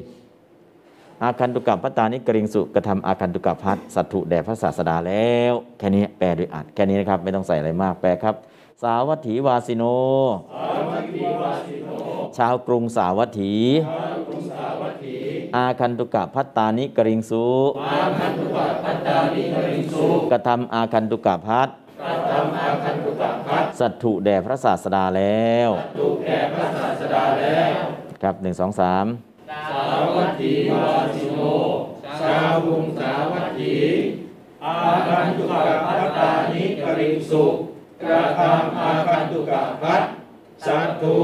[1.22, 8.35] อาคันตุกับพัตตานิกริงสุกระทำอาคันตุกับพัทสัตถุแด่พระศาสดาแล้ว แค่นี้แปลโดยอัดแค่นี้นะครับไม่ต้องใส่อะไรมากแปลครับ
[8.84, 9.84] สาวัตถีวาสิโน
[12.38, 13.53] ชาวกรุงสาวัตถี
[15.56, 17.72] อาคันตุกะพัตตานิกริงสุก
[20.32, 21.69] กระทำอาคันตุกะพัท
[23.80, 25.69] สัตถุแด่พระศาสดาแล้ว
[28.22, 29.06] ครับหนึ่งสองสาม
[29.49, 31.40] สาวัตถีวาสิโน
[32.19, 33.78] ชาวุงสาวัตถี
[34.65, 34.78] อา
[35.10, 37.45] คันตุกะพัตตานิกริงสุ
[38.03, 40.03] กระทำอาคันตุกะพัต
[40.68, 41.18] สัตถุ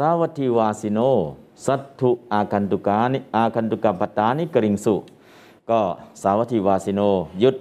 [0.00, 1.00] สาวัตถิวาสิโน
[1.66, 4.94] สัตถุอาคันตุกานิอาคันตุกะปตตานิกริงสุ
[5.70, 5.80] ก็
[6.22, 7.00] สาวัตถิวาสิโน
[7.40, 7.56] หยุด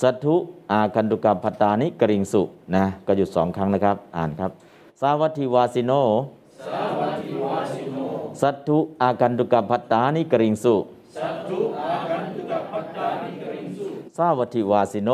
[0.00, 0.34] สัตถุ
[0.72, 2.42] อาคันตุกะปตตานิกริงสุ
[2.74, 4.50] นะก็หยุดสองครั้งนะครับ อ่านครับ
[5.00, 5.92] สาวัตถิวาสิโน
[8.42, 10.74] สัตถุอาคันตุกะปตตานิกริงสุ
[11.16, 15.10] สาวัตถิวาสิโนสัตถุอาคันตุกะปัตตานิกริงสุสาวัตถิวาสิโน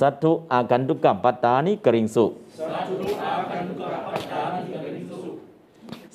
[0.00, 3.27] สัตถุอาคันตุกะปัตตานิกริงสุส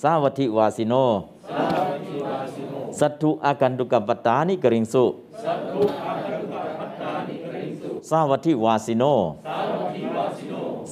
[0.10, 0.94] าวัติวาสิโน
[3.00, 5.04] สัตถุอาคันตุกะปัตตานิกริงสุ
[8.10, 9.04] สาวัติวาสิโน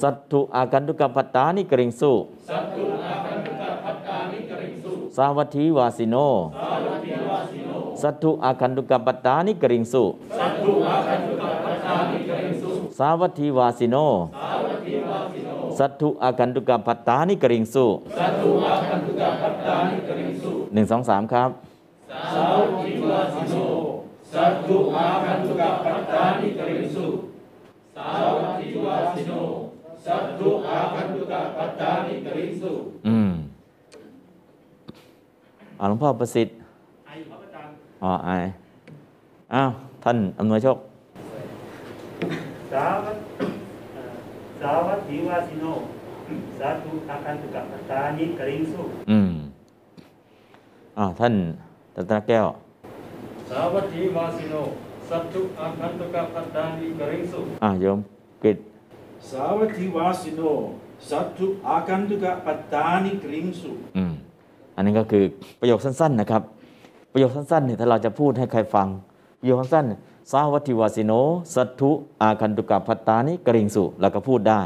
[0.02, 2.12] สัตถุอาคันตุกัปปตตานิกริงสุ
[2.48, 6.16] สัตถุอาคันตุกัปปตานิกริงสุ สาวัตถีวาสิโน
[12.98, 13.46] สาวัตถิ
[14.48, 14.61] วา
[15.82, 17.86] สิโนสัตถุอาคันตุกัปปตตานิกริงสุ
[18.18, 21.50] สัตถุอาคันตุกัปปตานิกริงสุหนึ่งสองสามครับ
[22.34, 23.54] สาวัตถิวาสิโน
[24.32, 27.06] สัตถุอาคันตุกัปปตานิกริงสุ
[27.96, 29.32] สาวัตถิวาสิโน
[30.06, 32.72] สัตถุอาคันตุกัปปตานิกริงสุ
[33.08, 33.30] อืม
[35.78, 36.54] อ่าหลวงพ่อประสิทธิ์
[37.06, 38.44] ไอ้พระอาจารย์อ๋อไอาย
[39.54, 39.70] อ้าว
[40.04, 40.78] ท่านอำนวยโชค
[42.72, 43.31] สาวัตเอ่อ
[44.62, 45.64] สาวัตถิวาสิโน
[46.58, 49.32] สาธุอาคันตุกัปปตานิกริงสุอืม
[50.98, 51.34] อ่าท่าน
[51.94, 52.46] ตัตนาแก้ว
[53.50, 54.54] สาวัตถีวาสิโน
[55.10, 57.98] สัตถุอาคันตุกัปปตานิกริงสุอ่าโยม
[58.44, 58.58] กฤษ
[59.30, 60.42] สาวัตถิวาสิโน
[61.10, 64.12] สัตถุอาคันตุกะปัตตานิกริงสุอืม
[64.76, 65.24] อันนี้ก็คือ
[65.60, 66.42] ประโยคสั้น ๆ นะครับ
[67.12, 68.86] ประโยคสั้นๆเนี่ยถ้าเราจะพูดให้ใครฟัง
[69.40, 71.12] ประโยคสั้นๆ สาวัตถิวาสิโน
[71.54, 71.90] สัตถุ
[72.22, 74.60] อาคันตุกัปปัตตานิกริงสุเราก็พูดได้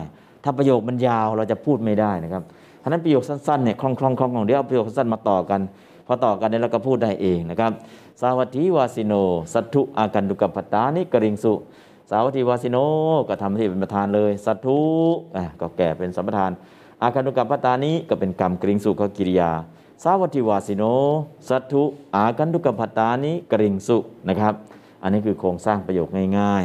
[0.45, 2.43] ถ้าประโยคมันยาวเราจะพูดไม่ได้นะครับ
[2.83, 5.61] ฉะนั้นประโยคสั้นๆเนี่ยคล่องๆคล่องๆเดี๋ยวเอาประโยคสั้นมาต่อกัน
[6.07, 7.73] พอต่อกันเนี่ยเราก็พูดได้เองนะครับ
[8.21, 9.15] สาวัตถิวาสิโน
[9.55, 11.53] สัตถุอาคันตุกัปปัตตานิกริงสุ
[12.11, 12.79] สาวัตถิวาสิโน
[13.29, 14.79] ก็ทำหน้าที่เป็นประธานเลย สัตถุ
[15.37, 16.51] อะก็แก่เป็นสัมปทาน
[17.03, 19.51] อาคันตุกัปปัตตานิก็เป็นกรรมกริงสุก็กิริยา
[20.03, 20.85] สาวัตถิวาสิโน
[21.49, 21.83] สัตถุ
[22.15, 23.97] อาคันตุกัปปัตตานิกริงสุ
[24.29, 24.55] นะครับ
[25.07, 26.09] อันนี้คือโครงสร้างประโยค
[26.41, 26.65] ง่าย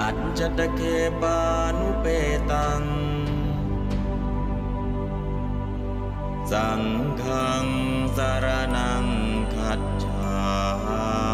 [0.00, 0.80] อัจจตเค
[1.20, 1.38] ปา
[1.78, 2.06] นุเป
[2.50, 2.82] ตัง
[6.52, 6.82] สัง
[7.22, 7.66] ฆัง
[8.16, 8.46] สาร
[8.76, 9.04] นัง
[9.54, 11.25] ขัดฌา